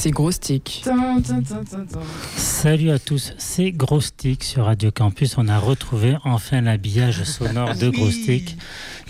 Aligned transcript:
C'est 0.00 0.10
gros 0.10 0.32
stick. 0.32 0.84
Salut 2.36 2.90
à 2.90 2.98
tous, 2.98 3.34
c'est 3.38 3.70
Grosstick 3.70 4.42
sur 4.42 4.64
Radio 4.64 4.90
Campus. 4.90 5.38
On 5.38 5.46
a 5.46 5.58
retrouvé 5.58 6.16
enfin 6.24 6.60
l'habillage 6.60 7.22
sonore 7.22 7.74
de 7.76 7.88
Grosstick. 7.88 8.56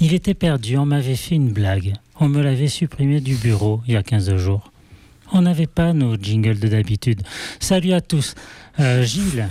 Il 0.00 0.12
était 0.12 0.34
perdu, 0.34 0.76
on 0.76 0.86
m'avait 0.86 1.16
fait 1.16 1.34
une 1.34 1.52
blague. 1.52 1.94
On 2.20 2.28
me 2.28 2.42
l'avait 2.42 2.68
supprimé 2.68 3.20
du 3.20 3.36
bureau 3.36 3.80
il 3.86 3.94
y 3.94 3.96
a 3.96 4.02
15 4.02 4.36
jours. 4.36 4.70
On 5.32 5.42
n'avait 5.42 5.66
pas 5.66 5.92
nos 5.92 6.16
jingles 6.16 6.58
de 6.58 6.68
d'habitude. 6.68 7.22
Salut 7.58 7.92
à 7.92 8.00
tous. 8.00 8.34
Euh, 8.80 9.02
Gilles, 9.02 9.48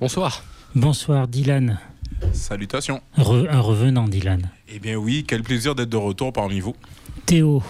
Bonsoir. 0.00 0.44
bonsoir 0.74 1.28
Dylan. 1.28 1.78
Salutations. 2.32 3.00
Re- 3.18 3.48
un 3.50 3.60
revenant 3.60 4.08
Dylan. 4.08 4.42
Eh 4.68 4.78
bien 4.78 4.96
oui, 4.96 5.24
quel 5.26 5.42
plaisir 5.42 5.74
d'être 5.74 5.88
de 5.90 5.96
retour 5.96 6.32
parmi 6.32 6.60
vous. 6.60 6.74
Théo, 7.26 7.62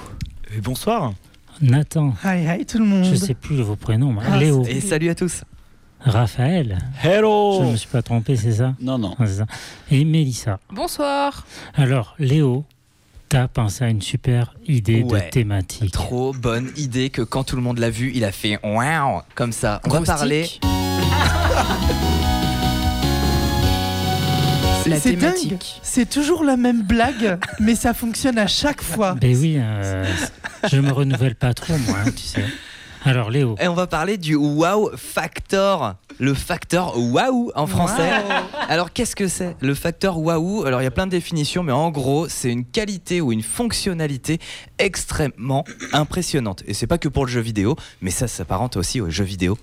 bonsoir. 0.62 1.12
Nathan, 1.61 2.14
Hi, 2.25 2.61
hi 2.61 2.67
tout 2.67 2.78
le 2.78 2.84
monde. 2.84 3.05
je 3.05 3.15
sais 3.15 3.34
plus 3.34 3.56
vos 3.62 3.77
prénoms. 3.77 4.12
moi. 4.12 4.22
Ah, 4.27 4.37
Léo, 4.39 4.65
Et 4.67 4.81
salut 4.81 5.09
à 5.11 5.15
tous. 5.15 5.45
Raphaël. 6.00 6.78
Hello. 7.03 7.61
Je 7.61 7.67
ne 7.67 7.72
me 7.72 7.77
suis 7.77 7.89
pas 7.89 8.03
trompé, 8.03 8.37
c'est 8.37 8.53
ça? 8.53 8.75
Non, 8.81 8.98
non. 8.98 9.15
Ah, 9.19 9.27
c'est 9.27 9.34
ça. 9.37 9.47
Et 9.91 10.05
Mélissa. 10.05 10.59
Bonsoir. 10.70 11.47
Alors, 11.75 12.15
Léo, 12.19 12.65
t'as 13.28 13.47
pensé 13.48 13.84
à 13.84 13.89
une 13.89 14.03
super 14.03 14.55
idée 14.67 15.03
Ouais. 15.03 15.27
de 15.27 15.31
thématique. 15.31 15.92
Trop 15.92 16.33
bonne 16.33 16.70
idée 16.77 17.09
que 17.11 17.22
quand 17.22 17.45
tout 17.45 17.56
le 17.56 17.62
monde 17.62 17.78
l'a 17.78 17.91
vu, 17.91 18.12
il 18.15 18.25
a 18.25 18.33
fait 18.33 18.59
waouh 18.65 19.22
comme 19.34 19.53
ça. 19.53 19.81
On 19.87 19.91
va 19.91 20.00
parler. 20.03 20.47
La 24.95 25.00
C'est 25.00 25.17
dingue. 25.17 25.59
C'est 25.83 26.09
toujours 26.09 26.45
la 26.45 26.56
même 26.56 26.83
blague, 26.83 27.39
mais 27.61 27.75
ça 27.75 27.95
fonctionne 27.95 28.39
à 28.39 28.47
chaque 28.47 28.81
fois. 28.81 29.14
Ben 29.14 29.37
oui, 29.37 29.56
euh, 29.59 30.05
je 30.70 30.78
me 30.78 30.92
renouvelle 30.92 31.34
pas 31.34 31.53
trop, 31.53 31.77
moi, 31.78 31.98
hein, 32.06 32.11
tu 32.14 32.23
sais. 32.23 32.45
Alors, 33.05 33.31
Léo, 33.31 33.56
Et 33.61 33.69
on 33.69 33.75
va 33.75 33.87
parler 33.87 34.17
du 34.17 34.34
wow 34.34 34.91
factor. 34.97 35.95
Le 36.19 36.33
facteur 36.33 36.97
waouh 36.97 37.50
en 37.56 37.67
français. 37.67 38.09
Alors 38.69 38.92
qu'est-ce 38.92 39.17
que 39.17 39.27
c'est 39.27 39.56
Le 39.61 39.75
facteur 39.75 40.19
waouh, 40.19 40.65
alors 40.65 40.81
il 40.81 40.84
y 40.84 40.87
a 40.87 40.91
plein 40.92 41.06
de 41.06 41.11
définitions, 41.11 41.65
mais 41.65 41.72
en 41.72 41.91
gros, 41.91 42.28
c'est 42.28 42.50
une 42.50 42.65
qualité 42.65 43.20
ou 43.20 43.33
une 43.33 43.42
fonctionnalité 43.42 44.39
extrêmement 44.78 45.65
impressionnante. 45.92 46.62
Et 46.67 46.72
c'est 46.72 46.87
pas 46.87 46.98
que 46.98 47.09
pour 47.09 47.27
le 47.27 47.31
jeu 47.33 47.41
vidéo, 47.41 47.77
mais 48.00 48.11
ça 48.11 48.28
s'apparente 48.28 48.77
aussi 48.77 49.00
au 49.00 49.11
jeu 49.11 49.25
vidéo. 49.25 49.59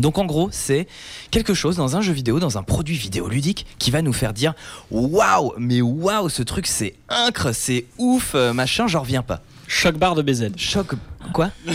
Donc 0.00 0.18
en 0.18 0.24
gros, 0.26 0.48
c'est 0.50 0.86
quelque 1.30 1.54
chose 1.54 1.76
dans 1.76 1.96
un 1.96 2.00
jeu 2.00 2.12
vidéo, 2.12 2.40
dans 2.40 2.58
un 2.58 2.62
produit 2.62 2.96
vidéoludique 2.96 3.66
qui 3.78 3.90
va 3.92 4.02
nous 4.02 4.12
faire 4.12 4.32
dire 4.32 4.54
waouh, 4.90 5.52
mais 5.58 5.80
waouh, 5.80 6.28
ce 6.28 6.42
truc 6.42 6.66
c'est 6.66 6.94
incre, 7.08 7.52
c'est 7.52 7.84
ouf, 7.98 8.32
euh, 8.34 8.52
machin, 8.52 8.86
j'en 8.88 9.00
reviens 9.00 9.22
pas. 9.22 9.40
Choc 9.68 9.96
barre 9.96 10.14
de 10.14 10.22
BZ. 10.22 10.50
Choc 10.56 10.94
quoi? 11.32 11.50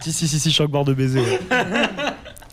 Si, 0.00 0.12
si, 0.12 0.28
si, 0.28 0.38
si, 0.38 0.52
choc 0.52 0.70
barre 0.70 0.84
de 0.84 0.92
baiser. 0.92 1.22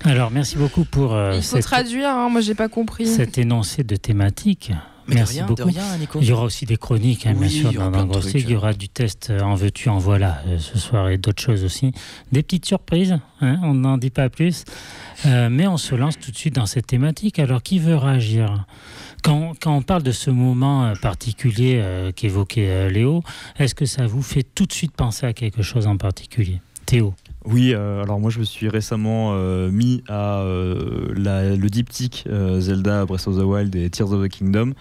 alors 0.05 0.31
merci 0.31 0.55
beaucoup 0.55 0.85
pour 0.85 1.13
euh, 1.13 1.33
Il 1.35 1.41
faut 1.43 1.57
cette- 1.57 1.63
traduire, 1.65 2.07
hein, 2.09 2.29
moi 2.29 2.39
j'ai 2.39 2.55
pas 2.55 2.69
compris. 2.69 3.05
cet 3.07 3.37
énoncé 3.37 3.83
de 3.83 3.95
thématique. 3.97 4.71
Mais 5.07 5.15
Merci 5.15 5.35
de 5.35 5.39
rien, 5.39 5.47
beaucoup. 5.47 5.69
de 5.69 5.75
rien, 5.75 5.97
Nico. 5.97 6.19
Il 6.21 6.27
y 6.27 6.31
aura 6.31 6.43
aussi 6.43 6.65
des 6.65 6.77
chroniques, 6.77 7.25
hein, 7.25 7.33
bien 7.33 7.49
sûr, 7.49 7.73
dans 7.73 7.89
plein 7.91 7.99
un 8.01 8.03
de 8.05 8.09
gros 8.09 8.19
trucs, 8.19 8.29
stick. 8.29 8.45
Il 8.45 8.51
y 8.51 8.55
aura 8.55 8.73
du 8.73 8.89
test 8.89 9.29
euh, 9.29 9.41
en 9.41 9.55
veux-tu, 9.55 9.89
en 9.89 9.97
voilà 9.97 10.41
euh, 10.47 10.59
ce 10.59 10.77
soir 10.77 11.09
et 11.09 11.17
d'autres 11.17 11.41
choses 11.41 11.63
aussi. 11.63 11.91
Des 12.31 12.43
petites 12.43 12.65
surprises, 12.65 13.17
hein, 13.41 13.59
on 13.63 13.73
n'en 13.73 13.97
dit 13.97 14.09
pas 14.11 14.29
plus. 14.29 14.63
Euh, 15.25 15.49
mais 15.49 15.67
on 15.67 15.77
se 15.77 15.95
lance 15.95 16.17
tout 16.19 16.31
de 16.31 16.37
suite 16.37 16.55
dans 16.55 16.65
cette 16.65 16.87
thématique. 16.87 17.39
Alors, 17.39 17.61
qui 17.61 17.79
veut 17.79 17.95
réagir? 17.95 18.65
Quand, 19.23 19.53
quand 19.59 19.75
on 19.75 19.81
parle 19.83 20.03
de 20.03 20.11
ce 20.11 20.31
moment 20.31 20.93
particulier 20.99 21.79
euh, 21.79 22.11
qu'évoquait 22.11 22.67
euh, 22.67 22.89
Léo, 22.89 23.23
est-ce 23.59 23.75
que 23.75 23.85
ça 23.85 24.07
vous 24.07 24.23
fait 24.23 24.43
tout 24.43 24.65
de 24.65 24.73
suite 24.73 24.93
penser 24.93 25.27
à 25.27 25.33
quelque 25.33 25.61
chose 25.61 25.85
en 25.85 25.97
particulier? 25.97 26.59
Théo 26.87 27.13
Oui, 27.43 27.73
euh, 27.73 28.03
alors 28.03 28.19
moi 28.19 28.29
je 28.29 28.37
me 28.37 28.43
suis 28.43 28.69
récemment 28.69 29.31
euh, 29.33 29.71
mis 29.71 30.03
à 30.07 30.41
euh, 30.41 31.11
la- 31.15 31.55
le 31.55 31.69
diptyque 31.69 32.27
Zelda 32.59 33.05
Breath 33.05 33.27
of 33.27 33.35
the 33.37 33.43
Wild 33.43 33.75
et 33.75 33.89
Tears 33.89 34.11
of 34.13 34.23
the 34.23 34.29
Kingdom. 34.29 34.73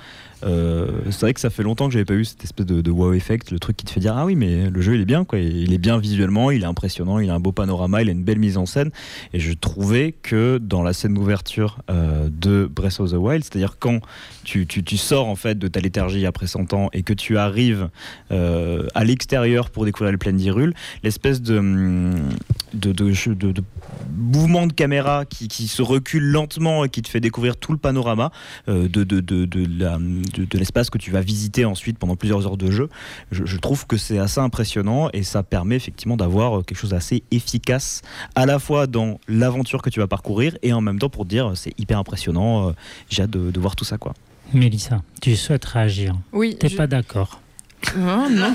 Euh, 0.43 0.89
c'est 1.11 1.21
vrai 1.21 1.35
que 1.35 1.41
ça 1.41 1.51
fait 1.51 1.63
longtemps 1.63 1.87
que 1.87 1.93
j'avais 1.93 2.05
pas 2.05 2.15
eu 2.15 2.25
cette 2.25 2.43
espèce 2.45 2.65
de, 2.67 2.91
wow 2.91 3.13
effect, 3.13 3.51
le 3.51 3.59
truc 3.59 3.77
qui 3.77 3.85
te 3.85 3.91
fait 3.91 4.01
dire 4.01 4.17
ah 4.17 4.25
oui 4.25 4.35
mais 4.37 4.71
le 4.71 4.81
jeu 4.81 4.95
il 4.95 5.01
est 5.03 5.05
bien 5.07 5.25
quoi, 5.25 5.39
il 5.39 5.73
est 5.73 5.79
bien 5.79 5.99
visuellement, 5.99 6.51
il 6.51 6.63
est 6.63 6.67
impressionnant, 6.67 7.19
il 7.19 7.29
a 7.31 7.35
un 7.35 7.41
beau 7.41 7.53
panorama, 7.53 8.01
il 8.03 8.09
a 8.09 8.13
une 8.13 8.25
belle 8.25 8.39
mise 8.39 8.57
en 8.57 8.65
scène. 8.67 8.91
Et 9.33 9.41
je 9.41 9.53
trouvais 9.53 10.15
que 10.23 10.59
dans 10.59 10.83
la 10.83 10.93
scène 10.93 11.15
d'ouverture 11.15 11.79
euh, 11.91 12.29
de 12.31 12.69
Breath 12.71 13.01
of 13.01 13.11
the 13.11 13.15
Wild, 13.17 13.45
c'est-à-dire 13.45 13.77
quand 13.79 14.01
tu, 14.45 14.67
tu- 14.67 14.83
sors 14.97 15.29
en 15.29 15.37
fait 15.37 15.59
de 15.59 15.69
ta 15.69 15.81
léthargie 15.81 16.27
après 16.27 16.47
100 16.47 16.73
ans 16.73 16.89
et 16.93 17.03
que 17.03 17.13
tu 17.13 17.37
arrives 17.39 17.89
euh, 18.33 18.87
à 18.95 19.05
l'extérieur 19.05 19.71
pour 19.71 19.85
découvrir 19.85 20.13
le 20.13 20.19
plein 20.19 20.33
d'Hyrule, 20.33 20.75
l'espèce 21.03 21.41
de, 21.43 21.59
de, 22.75 22.93
de, 22.93 23.35
de- 23.35 23.63
mouvement 24.17 24.67
de 24.67 24.73
caméra 24.73 25.25
qui, 25.25 25.49
qui 25.49 25.69
se 25.69 25.83
recule 25.83 26.25
lentement 26.25 26.85
et 26.85 26.89
qui 26.89 27.03
te 27.03 27.09
fait 27.09 27.21
découvrir 27.21 27.57
tout 27.57 27.73
le 27.73 27.79
panorama 27.79 28.31
de, 28.67 28.87
de 29.05 29.67
la- 29.79 29.99
de- 30.31 30.45
de 30.45 30.59
l'espace 30.59 30.91
que 30.91 30.99
tu 30.99 31.11
vas 31.11 31.21
visiter 31.21 31.65
ensuite 31.65 31.99
pendant 31.99 32.17
plusieurs 32.17 32.47
heures 32.47 32.57
de 32.57 32.71
jeu. 32.71 32.89
Je, 33.31 33.45
je 33.45 33.57
trouve 33.59 33.87
que 33.87 33.97
c'est 33.97 34.19
assez 34.19 34.41
impressionnant 34.41 35.09
et 35.13 35.23
ça 35.23 35.43
permet 35.43 35.77
effectivement 35.77 36.17
d'avoir 36.17 36.59
euh, 36.59 36.63
quelque 36.63 36.79
chose 36.79 36.91
d'assez 36.91 37.23
efficace 37.31 38.03
à 38.35 38.47
la 38.47 38.59
fois 38.59 38.87
dans 38.87 39.19
l'aventure 39.29 39.83
que 39.83 39.91
tu 39.91 40.01
vas 40.01 40.07
parcourir 40.07 40.57
et 40.63 40.73
en 40.73 40.81
même 40.81 40.99
temps 40.99 41.09
pour 41.11 41.25
te 41.25 41.31
dire 41.31 41.51
euh, 41.51 41.55
c'est 41.55 41.73
hyper 41.79 41.99
impressionnant, 41.99 42.69
euh, 42.69 42.73
j'ai 43.09 43.23
hâte 43.23 43.31
de, 43.31 43.51
de 43.51 43.61
voir 43.61 43.77
tout 43.77 43.85
ça 43.85 43.99
quoi. 43.99 44.15
Mélissa, 44.53 45.03
tu 45.21 45.37
souhaites 45.37 45.65
réagir 45.65 46.15
Oui. 46.33 46.57
T'es 46.59 46.69
je- 46.69 46.77
pas 46.77 46.87
d'accord 46.87 47.41
Hein, 47.97 48.29
non. 48.31 48.53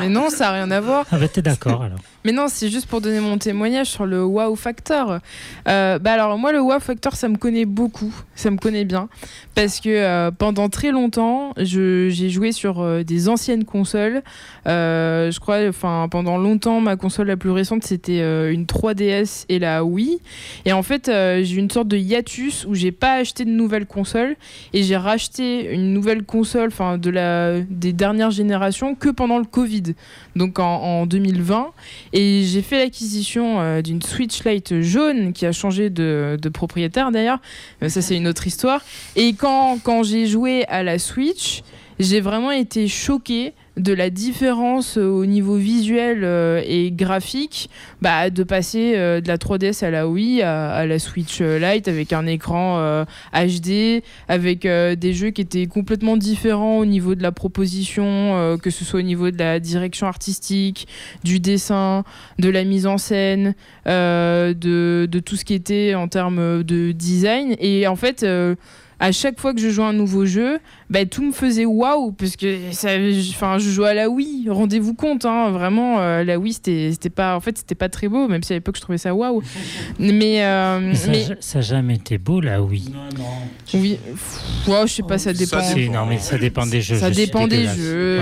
Mais 0.00 0.08
non, 0.08 0.30
ça 0.30 0.44
n'a 0.44 0.52
rien 0.52 0.70
à 0.70 0.80
voir. 0.80 1.06
Ah 1.10 1.18
bah 1.18 1.26
t'es 1.26 1.42
d'accord 1.42 1.82
alors. 1.82 1.98
Mais 2.26 2.32
non, 2.32 2.46
c'est 2.48 2.70
juste 2.70 2.86
pour 2.86 3.02
donner 3.02 3.20
mon 3.20 3.36
témoignage 3.36 3.88
sur 3.88 4.06
le 4.06 4.24
wow 4.24 4.56
factor. 4.56 5.18
Euh, 5.68 5.98
bah 5.98 6.12
alors 6.12 6.38
moi 6.38 6.52
le 6.52 6.60
wow 6.62 6.80
factor 6.80 7.16
ça 7.16 7.28
me 7.28 7.36
connaît 7.36 7.66
beaucoup, 7.66 8.14
ça 8.34 8.50
me 8.50 8.56
connaît 8.56 8.86
bien 8.86 9.10
parce 9.54 9.78
que 9.78 9.90
euh, 9.90 10.30
pendant 10.30 10.70
très 10.70 10.90
longtemps 10.90 11.52
j'ai 11.58 12.30
joué 12.30 12.52
sur 12.52 12.80
euh, 12.80 13.02
des 13.02 13.28
anciennes 13.28 13.64
consoles. 13.66 14.22
Je 14.64 15.38
crois, 15.38 15.68
enfin 15.68 16.08
pendant 16.10 16.38
longtemps 16.38 16.80
ma 16.80 16.96
console 16.96 17.26
la 17.26 17.36
plus 17.36 17.50
récente 17.50 17.84
c'était 17.84 18.20
une 18.50 18.64
3DS 18.64 19.44
et 19.50 19.58
la 19.58 19.84
Wii. 19.84 20.18
Et 20.64 20.72
en 20.72 20.82
fait 20.82 21.10
j'ai 21.10 21.56
une 21.56 21.70
sorte 21.70 21.88
de 21.88 21.98
hiatus 21.98 22.64
où 22.64 22.74
j'ai 22.74 22.92
pas 22.92 23.16
acheté 23.16 23.44
de 23.44 23.50
nouvelle 23.50 23.84
console 23.84 24.36
et 24.72 24.82
j'ai 24.82 24.96
racheté 24.96 25.74
une 25.74 25.92
nouvelle 25.92 26.22
console, 26.22 26.68
enfin 26.68 26.96
de 26.96 27.10
la 27.10 27.60
des 27.60 27.92
dernières 27.92 28.30
générations 28.30 28.94
que 28.94 29.10
pendant 29.10 29.36
le 29.36 29.44
Covid, 29.44 29.94
donc 30.36 30.58
en 30.58 31.04
2020. 31.04 31.72
Et 32.16 32.44
j'ai 32.44 32.62
fait 32.62 32.78
l'acquisition 32.78 33.60
euh, 33.60 33.82
d'une 33.82 34.00
Switch 34.00 34.44
Lite 34.44 34.80
jaune 34.82 35.32
qui 35.32 35.46
a 35.46 35.52
changé 35.52 35.90
de, 35.90 36.38
propriétaire 36.54 37.10
d'ailleurs. 37.10 37.40
Euh, 37.82 37.88
ça, 37.88 38.02
c'est 38.02 38.16
une 38.16 38.28
autre 38.28 38.46
histoire. 38.46 38.82
Et 39.16 39.34
quand 39.34 40.02
j'ai 40.04 40.26
joué 40.26 40.64
à 40.68 40.84
la 40.84 41.00
Switch, 41.00 41.62
j'ai 41.98 42.20
vraiment 42.20 42.50
été 42.50 42.88
choquée 42.88 43.54
de 43.76 43.92
la 43.92 44.10
différence 44.10 44.98
euh, 44.98 45.08
au 45.08 45.26
niveau 45.26 45.56
visuel 45.56 46.20
euh, 46.22 46.62
et 46.64 46.92
graphique 46.92 47.68
bah, 48.02 48.30
de 48.30 48.42
passer 48.44 48.94
euh, 48.96 49.20
de 49.20 49.28
la 49.28 49.36
3DS 49.36 49.84
à 49.84 49.90
la 49.90 50.06
Wii 50.08 50.42
à, 50.42 50.86
la 50.86 50.98
Switch 50.98 51.40
Lite 51.40 51.88
avec 51.88 52.12
un 52.12 52.26
écran 52.26 53.04
HD 53.32 54.02
avec 54.28 54.62
des 54.62 55.12
jeux 55.12 55.30
qui 55.30 55.40
étaient 55.40 55.66
complètement 55.66 56.16
différents 56.16 56.78
au 56.78 56.84
niveau 56.84 57.14
de 57.14 57.22
la 57.22 57.32
proposition 57.32 58.58
que 58.62 58.70
ce 58.70 58.84
soit 58.84 59.00
au 59.00 59.02
niveau 59.02 59.30
de 59.30 59.38
la 59.38 59.60
direction 59.60 60.06
artistique 60.06 60.86
du 61.22 61.40
dessin 61.40 62.04
de 62.38 62.48
la 62.48 62.64
mise 62.64 62.86
en 62.86 62.98
scène 62.98 63.54
de, 63.86 64.52
de 65.10 65.18
tout 65.20 65.36
ce 65.36 65.44
qui 65.44 65.54
était 65.54 65.94
en 65.94 66.08
termes 66.08 66.62
de 66.62 66.92
design. 66.92 67.56
Et 67.58 67.86
en 67.86 67.96
fait 67.96 68.24
à 69.00 69.12
chaque 69.12 69.40
fois 69.40 69.52
que 69.54 69.60
je 69.60 69.68
jouais 69.70 69.84
un 69.84 69.92
nouveau 69.92 70.24
jeu, 70.24 70.58
bah, 70.90 71.04
tout 71.04 71.22
me 71.24 71.32
faisait 71.32 71.64
waouh 71.64 72.12
parce 72.12 72.36
que 72.36 72.56
ça, 72.72 72.90
enfin, 73.30 73.58
je 73.58 73.68
jouais 73.70 73.88
à 73.90 73.94
la 73.94 74.08
Wii. 74.08 74.48
Rendez-vous 74.48 74.94
compte, 74.94 75.24
hein, 75.24 75.50
vraiment, 75.50 76.00
euh, 76.00 76.22
la 76.24 76.38
Wii 76.38 76.52
c'était 76.54 76.90
c'était 76.92 77.10
pas, 77.10 77.36
en 77.36 77.40
fait, 77.40 77.58
c'était 77.58 77.74
pas 77.74 77.88
très 77.88 78.08
beau, 78.08 78.28
même 78.28 78.42
si 78.42 78.52
à 78.52 78.56
l'époque 78.56 78.76
je 78.76 78.80
trouvais 78.80 78.98
ça 78.98 79.14
waouh. 79.14 79.42
Mais, 79.98 80.44
euh, 80.44 80.80
Mais 80.80 80.94
ça 80.94 81.10
mais 81.10 81.26
n'a 81.54 81.60
jamais 81.60 81.94
été 81.96 82.18
beau 82.18 82.40
là, 82.40 82.62
oui. 82.62 82.84
oui, 83.74 83.98
pff, 84.04 84.68
ouais, 84.68 84.86
je 84.86 84.92
sais 84.92 85.02
pas, 85.02 85.18
ça 85.18 85.32
dépend. 85.32 85.60
Ça 85.60 85.62
Si, 85.62 85.74
dépend. 85.74 85.92
non, 85.92 86.06
mais 86.06 86.18
ça 86.18 86.38
dépend 86.38 86.66
des 86.66 86.80
jeux. 86.80 86.96
Ça 86.96 87.10
je 87.10 87.16
dépend 87.16 87.46
des 87.48 87.66
jeux. 87.66 88.18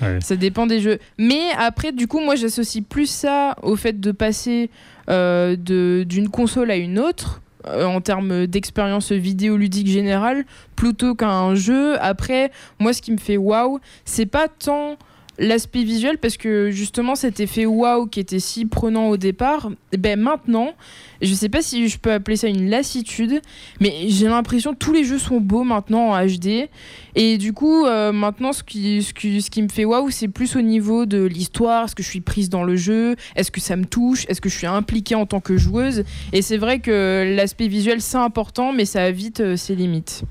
Ouais, 0.00 0.08
ouais. 0.08 0.18
Ça 0.20 0.36
dépend 0.36 0.66
des 0.66 0.80
jeux. 0.80 0.98
Mais 1.18 1.40
après, 1.58 1.92
du 1.92 2.06
coup, 2.06 2.20
moi, 2.20 2.36
j'associe 2.36 2.82
plus 2.88 3.06
ça 3.06 3.56
au 3.62 3.76
fait 3.76 4.00
de 4.00 4.12
passer 4.12 4.70
euh, 5.10 5.56
de- 5.56 6.04
d'une 6.08 6.28
console 6.28 6.70
à 6.70 6.76
une 6.76 6.98
autre 6.98 7.41
euh, 7.66 7.84
en 7.84 8.00
termes 8.00 8.46
d'expérience 8.46 9.12
vidéoludique 9.12 9.88
générale 9.88 10.44
plutôt 10.76 11.14
qu'un 11.14 11.54
jeu. 11.54 11.96
Après, 12.00 12.50
moi, 12.78 12.92
ce 12.92 13.02
qui 13.02 13.12
me 13.12 13.18
fait 13.18 13.36
waouh, 13.36 13.80
c'est 14.04 14.26
pas 14.26 14.48
tant 14.48 14.96
l'aspect 15.38 15.82
visuel 15.82 16.18
parce 16.18 16.36
que 16.36 16.70
justement 16.70 17.14
cet 17.14 17.40
effet 17.40 17.66
waouh 17.66 18.06
qui 18.06 18.20
était 18.20 18.38
si 18.38 18.66
prenant 18.66 19.08
au 19.08 19.16
départ 19.16 19.70
ben 19.96 20.20
maintenant 20.20 20.74
je 21.22 21.32
sais 21.32 21.48
pas 21.48 21.62
si 21.62 21.88
je 21.88 21.98
peux 21.98 22.12
appeler 22.12 22.36
ça 22.36 22.48
une 22.48 22.68
lassitude 22.68 23.40
mais 23.80 24.08
j'ai 24.08 24.28
l'impression 24.28 24.72
que 24.72 24.78
tous 24.78 24.92
les 24.92 25.04
jeux 25.04 25.18
sont 25.18 25.40
beaux 25.40 25.64
maintenant 25.64 26.10
en 26.10 26.26
HD 26.26 26.68
et 27.14 27.36
du 27.36 27.52
coup, 27.52 27.84
euh, 27.84 28.10
maintenant, 28.12 28.52
ce 28.52 28.62
qui, 28.62 29.02
ce, 29.02 29.12
qui, 29.12 29.42
ce 29.42 29.50
qui 29.50 29.62
me 29.62 29.68
fait 29.68 29.84
waouh, 29.84 30.10
c'est 30.10 30.28
plus 30.28 30.56
au 30.56 30.62
niveau 30.62 31.04
de 31.04 31.22
l'histoire. 31.22 31.84
Est-ce 31.84 31.94
que 31.94 32.02
je 32.02 32.08
suis 32.08 32.22
prise 32.22 32.48
dans 32.48 32.64
le 32.64 32.76
jeu 32.76 33.16
Est-ce 33.36 33.50
que 33.50 33.60
ça 33.60 33.76
me 33.76 33.84
touche 33.84 34.24
Est-ce 34.28 34.40
que 34.40 34.48
je 34.48 34.56
suis 34.56 34.66
impliquée 34.66 35.14
en 35.14 35.26
tant 35.26 35.40
que 35.40 35.56
joueuse 35.56 36.04
Et 36.32 36.40
c'est 36.40 36.56
vrai 36.56 36.78
que 36.78 37.34
l'aspect 37.36 37.68
visuel, 37.68 38.00
c'est 38.00 38.16
important, 38.16 38.72
mais 38.72 38.86
ça 38.86 39.02
a 39.02 39.10
vite 39.10 39.40
euh, 39.40 39.56
ses 39.56 39.74
limites. 39.74 40.24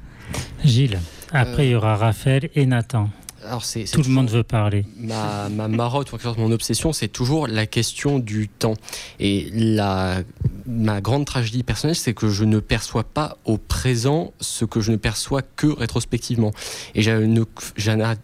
Gilles, 0.64 1.00
après 1.32 1.64
Euh, 1.64 1.66
il 1.66 1.72
y 1.72 1.76
aura 1.76 1.96
Raphaël 1.96 2.50
et 2.56 2.66
Nathan. 2.66 3.10
Alors 3.48 3.64
c'est 3.66 3.86
Tout 3.86 4.02
le 4.04 4.10
monde 4.10 4.30
veut 4.30 4.44
parler. 4.44 4.86
ma, 5.00 5.50
ma 5.50 5.68
marotte 5.68 6.12
ou 6.12 6.16
en 6.16 6.18
quelque 6.18 6.24
sorte 6.26 6.38
mon 6.38 6.52
obsession, 6.52 6.94
c'est 6.94 7.08
toujours 7.08 7.48
la 7.48 7.66
question 7.66 8.20
du 8.20 8.48
temps. 8.50 8.76
Et 9.20 9.50
la, 9.54 10.22
ma 10.68 11.02
grande 11.02 11.26
tragédie 11.26 11.64
personnelle, 11.64 11.96
c'est 11.96 12.14
que 12.14 12.30
je 12.30 12.44
ne 12.44 12.60
perçois 12.60 13.04
pas 13.04 13.38
au 13.46 13.58
présent 13.58 14.32
ce 14.40 14.64
que 14.66 14.80
je 14.80 14.92
ne 14.92 14.98
perçois 14.98 15.42
que 15.42 15.68
rétrospectivement. 15.68 16.52
Et 16.96 17.02
j'ai 17.02 17.12
une- 17.12 17.46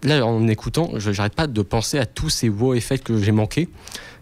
là, 0.03 0.25
en 0.25 0.47
écoutant, 0.47 0.91
je 0.97 1.11
j'arrête 1.11 1.33
pas 1.35 1.47
de 1.47 1.61
penser 1.63 1.97
à 1.97 2.05
tous 2.05 2.29
ces 2.29 2.49
wow 2.49 2.73
effets 2.75 2.99
que 2.99 3.21
j'ai 3.21 3.31
manqués. 3.31 3.69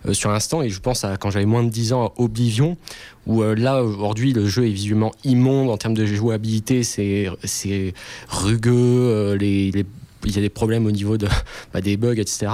euh, 0.08 0.14
sur 0.14 0.30
l'instant 0.30 0.62
et 0.62 0.70
je 0.70 0.80
pense 0.80 1.04
à 1.04 1.18
quand 1.18 1.32
j'avais 1.32 1.48
moins 1.48 1.64
de 1.64 1.70
10 1.70 1.92
ans 1.92 2.06
à 2.06 2.14
Oblivion 2.22 2.78
où 3.26 3.42
euh, 3.42 3.56
là 3.56 3.84
aujourd'hui 3.84 4.34
le 4.34 4.46
jeu 4.48 4.68
est 4.68 4.72
visuellement 4.72 5.12
immonde 5.24 5.72
en 5.72 5.78
termes 5.78 5.96
de 5.96 6.06
jouabilité 6.06 6.84
c'est 6.84 7.28
c'est 7.44 7.96
rugueux 8.30 8.72
euh, 8.76 9.36
les, 9.36 9.72
les- 9.72 9.86
il 10.26 10.36
y 10.36 10.40
a 10.40 10.42
des 10.42 10.50
problèmes 10.50 10.86
au 10.86 10.92
niveau 10.92 11.18
de, 11.18 11.28
bah, 11.74 11.82
des 11.82 11.98
bugs, 11.98 12.18
etc. 12.18 12.48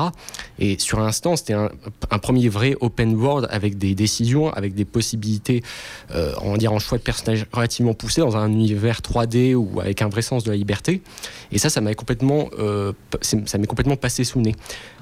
Et 0.59 0.77
sur 0.79 0.99
l'instant, 0.99 1.35
c'était 1.35 1.53
un, 1.53 1.69
premier 2.21 2.49
vrai 2.49 2.75
open 2.81 3.15
world 3.15 3.47
avec 3.49 3.77
des 3.77 3.95
décisions, 3.95 4.51
avec 4.53 4.75
des 4.75 4.85
possibilités, 4.85 5.63
euh, 6.13 6.33
on 6.41 6.51
va 6.51 6.57
dire 6.57 6.71
en 6.71 6.79
choix 6.79 6.97
de 6.97 7.03
personnages 7.03 7.45
relativement 7.51 7.93
poussés 7.93 8.21
dans 8.21 8.37
un 8.37 8.51
univers 8.51 9.01
3D 9.01 9.55
ou 9.55 9.79
avec 9.79 10.01
un 10.01 10.09
vrai 10.09 10.21
sens 10.21 10.43
de 10.43 10.51
la 10.51 10.57
liberté. 10.57 11.01
Et 11.51 11.57
ça, 11.57 11.69
ça 11.69 11.81
complètement, 11.95 12.49
euh, 12.59 12.93
m'est 13.33 13.67
complètement 13.67 13.95
passé 13.95 14.23
sous 14.23 14.39
le 14.39 14.45
nez. 14.45 14.55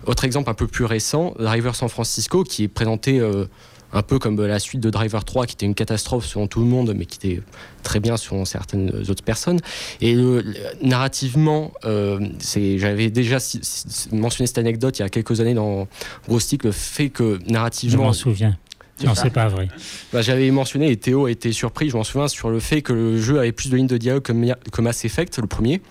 Autre 0.06 0.26
exemple 0.26 0.50
un 0.50 0.54
peu 0.54 0.68
plus 0.68 0.86
récent, 0.86 1.34
Driver 1.38 1.76
San 1.76 1.90
Francisco, 1.90 2.44
qui 2.44 2.64
est 2.64 2.68
présenté 2.68 3.20
euh, 3.20 3.46
un 3.92 4.02
peu 4.04 4.20
comme 4.20 4.40
la 4.46 4.60
suite 4.60 4.82
de 4.82 4.90
Driver 4.90 5.24
3, 5.26 5.46
qui 5.48 5.54
était 5.54 5.66
une 5.66 5.74
catastrophe 5.76 6.26
selon 6.26 6.48
tout 6.48 6.60
le 6.60 6.66
monde, 6.68 6.94
mais 6.96 7.06
qui 7.06 7.18
était 7.30 7.42
très 7.84 8.00
bien 8.00 8.18
selon 8.18 8.46
certaines 8.46 8.92
autres 9.10 9.24
personnes. 9.24 9.60
Et 10.02 10.14
le- 10.16 10.44
narrativement, 10.84 11.72
euh, 11.86 12.20
c'est, 12.40 12.78
j'avais 12.78 13.10
déjà 13.10 13.40
si- 13.40 13.60
si- 13.64 14.14
mentionné 14.16 14.46
cette 14.48 14.58
anecdote 14.60 15.00
il 15.00 15.02
y 15.02 15.06
a 15.06 15.10
quelques 15.10 15.42
années 15.42 15.54
dans 15.56 15.88
Ghostick, 16.28 16.64
le 16.66 16.72
fait 16.72 17.10
que 17.10 17.40
Je 17.48 17.52
narrativement, 17.52 18.04
m'en 18.04 18.14
souviens. 18.14 18.58
Non, 19.04 19.16
c'est 19.16 19.30
pas 19.30 19.48
vrai. 19.48 19.70
bah, 20.12 20.22
j'avais 20.22 20.52
mentionné 20.52 20.92
et 20.92 20.98
Théo 20.98 21.26
a 21.26 21.32
été 21.32 21.54
surpris, 21.54 21.90
je 21.90 21.96
m'en 21.96 22.04
souviens, 22.04 22.28
sur 22.28 22.50
le 22.50 22.60
fait 22.60 22.82
que 22.82 22.92
le 22.92 23.20
jeu 23.22 23.40
avait 23.40 23.54
plus 23.54 23.70
de 23.70 23.78
lignes 23.78 23.88
de 23.88 23.98
dialogue 23.98 24.24
que, 24.24 24.82
Mass 24.82 25.06
Effect, 25.06 25.40
le 25.40 25.48
premier. 25.48 25.82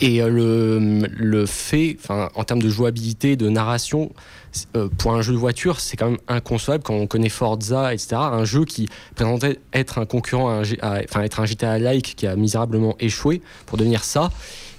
Et 0.00 0.22
euh, 0.22 0.28
le, 0.30 1.06
le 1.16 1.46
fait, 1.46 1.96
en 2.08 2.42
termes 2.44 2.62
de 2.62 2.68
jouabilité, 2.70 3.36
de 3.36 3.48
narration, 3.48 4.10
euh, 4.76 4.88
pour 4.98 5.12
un 5.14 5.22
jeu 5.22 5.32
de 5.32 5.38
voiture, 5.38 5.80
c'est 5.80 5.96
quand 5.96 6.10
même 6.10 6.18
inconcevable 6.28 6.82
quand 6.82 6.94
on 6.94 7.06
connaît 7.06 7.28
Forza, 7.28 7.92
etc. 7.94 8.16
Un 8.16 8.44
jeu 8.44 8.64
qui 8.64 8.88
présentait 9.14 9.58
être 9.72 9.98
un 9.98 10.06
concurrent, 10.06 10.48
à 10.48 10.52
un 10.54 10.62
G- 10.64 10.78
à- 10.82 11.00
enfin 11.04 11.22
être 11.22 11.40
un 11.40 11.46
GTA-like 11.46 12.14
qui 12.16 12.26
a 12.26 12.36
misérablement 12.36 12.96
échoué 13.00 13.42
pour 13.66 13.78
devenir 13.78 14.02
ça. 14.04 14.30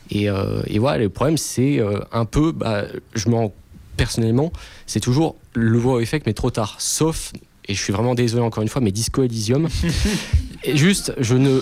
Et, 0.10 0.30
euh, 0.30 0.62
et 0.68 0.78
voilà, 0.80 0.98
le 0.98 1.10
problème, 1.10 1.38
c'est 1.38 1.80
euh, 1.80 2.00
un 2.12 2.26
peu, 2.26 2.52
bah, 2.52 2.84
je 3.16 3.30
m'en 3.30 3.54
personnellement, 3.98 4.52
c'est 4.88 5.00
toujours 5.00 5.36
le 5.54 5.78
wow 5.80 6.00
effect, 6.00 6.26
mais 6.26 6.34
trop 6.34 6.50
tard. 6.52 6.76
Sauf, 6.80 7.32
et 7.68 7.74
je 7.74 7.82
suis 7.82 7.94
vraiment 7.94 8.16
désolé 8.16 8.44
encore 8.44 8.64
une 8.64 8.70
fois, 8.70 8.82
mais 8.82 8.92
Disco 8.92 9.24
Elysium. 9.24 9.70
et 10.64 10.76
juste, 10.76 11.14
je 11.20 11.36
ne. 11.36 11.62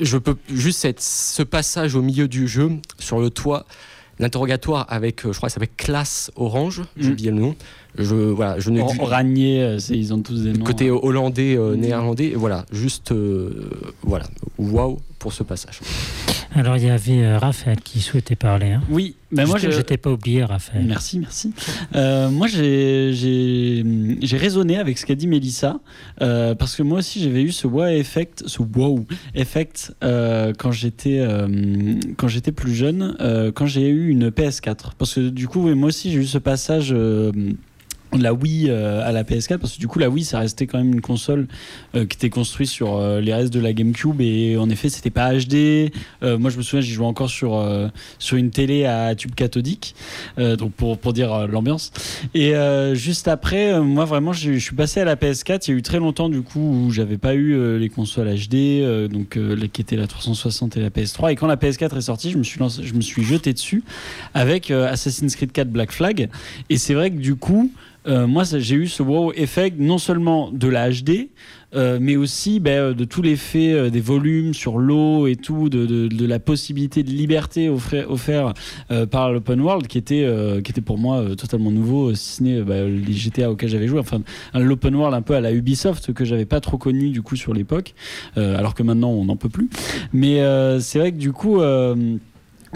Je 0.00 0.18
peux 0.18 0.36
juste 0.48 0.80
cette, 0.80 1.00
ce 1.00 1.42
passage 1.42 1.94
au 1.94 2.02
milieu 2.02 2.28
du 2.28 2.46
jeu, 2.46 2.70
sur 2.98 3.18
le 3.20 3.30
toit, 3.30 3.64
l'interrogatoire 4.18 4.86
avec, 4.88 5.24
euh, 5.26 5.32
je 5.32 5.36
crois 5.36 5.48
que 5.48 5.52
ça 5.52 5.60
s'appelle 5.60 5.74
Classe 5.76 6.30
Orange, 6.36 6.82
j'ai 6.96 7.08
Mm. 7.08 7.12
oublié 7.12 7.30
le 7.30 7.36
nom. 7.38 7.54
Je, 7.98 8.14
voilà, 8.14 8.58
je 8.58 8.70
ne. 8.70 8.80
Or- 8.80 8.94
Oranier, 9.00 9.62
euh, 9.62 9.78
c'est- 9.78 9.96
ils 9.96 10.12
ont 10.12 10.20
tous 10.20 10.42
des 10.42 10.52
noms. 10.52 10.64
Côté 10.64 10.90
hollandais, 10.90 11.56
euh, 11.56 11.76
Mm. 11.76 11.80
néerlandais, 11.80 12.32
voilà, 12.36 12.66
juste. 12.72 13.12
euh, 13.12 13.70
voilà, 14.02 14.26
waouh 14.58 14.98
pour 15.18 15.32
ce 15.32 15.42
passage. 15.42 15.80
Alors 16.54 16.76
il 16.76 16.84
y 16.84 16.90
avait 16.90 17.22
euh, 17.22 17.38
Raphaël 17.38 17.78
qui 17.82 18.00
souhaitait 18.00 18.36
parler. 18.36 18.70
Hein. 18.70 18.82
Oui, 18.90 19.16
mais 19.30 19.44
moi 19.44 19.58
je 19.58 19.70
je. 19.70 19.80
t'ai 19.82 19.96
pas 19.98 20.10
oublié, 20.12 20.42
Raphaël. 20.44 20.84
Merci, 20.86 21.18
merci. 21.18 21.52
Euh, 21.94 22.30
moi, 22.30 22.46
j'ai- 22.46 23.12
j'ai 23.12 23.84
j'ai 24.22 24.36
raisonné 24.36 24.78
avec 24.78 24.96
ce 24.96 25.04
qu'a 25.04 25.14
dit 25.14 25.26
Mélissa, 25.26 25.80
euh, 26.22 26.54
parce 26.54 26.74
que 26.76 26.82
moi 26.82 26.98
aussi, 27.00 27.20
j'avais 27.22 27.42
eu 27.42 27.50
ce 27.52 27.66
wow 27.66 27.86
effect, 27.86 28.44
ce 28.46 28.62
wow 28.62 29.04
effect 29.34 29.94
euh, 30.02 30.52
quand 30.58 30.70
j'étais 30.72 31.18
euh, 31.20 31.46
quand 32.16 32.28
j'étais 32.28 32.52
plus 32.52 32.74
jeune, 32.74 33.16
euh, 33.20 33.52
quand 33.52 33.66
j'ai 33.66 33.88
eu 33.88 34.08
une 34.08 34.30
PS4. 34.30 34.92
Parce 34.96 35.14
que 35.14 35.28
du 35.28 35.48
coup, 35.48 35.66
oui, 35.66 35.74
moi 35.74 35.88
aussi, 35.88 36.10
j'ai 36.12 36.18
eu 36.20 36.26
ce 36.26 36.38
passage. 36.38 36.94
De 38.18 38.22
la 38.22 38.34
Wii 38.34 38.66
euh, 38.68 39.06
à 39.06 39.12
la 39.12 39.24
PS4 39.24 39.58
parce 39.58 39.74
que 39.74 39.80
du 39.80 39.88
coup 39.88 39.98
la 39.98 40.08
Wii 40.08 40.24
ça 40.24 40.38
restait 40.38 40.66
quand 40.66 40.78
même 40.78 40.92
une 40.92 41.00
console 41.00 41.46
euh, 41.94 42.04
qui 42.06 42.16
était 42.16 42.30
construite 42.30 42.68
sur 42.68 42.96
euh, 42.96 43.20
les 43.20 43.34
restes 43.34 43.52
de 43.52 43.60
la 43.60 43.72
GameCube 43.72 44.20
et 44.20 44.56
en 44.56 44.68
effet 44.70 44.88
c'était 44.88 45.10
pas 45.10 45.32
HD 45.32 45.90
moi 46.22 46.50
je 46.50 46.56
me 46.56 46.62
souviens 46.62 46.80
j'y 46.80 46.92
jouais 46.92 47.06
encore 47.06 47.30
sur 47.30 47.64
sur 48.18 48.36
une 48.36 48.50
télé 48.50 48.84
à 48.84 49.14
tube 49.14 49.34
cathodique 49.34 49.94
donc 50.36 50.72
pour, 50.72 50.98
pour 50.98 51.12
dire 51.12 51.46
l'ambiance. 51.46 51.92
Et 52.34 52.54
juste 52.94 53.28
après, 53.28 53.80
moi 53.80 54.04
vraiment, 54.04 54.32
je 54.32 54.58
suis 54.58 54.74
passé 54.74 55.00
à 55.00 55.04
la 55.04 55.16
PS4. 55.16 55.64
Il 55.66 55.70
y 55.70 55.74
a 55.74 55.78
eu 55.78 55.82
très 55.82 55.98
longtemps 55.98 56.28
du 56.28 56.42
coup 56.42 56.60
où 56.60 56.90
j'avais 56.90 57.18
pas 57.18 57.34
eu 57.34 57.78
les 57.78 57.88
consoles 57.88 58.28
HD, 58.28 59.08
donc 59.08 59.38
qui 59.72 59.80
étaient 59.80 59.96
la 59.96 60.06
360 60.06 60.76
et 60.76 60.80
la 60.80 60.90
PS3. 60.90 61.32
Et 61.32 61.36
quand 61.36 61.46
la 61.46 61.56
PS4 61.56 61.96
est 61.96 62.00
sortie, 62.00 62.30
je 62.30 62.38
me 62.38 62.42
suis 62.42 62.60
je 62.82 62.94
me 62.94 63.00
suis 63.00 63.22
jeté 63.22 63.52
dessus 63.52 63.82
avec 64.34 64.70
Assassin's 64.70 65.36
Creed 65.36 65.52
4 65.52 65.68
Black 65.68 65.92
Flag. 65.92 66.28
Et 66.70 66.78
c'est 66.78 66.94
vrai 66.94 67.10
que 67.10 67.18
du 67.18 67.36
coup. 67.36 67.70
Euh, 68.06 68.26
moi, 68.26 68.44
j'ai 68.44 68.76
eu 68.76 68.86
ce 68.86 69.02
wow 69.02 69.32
effect 69.32 69.78
non 69.78 69.98
seulement 69.98 70.50
de 70.52 70.68
la 70.68 70.90
HD, 70.90 71.30
euh, 71.74 71.98
mais 72.00 72.16
aussi 72.16 72.60
ben, 72.60 72.78
euh, 72.78 72.94
de 72.94 73.04
tout 73.04 73.22
l'effet 73.22 73.72
euh, 73.72 73.90
des 73.90 74.00
volumes 74.00 74.54
sur 74.54 74.78
l'eau 74.78 75.26
et 75.26 75.34
tout, 75.36 75.68
de, 75.68 76.26
la 76.26 76.38
possibilité 76.38 77.02
de 77.02 77.10
liberté 77.10 77.68
offert, 77.68 78.10
offert 78.10 78.54
par 79.10 79.32
l'open 79.32 79.60
world 79.60 79.86
qui 79.86 79.98
était, 79.98 80.26
pour 80.84 80.98
moi 80.98 81.24
totalement 81.36 81.70
nouveau, 81.70 82.14
si 82.14 82.36
ce 82.36 82.42
n'est 82.42 82.62
bah, 82.62 82.84
les 82.84 83.12
GTA 83.12 83.50
auxquels 83.50 83.68
j'avais 83.68 83.86
joué. 83.86 83.98
Enfin, 83.98 84.20
l'open 84.54 84.94
world 84.94 85.14
un 85.14 85.22
peu 85.22 85.34
à 85.34 85.40
la 85.40 85.52
Ubisoft 85.52 86.12
que 86.12 86.24
j'avais 86.24 86.46
pas 86.46 86.60
trop 86.60 86.78
connu 86.78 87.10
du 87.10 87.22
coup 87.22 87.36
sur 87.36 87.52
l'époque, 87.52 87.94
alors 88.34 88.74
que 88.74 88.82
maintenant 88.82 89.10
on 89.10 89.26
n'en 89.26 89.36
peut 89.36 89.48
plus. 89.48 89.68
Mais 90.12 90.40
c'est 90.80 90.98
vrai 90.98 91.12
que 91.12 91.18
du 91.18 91.32
coup. 91.32 91.60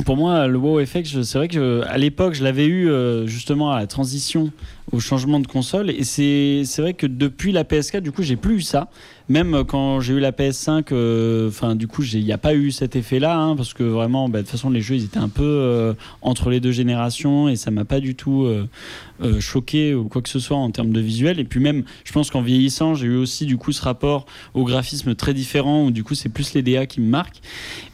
Euh, 0.00 0.04
pour 0.04 0.16
moi, 0.16 0.46
le 0.46 0.58
wow 0.58 0.80
effect, 0.80 1.06
c'est 1.22 1.38
vrai 1.38 1.48
que 1.48 1.54
je- 1.54 1.80
à 1.88 1.98
l'époque, 1.98 2.34
je 2.34 2.42
l'avais 2.44 2.66
eu 2.66 2.88
euh, 2.90 3.26
justement 3.26 3.70
à 3.72 3.78
la 3.80 3.86
transition 3.86 4.50
au 4.92 5.00
changement 5.00 5.38
de 5.40 5.46
console. 5.46 5.90
Et 5.90 6.04
c'est 6.04 6.62
c'est 6.64 6.82
vrai 6.82 6.94
que 6.94 7.06
depuis 7.06 7.52
la 7.52 7.64
PS4, 7.64 8.00
du 8.00 8.12
coup, 8.12 8.22
j'ai 8.22 8.36
plus 8.36 8.56
eu 8.56 8.60
ça. 8.62 8.88
Même 9.30 9.62
quand 9.62 10.00
j'ai 10.00 10.14
eu 10.14 10.18
la 10.18 10.32
PS5, 10.32 10.86
euh, 10.90 11.46
enfin, 11.46 11.76
du 11.76 11.86
coup, 11.86 12.02
il 12.02 12.24
n'y 12.24 12.32
a 12.32 12.38
pas 12.38 12.52
eu 12.52 12.72
cet 12.72 12.96
effet-là, 12.96 13.38
hein, 13.38 13.54
parce 13.54 13.74
que 13.74 13.84
vraiment, 13.84 14.28
bah, 14.28 14.38
de 14.38 14.42
toute 14.42 14.50
façon, 14.50 14.70
les 14.70 14.80
jeux, 14.80 14.96
ils 14.96 15.04
étaient 15.04 15.18
un 15.18 15.28
peu 15.28 15.44
euh, 15.44 15.94
entre 16.20 16.50
les 16.50 16.58
deux 16.58 16.72
générations 16.72 17.48
et 17.48 17.54
ça 17.54 17.70
m'a 17.70 17.84
pas 17.84 18.00
du 18.00 18.16
tout 18.16 18.44
euh, 18.44 18.66
choqué 19.38 19.94
ou 19.94 20.08
quoi 20.08 20.20
que 20.20 20.28
ce 20.28 20.40
soit 20.40 20.56
en 20.56 20.72
termes 20.72 20.90
de 20.90 21.00
visuel. 21.00 21.38
Et 21.38 21.44
puis 21.44 21.60
même, 21.60 21.84
je 22.02 22.10
pense 22.10 22.28
qu'en 22.28 22.42
vieillissant, 22.42 22.96
j'ai 22.96 23.06
eu 23.06 23.16
aussi 23.16 23.46
du 23.46 23.56
coup 23.56 23.70
ce 23.70 23.82
rapport 23.82 24.26
au 24.54 24.64
graphisme 24.64 25.14
très 25.14 25.32
différent 25.32 25.84
où 25.84 25.92
du 25.92 26.02
coup, 26.02 26.16
c'est 26.16 26.28
plus 26.28 26.52
les 26.54 26.62
DA 26.62 26.86
qui 26.86 27.00
me 27.00 27.08
marquent. 27.08 27.40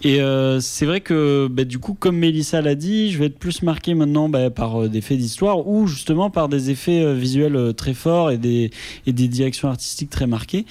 Et 0.02 0.20
c'est 0.60 0.86
vrai 0.86 1.02
que 1.02 1.48
bah, 1.50 1.64
du 1.64 1.78
coup, 1.78 1.92
comme 1.92 2.16
Mélissa 2.16 2.62
l'a 2.62 2.76
dit, 2.76 3.10
je 3.10 3.18
vais 3.18 3.26
être 3.26 3.38
plus 3.38 3.62
marqué 3.62 3.92
maintenant 3.92 4.30
bah, 4.30 4.48
par 4.48 4.88
des 4.88 5.02
faits 5.02 5.18
d'histoire 5.18 5.68
ou 5.68 5.86
justement 5.86 6.30
par 6.30 6.48
des 6.48 6.70
effets 6.70 7.14
visuels 7.14 7.74
très 7.76 7.92
forts 7.92 8.30
et 8.30 8.38
des, 8.38 8.70
et 9.06 9.12
des 9.12 9.28
directions 9.28 9.68
artistiques 9.68 10.08
très 10.08 10.26
marquées. 10.26 10.64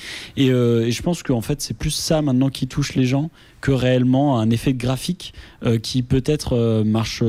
Euh, 0.56 0.86
et 0.86 0.92
je 0.92 1.02
pense 1.04 1.22
qu'en 1.24 1.42
fait, 1.42 1.62
c'est 1.62 1.78
plus 1.78 1.92
ça 1.92 2.22
maintenant 2.22 2.50
qui 2.50 2.68
touche 2.68 2.96
les 2.96 3.06
gens 3.06 3.30
que 3.62 3.72
réellement 3.72 4.40
un 4.40 4.50
effet 4.50 4.74
graphique 4.74 5.34
euh, 5.64 5.78
qui 5.78 6.02
peut-être 6.04 6.54
euh, 6.54 6.84
marche 6.84 7.24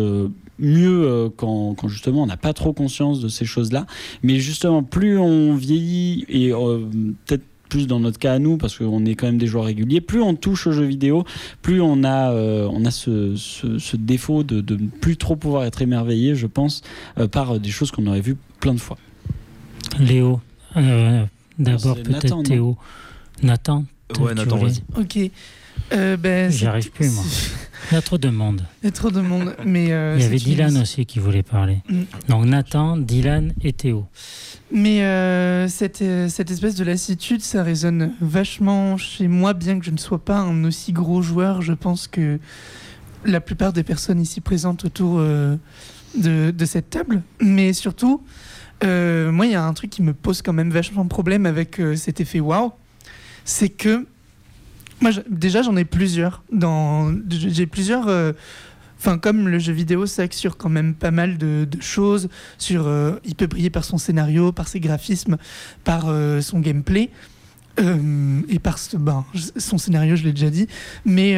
mieux 0.58 1.30
quand, 1.36 1.74
quand 1.74 1.88
justement 1.88 2.22
on 2.22 2.26
n'a 2.26 2.36
pas 2.38 2.54
trop 2.54 2.72
conscience 2.72 3.20
de 3.20 3.28
ces 3.28 3.44
choses-là. 3.44 3.86
Mais 4.22 4.38
justement, 4.38 4.82
plus 4.82 5.18
on 5.18 5.54
vieillit 5.54 6.24
et 6.28 6.50
peut-être 7.26 7.42
plus 7.68 7.86
dans 7.88 7.98
notre 8.00 8.18
cas 8.18 8.34
à 8.34 8.38
nous, 8.38 8.56
parce 8.58 8.78
qu'on 8.78 9.04
est 9.04 9.16
quand 9.16 9.26
même 9.26 9.38
des 9.38 9.48
joueurs 9.48 9.64
réguliers, 9.64 10.00
plus 10.00 10.22
on 10.22 10.34
touche 10.34 10.66
aux 10.68 10.72
jeux 10.72 10.84
vidéo, 10.84 11.24
plus 11.62 11.80
on 11.80 12.04
a, 12.04 12.30
euh, 12.30 12.68
on 12.72 12.84
a 12.84 12.90
ce, 12.92 13.34
ce- 13.36 13.78
ce 13.78 13.96
défaut 13.96 14.44
de, 14.44 14.60
de 14.60 14.76
ne 14.76 14.86
plus 14.86 15.16
trop 15.16 15.34
pouvoir 15.36 15.64
être 15.64 15.82
émerveillé, 15.82 16.36
je 16.36 16.46
pense, 16.46 16.82
euh, 17.18 17.26
par 17.26 17.58
des 17.58 17.70
choses 17.70 17.90
qu'on 17.90 18.06
aurait 18.06 18.20
vues 18.20 18.36
plein 18.60 18.72
de 18.72 18.78
fois. 18.80 18.96
Léo, 19.98 20.40
euh, 20.76 21.24
d'abord 21.58 21.96
peut-être 22.04 22.30
non? 22.36 22.42
Théo. 22.44 22.76
Nathan 23.42 23.84
tu- 24.14 24.20
Ouais, 24.20 24.34
Nathan, 24.34 24.56
vas-y. 24.56 24.82
Ok. 24.96 25.30
Euh, 25.92 26.16
ben, 26.16 26.50
J'y 26.50 26.66
arrive 26.66 26.90
plus, 26.90 27.10
moi. 27.10 27.22
Il 27.90 27.94
y 27.94 27.98
a 27.98 28.02
trop 28.02 28.18
de 28.18 28.28
monde. 28.28 28.62
Il 28.82 28.86
y 28.86 28.88
a 28.88 28.92
trop 28.92 29.10
de 29.10 29.20
monde. 29.20 29.54
Mais, 29.64 29.92
euh, 29.92 30.14
Il 30.16 30.22
y 30.22 30.24
avait 30.26 30.36
Dylan 30.38 30.76
aussi 30.78 31.06
qui 31.06 31.20
voulait 31.20 31.42
parler. 31.44 31.78
Mm. 31.88 32.02
Donc 32.28 32.44
Nathan, 32.46 32.96
Dylan 32.96 33.52
et 33.62 33.72
Théo. 33.72 34.06
Mais 34.72 35.02
euh, 35.04 35.68
cette, 35.68 36.02
euh, 36.02 36.28
cette 36.28 36.50
espèce 36.50 36.74
de 36.74 36.82
lassitude, 36.84 37.40
ça 37.42 37.62
résonne 37.62 38.12
vachement 38.20 38.96
chez 38.96 39.28
moi, 39.28 39.54
bien 39.54 39.78
que 39.78 39.84
je 39.84 39.92
ne 39.92 39.98
sois 39.98 40.24
pas 40.24 40.38
un 40.38 40.64
aussi 40.64 40.92
gros 40.92 41.22
joueur. 41.22 41.62
Je 41.62 41.72
pense 41.72 42.08
que 42.08 42.40
la 43.24 43.40
plupart 43.40 43.72
des 43.72 43.84
personnes 43.84 44.20
ici 44.20 44.40
présentes 44.40 44.84
autour 44.84 45.18
euh, 45.18 45.56
de, 46.20 46.50
de 46.50 46.64
cette 46.64 46.90
table. 46.90 47.22
Mais 47.40 47.72
surtout, 47.72 48.24
euh, 48.82 49.30
moi, 49.30 49.46
il 49.46 49.52
y 49.52 49.56
a 49.56 49.64
un 49.64 49.74
truc 49.74 49.90
qui 49.90 50.02
me 50.02 50.14
pose 50.14 50.42
quand 50.42 50.52
même 50.52 50.70
vachement 50.70 51.04
de 51.04 51.08
problème 51.10 51.46
avec 51.46 51.78
euh, 51.80 51.94
cet 51.94 52.20
effet 52.20 52.40
wow. 52.40 52.72
C'est 53.46 53.68
que, 53.68 54.04
moi, 55.00 55.12
déjà, 55.30 55.62
j'en 55.62 55.76
ai 55.76 55.84
plusieurs. 55.86 56.42
Dans, 56.52 57.14
j'ai 57.30 57.66
plusieurs. 57.66 58.08
euh, 58.08 58.32
Enfin, 58.98 59.18
comme 59.18 59.46
le 59.48 59.58
jeu 59.58 59.74
vidéo 59.74 60.06
s'axe 60.06 60.38
sur 60.38 60.56
quand 60.56 60.70
même 60.70 60.94
pas 60.94 61.10
mal 61.10 61.36
de, 61.36 61.68
choses, 61.80 62.30
sur, 62.56 62.86
euh, 62.86 63.12
il 63.26 63.34
peut 63.34 63.46
briller 63.46 63.68
par 63.68 63.84
son 63.84 63.98
scénario, 63.98 64.52
par 64.52 64.68
ses 64.68 64.80
graphismes, 64.80 65.36
par 65.84 66.04
euh, 66.06 66.40
son 66.40 66.60
gameplay. 66.60 67.10
et 67.78 68.58
par 68.58 68.78
ben, 68.94 69.26
son 69.58 69.76
scénario, 69.76 70.16
je 70.16 70.24
l'ai 70.24 70.32
déjà 70.32 70.48
dit. 70.48 70.66
Mais, 71.04 71.36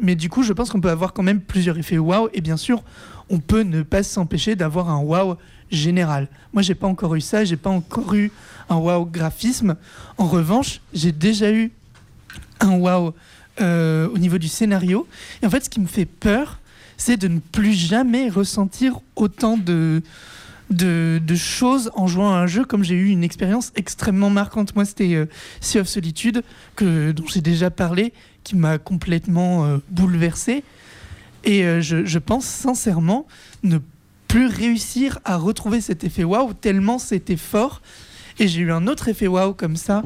mais 0.00 0.16
du 0.16 0.30
coup, 0.30 0.42
je 0.42 0.54
pense 0.54 0.70
qu'on 0.70 0.80
peut 0.80 0.90
avoir 0.90 1.12
quand 1.12 1.22
même 1.22 1.42
plusieurs 1.42 1.78
effets 1.78 1.98
wow. 1.98 2.30
Et 2.32 2.40
bien 2.40 2.56
sûr, 2.56 2.82
on 3.28 3.40
peut 3.40 3.62
ne 3.62 3.82
pas 3.82 4.02
s'empêcher 4.02 4.56
d'avoir 4.56 4.88
un 4.88 5.00
wow 5.00 5.36
général. 5.70 6.28
Moi, 6.52 6.62
j'ai 6.62 6.74
pas 6.74 6.86
encore 6.86 7.14
eu 7.14 7.20
ça. 7.20 7.44
J'ai 7.44 7.56
pas 7.56 7.70
encore 7.70 8.14
eu 8.14 8.30
un 8.68 8.76
wow 8.76 9.04
graphisme. 9.04 9.76
En 10.18 10.26
revanche, 10.26 10.80
j'ai 10.92 11.12
déjà 11.12 11.50
eu 11.52 11.72
un 12.60 12.72
wow 12.72 13.14
euh, 13.60 14.08
au 14.08 14.18
niveau 14.18 14.38
du 14.38 14.48
scénario. 14.48 15.06
Et 15.42 15.46
en 15.46 15.50
fait, 15.50 15.64
ce 15.64 15.70
qui 15.70 15.80
me 15.80 15.86
fait 15.86 16.06
peur, 16.06 16.60
c'est 16.96 17.16
de 17.16 17.28
ne 17.28 17.40
plus 17.40 17.74
jamais 17.74 18.28
ressentir 18.28 19.00
autant 19.16 19.56
de, 19.56 20.02
de, 20.70 21.34
choses 21.34 21.90
en 21.94 22.06
jouant 22.06 22.32
à 22.32 22.38
un 22.38 22.46
jeu 22.46 22.64
comme 22.64 22.82
j'ai 22.82 22.94
eu 22.94 23.08
une 23.08 23.24
expérience 23.24 23.72
extrêmement 23.76 24.30
marquante. 24.30 24.74
Moi, 24.74 24.84
c'était 24.84 25.14
euh, 25.14 25.26
Sea 25.60 25.80
of 25.80 25.88
Solitude, 25.88 26.42
dont 26.80 27.26
j'ai 27.26 27.40
déjà 27.40 27.70
parlé, 27.70 28.12
qui 28.44 28.56
m'a 28.56 28.78
complètement 28.78 29.64
euh, 29.64 29.78
bouleversé. 29.90 30.64
Et 31.44 31.64
euh, 31.64 31.80
je, 31.80 32.04
je 32.04 32.18
pense 32.18 32.44
sincèrement 32.44 33.26
ne 33.62 33.78
plus 34.28 34.46
réussir 34.46 35.18
à 35.24 35.36
retrouver 35.36 35.80
cet 35.80 36.04
effet 36.04 36.24
waouh 36.24 36.52
tellement 36.54 36.98
c'était 36.98 37.36
fort. 37.36 37.82
Et 38.38 38.48
j'ai 38.48 38.60
eu 38.60 38.72
un 38.72 38.86
autre 38.86 39.08
effet 39.08 39.26
waouh 39.26 39.54
comme 39.54 39.76
ça, 39.76 40.02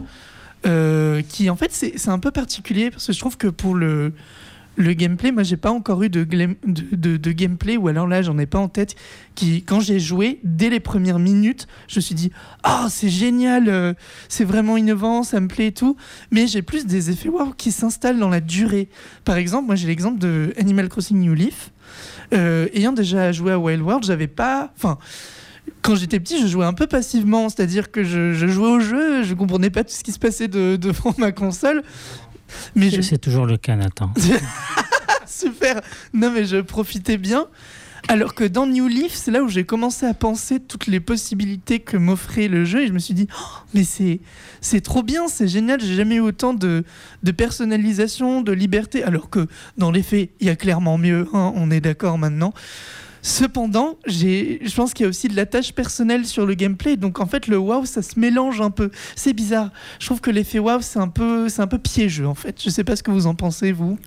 euh, 0.67 1.23
qui 1.23 1.49
en 1.51 1.57
fait 1.57 1.73
c'est 1.73 2.09
un 2.09 2.19
peu 2.19 2.31
particulier 2.31 2.91
parce 2.91 3.07
que 3.07 3.13
je 3.13 3.19
trouve 3.19 3.37
que 3.37 3.49
pour 3.49 3.75
le, 3.75 4.13
le 4.77 4.93
gameplay, 4.93 5.33
moi 5.33 5.43
j'ai 5.43 5.57
pas 5.57 5.71
encore 5.73 6.03
eu 6.03 6.09
de- 6.11 6.23
de 6.25 7.33
gameplay, 7.33 7.77
ou 7.77 7.89
alors 7.89 8.07
là 8.07 8.23
j'en 8.23 8.39
ai 8.39 8.47
pas 8.47 8.59
en 8.59 8.69
tête, 8.69 8.95
qui 9.35 9.63
quand 9.65 9.81
j'ai 9.81 9.99
joué, 9.99 10.39
dès 10.45 10.71
les 10.71 10.81
premières 10.81 11.19
minutes, 11.19 11.67
je 11.89 11.97
me 11.97 12.01
suis 12.03 12.15
dit 12.15 12.31
Ah 12.63 12.87
c'est 12.89 13.09
génial, 13.09 13.69
euh, 13.69 13.95
c'est 14.29 14.45
vraiment 14.45 14.77
innovant, 14.77 15.23
ça 15.25 15.41
me 15.41 15.49
plaît 15.49 15.69
et 15.69 15.73
tout. 15.73 15.97
Mais 16.31 16.47
j'ai 16.47 16.63
plus 16.63 16.87
des 16.87 17.11
effets 17.11 17.29
waouh 17.31 17.53
qui 17.57 17.73
s'installent 17.73 18.19
dans 18.21 18.29
la 18.31 18.41
durée. 18.41 18.89
Par 19.25 19.37
exemple, 19.39 19.67
moi 19.67 19.75
j'ai 19.75 19.89
l'exemple 19.89 20.19
de 20.21 20.53
Animal 20.57 20.89
Crossing 20.89 21.19
New 21.21 21.35
Leaf. 21.35 21.73
Euh, 22.33 22.69
ayant 22.75 22.93
déjà 22.93 23.33
joué 23.33 23.53
à 23.53 23.59
Wild 23.59 23.83
World, 23.83 24.05
j'avais 24.05 24.27
pas. 24.29 24.73
Enfin, 24.77 24.99
quand 25.83 25.97
j'étais 25.97 26.21
petit, 26.21 26.41
je 26.41 26.47
jouais 26.47 26.65
un 26.67 26.73
peu 26.73 26.87
passivement, 26.87 27.49
c'est-à-dire 27.49 27.91
que 27.91 28.05
je, 28.05 28.33
je 28.35 28.47
jouais 28.47 28.69
au 28.69 28.81
jeu, 28.81 29.23
je 29.25 29.35
comprenais 29.35 29.71
pas 29.71 29.83
tout 29.85 29.93
ce 29.93 30.05
qui 30.05 30.13
se 30.13 30.19
passait 30.19 30.49
de- 30.49 30.77
devant 30.81 31.15
ma 31.19 31.33
console. 31.33 31.83
Mais 32.75 32.91
je, 32.91 33.01
C'est 33.01 33.19
toujours 33.19 33.47
le 33.47 33.57
cas, 33.57 33.77
Nathan. 33.77 34.13
Super. 35.27 35.81
Non, 36.13 36.31
mais 36.33 36.45
je 36.45 36.57
profitais 36.61 37.17
bien. 37.17 37.47
Alors 38.09 38.35
que 38.35 38.45
dans 38.45 38.67
New 38.67 38.89
Leaf, 38.89 39.15
c'est 39.15 39.31
là 39.31 39.43
où 39.43 39.49
j'ai 39.49 39.65
commencé 39.65 40.07
à 40.07 40.15
penser 40.15 40.59
toutes 40.61 40.87
les 40.87 41.01
possibilités 41.01 41.81
que 41.81 41.97
m'offrait 41.97 42.49
le 42.49 42.65
jeu 42.65 42.83
et 42.83 42.87
je 42.87 42.93
me 42.93 42.99
suis 42.99 43.15
dit, 43.15 43.29
Oh, 43.39 43.59
mais 43.75 43.85
c'est 43.85 44.21
c'est 44.61 44.81
trop 44.81 45.03
bien, 45.03 45.29
c'est 45.29 45.49
génial. 45.49 45.81
J'ai 45.81 45.95
jamais 45.95 46.17
eu 46.17 46.21
autant 46.21 46.55
de, 46.55 46.85
de 47.23 47.31
personnalisation, 47.31 48.43
de 48.43 48.53
liberté. 48.53 49.03
Alors 49.05 49.31
que 49.31 49.47
dans 49.79 49.91
les 49.91 50.03
faits, 50.03 50.31
il 50.41 50.47
y 50.47 50.51
a 50.51 50.57
clairement 50.57 50.99
mieux. 50.99 51.29
hein, 51.33 51.53
on 51.55 51.71
est 51.71 51.81
d'accord 51.81 52.19
maintenant. 52.19 52.53
Cependant, 53.23 53.99
je 54.07 54.75
pense 54.75 54.95
qu'il 54.95 55.05
y 55.05 55.07
a 55.07 55.11
aussi 55.11 55.29
de 55.29 55.37
la 55.37 55.45
tâche 55.45 55.73
personnelle 55.73 56.25
sur 56.27 56.47
le 56.47 56.55
gameplay. 56.55 56.97
Donc 56.97 57.21
en 57.21 57.27
fait, 57.27 57.49
le 57.49 57.59
wow, 57.59 57.85
ça 57.85 58.03
se 58.03 58.19
mélange 58.19 58.61
un 58.61 58.71
peu. 58.71 58.91
C'est 59.15 59.35
bizarre. 59.35 59.71
Je 59.99 60.07
trouve 60.07 60.21
que 60.21 60.31
l'effet 60.31 60.59
wow, 60.59 60.81
c'est 60.81 60.99
un 60.99 61.09
peu, 61.09 61.49
c'est 61.49 61.61
un 61.61 61.67
peu 61.67 61.79
piégeux 61.79 62.27
en 62.27 62.35
fait. 62.35 62.61
Je 62.63 62.71
sais 62.71 62.85
pas 62.85 62.97
ce 62.97 63.03
que 63.03 63.11
vous 63.11 63.27
en 63.27 63.35
pensez 63.35 63.73
vous. 63.73 63.99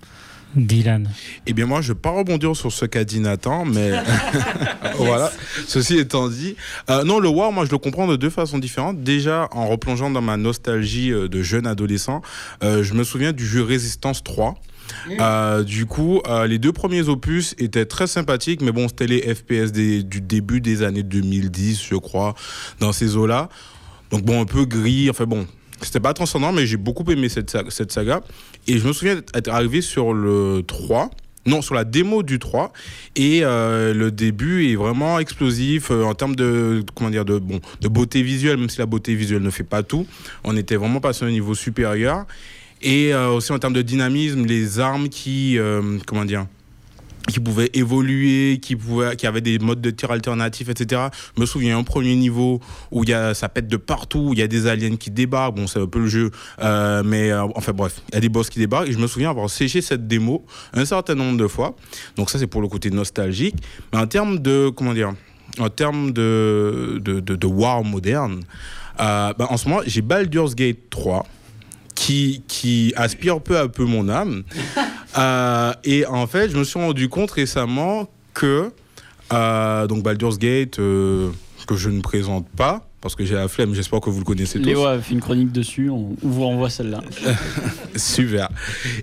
Dylan. 0.56 1.10
Eh 1.46 1.52
bien, 1.52 1.66
moi, 1.66 1.80
je 1.80 1.88
ne 1.90 1.94
vais 1.94 2.00
pas 2.00 2.10
rebondir 2.10 2.54
sur 2.56 2.72
ce 2.72 2.84
qu'a 2.84 3.04
dit 3.04 3.20
Nathan, 3.20 3.64
mais 3.64 3.92
voilà. 4.96 5.30
Ceci 5.66 5.98
étant 5.98 6.28
dit, 6.28 6.56
euh, 6.90 7.04
non, 7.04 7.18
le 7.20 7.28
wow, 7.28 7.50
moi, 7.50 7.64
je 7.64 7.70
le 7.70 7.78
comprends 7.78 8.06
de 8.06 8.16
deux 8.16 8.30
façons 8.30 8.58
différentes. 8.58 9.02
Déjà, 9.02 9.48
en 9.52 9.66
replongeant 9.68 10.10
dans 10.10 10.22
ma 10.22 10.36
nostalgie 10.36 11.12
euh, 11.12 11.28
de 11.28 11.42
jeune 11.42 11.66
adolescent, 11.66 12.22
euh, 12.62 12.82
je 12.82 12.94
me 12.94 13.04
souviens 13.04 13.32
du 13.32 13.46
jeu 13.46 13.62
Résistance 13.62 14.22
3. 14.22 14.54
Euh, 15.18 15.62
du 15.64 15.86
coup, 15.86 16.20
euh, 16.28 16.46
les 16.46 16.58
deux 16.58 16.72
premiers 16.72 17.08
opus 17.08 17.54
étaient 17.58 17.86
très 17.86 18.06
sympathiques, 18.06 18.60
mais 18.60 18.70
bon, 18.72 18.86
c'était 18.88 19.06
les 19.06 19.34
FPS 19.34 19.72
des- 19.72 20.02
du 20.02 20.20
début 20.20 20.60
des 20.60 20.82
années 20.82 21.02
2010, 21.02 21.82
je 21.88 21.96
crois, 21.96 22.34
dans 22.80 22.92
ces 22.92 23.16
eaux-là. 23.16 23.48
Donc 24.10 24.22
bon, 24.24 24.42
un 24.42 24.44
peu 24.44 24.66
gris, 24.66 25.08
enfin 25.08 25.24
bon, 25.24 25.46
c'était 25.86 26.00
pas 26.00 26.14
transcendant, 26.14 26.52
mais 26.52 26.66
j'ai 26.66 26.76
beaucoup 26.76 27.04
aimé 27.10 27.28
cette, 27.28 27.50
sa- 27.50 27.64
cette 27.70 27.92
saga. 27.92 28.22
Et 28.66 28.78
je 28.78 28.86
me 28.86 28.92
souviens 28.92 29.20
être 29.34 29.48
arrivé 29.48 29.80
sur 29.80 30.12
le 30.14 30.62
3, 30.66 31.10
non, 31.46 31.60
sur 31.62 31.74
la 31.74 31.84
démo 31.84 32.22
du 32.22 32.38
3, 32.38 32.72
et 33.16 33.40
euh, 33.42 33.92
le 33.92 34.10
début 34.10 34.70
est 34.70 34.76
vraiment 34.76 35.18
explosif 35.18 35.90
euh, 35.90 36.04
en 36.04 36.14
termes 36.14 36.34
de, 36.36 36.82
comment 36.94 37.10
dire, 37.10 37.24
de, 37.24 37.38
bon, 37.38 37.60
de 37.80 37.88
beauté 37.88 38.22
visuelle, 38.22 38.56
même 38.56 38.70
si 38.70 38.78
la 38.78 38.86
beauté 38.86 39.14
visuelle 39.14 39.42
ne 39.42 39.50
fait 39.50 39.62
pas 39.64 39.82
tout. 39.82 40.06
On 40.44 40.56
était 40.56 40.76
vraiment 40.76 41.00
passé 41.00 41.24
à 41.24 41.28
un 41.28 41.30
niveau 41.30 41.54
supérieur. 41.54 42.24
Et 42.82 43.14
euh, 43.14 43.28
aussi 43.30 43.52
en 43.52 43.58
termes 43.58 43.72
de 43.74 43.82
dynamisme, 43.82 44.44
les 44.46 44.78
armes 44.78 45.08
qui, 45.08 45.58
comment 46.06 46.24
dire, 46.24 46.46
qui 47.28 47.40
pouvaient 47.40 47.70
évoluer, 47.74 48.58
qui, 48.60 48.76
pouvaient, 48.76 49.16
qui 49.16 49.26
avaient 49.26 49.40
des 49.40 49.58
modes 49.58 49.80
de 49.80 49.90
tir 49.90 50.10
alternatifs, 50.10 50.68
etc. 50.68 51.02
Je 51.36 51.40
me 51.40 51.46
souviens 51.46 51.78
un 51.78 51.82
premier 51.82 52.16
niveau 52.16 52.60
où 52.90 53.04
il 53.04 53.10
y 53.10 53.14
a, 53.14 53.34
ça 53.34 53.48
pète 53.48 53.66
de 53.66 53.76
partout, 53.76 54.18
où 54.18 54.32
il 54.34 54.38
y 54.38 54.42
a 54.42 54.46
des 54.46 54.66
aliens 54.66 54.96
qui 54.96 55.10
débarquent, 55.10 55.56
bon 55.56 55.66
c'est 55.66 55.80
un 55.80 55.86
peu 55.86 56.00
le 56.00 56.06
jeu, 56.06 56.30
euh, 56.60 57.02
mais 57.04 57.30
euh, 57.30 57.46
enfin 57.54 57.72
bref, 57.72 58.02
il 58.10 58.14
y 58.14 58.18
a 58.18 58.20
des 58.20 58.28
boss 58.28 58.50
qui 58.50 58.58
débarquent, 58.58 58.88
et 58.88 58.92
je 58.92 58.98
me 58.98 59.06
souviens 59.06 59.30
avoir 59.30 59.48
séché 59.48 59.80
cette 59.80 60.06
démo 60.06 60.44
un 60.74 60.84
certain 60.84 61.14
nombre 61.14 61.38
de 61.38 61.46
fois, 61.46 61.76
donc 62.16 62.30
ça 62.30 62.38
c'est 62.38 62.46
pour 62.46 62.60
le 62.60 62.68
côté 62.68 62.90
nostalgique, 62.90 63.56
mais 63.92 63.98
en 63.98 64.06
termes 64.06 64.38
de, 64.38 64.68
comment 64.68 64.94
dire, 64.94 65.12
en 65.58 65.70
termes 65.70 66.12
de, 66.12 67.00
de, 67.02 67.20
de, 67.20 67.36
de 67.36 67.46
wow 67.46 67.82
moderne, 67.82 68.42
euh, 69.00 69.32
bah, 69.32 69.46
en 69.50 69.56
ce 69.56 69.68
moment 69.68 69.82
j'ai 69.86 70.02
Baldur's 70.02 70.54
Gate 70.54 70.90
3, 70.90 71.26
qui, 71.94 72.42
qui 72.48 72.92
aspire 72.96 73.40
peu 73.40 73.56
à 73.56 73.68
peu 73.68 73.84
mon 73.84 74.08
âme. 74.08 74.42
Euh, 75.16 75.72
et 75.84 76.06
en 76.06 76.26
fait, 76.26 76.50
je 76.50 76.56
me 76.56 76.64
suis 76.64 76.78
rendu 76.78 77.08
compte 77.08 77.30
récemment 77.30 78.08
que 78.32 78.70
euh, 79.32 79.86
donc 79.86 80.02
Baldur's 80.02 80.38
Gate, 80.38 80.78
euh, 80.78 81.30
que 81.66 81.76
je 81.76 81.88
ne 81.88 82.00
présente 82.00 82.48
pas, 82.50 82.88
parce 83.00 83.14
que 83.14 83.24
j'ai 83.24 83.34
la 83.34 83.48
flemme, 83.48 83.74
j'espère 83.74 84.00
que 84.00 84.10
vous 84.10 84.18
le 84.18 84.24
connaissez 84.24 84.58
tous. 84.58 84.66
Léo 84.66 84.84
a 84.84 84.98
fait 84.98 85.14
une 85.14 85.20
chronique 85.20 85.52
dessus, 85.52 85.90
on 85.90 86.16
vous 86.22 86.42
renvoie 86.42 86.70
celle-là. 86.70 87.02
Super. 87.96 88.48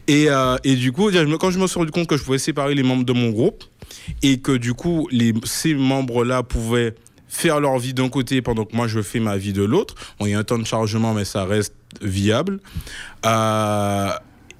Et, 0.07 0.27
et 0.63 0.75
du 0.75 0.91
coup, 0.91 1.09
quand 1.39 1.51
je 1.51 1.59
me 1.59 1.67
suis 1.67 1.79
rendu 1.79 1.91
compte 1.91 2.07
que 2.07 2.17
je 2.17 2.23
pouvais 2.23 2.39
séparer 2.39 2.75
les 2.75 2.83
membres 2.83 3.05
de 3.05 3.13
mon 3.13 3.29
groupe 3.29 3.63
et 4.21 4.39
que 4.39 4.51
du 4.51 4.73
coup, 4.73 5.07
les, 5.11 5.33
ces 5.43 5.73
membres-là 5.73 6.43
pouvaient 6.43 6.95
faire 7.31 7.61
leur 7.61 7.79
vie 7.79 7.93
d'un 7.93 8.09
côté 8.09 8.41
pendant 8.41 8.65
que 8.65 8.75
moi 8.75 8.87
je 8.87 9.01
fais 9.01 9.21
ma 9.21 9.37
vie 9.37 9.53
de 9.53 9.63
l'autre. 9.63 9.95
Bon, 10.19 10.25
il 10.25 10.31
y 10.31 10.33
a 10.33 10.39
un 10.39 10.43
temps 10.43 10.59
de 10.59 10.65
chargement, 10.65 11.13
mais 11.13 11.25
ça 11.25 11.45
reste 11.45 11.73
viable. 12.01 12.59
Euh, 13.25 14.09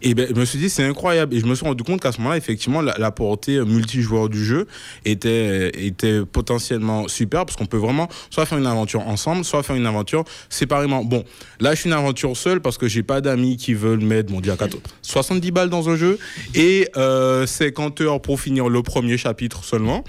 Et 0.01 0.13
ben, 0.13 0.27
je 0.29 0.39
me 0.39 0.45
suis 0.45 0.59
dit, 0.59 0.69
c'est 0.69 0.83
incroyable. 0.83 1.35
Et 1.35 1.39
je 1.39 1.45
me 1.45 1.55
suis 1.55 1.65
rendu 1.65 1.83
compte 1.83 2.01
qu'à 2.01 2.11
ce 2.11 2.17
moment-là, 2.19 2.37
effectivement, 2.37 2.81
la, 2.81 3.11
portée 3.11 3.59
multijoueur 3.59 4.29
du 4.29 4.43
jeu 4.43 4.67
était, 5.05 5.69
était 5.85 6.25
potentiellement 6.25 7.07
super 7.07 7.45
parce 7.45 7.57
qu'on 7.57 7.65
peut 7.65 7.77
vraiment 7.77 8.07
soit 8.29 8.45
faire 8.45 8.57
une 8.57 8.65
aventure 8.65 9.07
ensemble, 9.07 9.43
soit 9.43 9.63
faire 9.63 9.75
une 9.75 9.85
aventure 9.85 10.23
séparément. 10.49 11.03
Bon, 11.03 11.23
là, 11.59 11.73
je 11.73 11.81
suis 11.81 11.89
une 11.89 11.95
aventure 11.95 12.35
seule 12.37 12.61
parce 12.61 12.77
que 12.77 12.87
j'ai 12.87 13.03
pas 13.03 13.21
d'amis 13.21 13.57
qui 13.57 13.73
veulent 13.73 14.01
mettre, 14.01 14.31
mon 14.31 14.41
Dieu, 14.41 14.51
à 14.51 14.57
4 14.57 14.77
70 15.01 15.51
balles 15.51 15.69
dans 15.69 15.89
un 15.89 15.95
jeu 15.95 16.17
et 16.55 16.89
euh, 16.95 17.45
50 17.45 18.01
heures 18.01 18.21
pour 18.21 18.39
finir 18.39 18.69
le 18.69 18.81
premier 18.83 19.17
chapitre 19.17 19.63
seulement. 19.63 20.03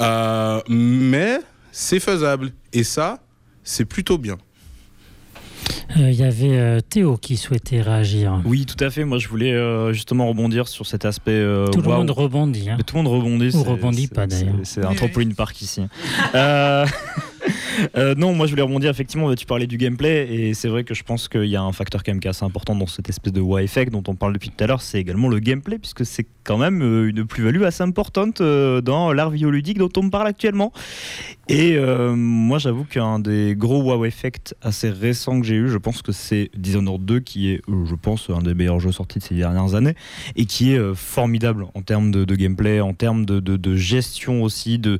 Euh, 0.00 0.60
mais 0.68 1.40
c'est 1.72 2.00
faisable. 2.00 2.52
Et 2.72 2.84
ça, 2.84 3.18
c'est 3.64 3.84
plutôt 3.84 4.18
bien. 4.18 4.36
Euh, 5.96 6.10
Il 6.10 6.16
y 6.16 6.24
avait 6.24 6.58
euh, 6.58 6.80
Théo 6.80 7.16
qui 7.16 7.36
souhaitait 7.36 7.80
réagir. 7.80 8.40
Oui, 8.44 8.66
tout 8.66 8.82
à 8.84 8.90
fait. 8.90 9.04
Moi, 9.04 9.18
je 9.18 9.28
voulais 9.28 9.52
euh, 9.52 9.92
justement 9.92 10.26
rebondir 10.28 10.66
sur 10.68 10.84
cet 10.86 11.04
aspect. 11.04 11.30
euh, 11.32 11.66
Tout 11.68 11.80
le 11.80 11.88
monde 11.88 12.10
rebondit. 12.10 12.68
hein. 12.70 12.74
Mais 12.78 12.82
tout 12.84 12.96
le 12.96 13.02
monde 13.02 13.12
rebondit. 13.12 13.54
Ou 13.56 13.62
rebondit 13.62 14.08
pas, 14.08 14.26
d'ailleurs. 14.26 14.54
C'est 14.64 14.84
un 14.84 14.94
trampoline 14.94 15.34
park 15.34 15.60
ici. 15.62 15.82
Euh, 17.96 18.14
non, 18.14 18.34
moi 18.34 18.46
je 18.46 18.50
voulais 18.50 18.62
rebondir 18.62 18.90
effectivement. 18.90 19.34
Tu 19.34 19.46
parlais 19.46 19.66
du 19.66 19.78
gameplay 19.78 20.28
et 20.30 20.54
c'est 20.54 20.68
vrai 20.68 20.84
que 20.84 20.92
je 20.92 21.02
pense 21.02 21.28
qu'il 21.28 21.46
y 21.46 21.56
a 21.56 21.62
un 21.62 21.72
facteur 21.72 22.02
quand 22.02 22.12
même 22.12 22.20
qui 22.20 22.26
est 22.26 22.30
assez 22.30 22.44
important 22.44 22.74
dans 22.74 22.86
cette 22.86 23.08
espèce 23.08 23.32
de 23.32 23.40
wow 23.40 23.58
effect 23.58 23.90
dont 23.90 24.02
on 24.08 24.14
parle 24.14 24.32
depuis 24.32 24.50
tout 24.50 24.62
à 24.62 24.66
l'heure. 24.66 24.82
C'est 24.82 25.00
également 25.00 25.28
le 25.28 25.38
gameplay 25.38 25.78
puisque 25.78 26.04
c'est 26.04 26.26
quand 26.44 26.58
même 26.58 26.82
euh, 26.82 27.08
une 27.08 27.24
plus-value 27.24 27.62
assez 27.62 27.82
importante 27.82 28.40
euh, 28.40 28.80
dans 28.80 29.12
l'art 29.12 29.30
vidéoludique 29.30 29.78
dont 29.78 29.90
on 29.96 30.10
parle 30.10 30.26
actuellement. 30.26 30.72
Et 31.48 31.78
moi 31.78 32.58
j'avoue 32.58 32.82
qu'un 32.82 33.20
des 33.20 33.54
gros 33.56 33.80
wow 33.80 34.04
effect 34.04 34.56
assez 34.62 34.90
récents 34.90 35.40
que 35.40 35.46
j'ai 35.46 35.54
eu, 35.54 35.68
je 35.68 35.78
pense 35.78 36.02
que 36.02 36.10
c'est 36.10 36.50
Dishonored 36.56 37.04
2 37.04 37.20
qui 37.20 37.50
est, 37.52 37.60
je 37.68 37.94
pense, 37.94 38.30
un 38.30 38.42
des 38.42 38.52
meilleurs 38.52 38.80
jeux 38.80 38.90
sortis 38.90 39.20
de 39.20 39.24
ces 39.24 39.36
dernières 39.36 39.76
années 39.76 39.94
et 40.34 40.44
qui 40.44 40.72
est 40.72 40.94
formidable 40.94 41.66
en 41.74 41.82
termes 41.82 42.10
de, 42.10 42.34
gameplay, 42.34 42.80
en 42.80 42.94
termes 42.94 43.24
de, 43.24 43.76
gestion 43.76 44.42
aussi, 44.42 44.80
de 44.80 44.98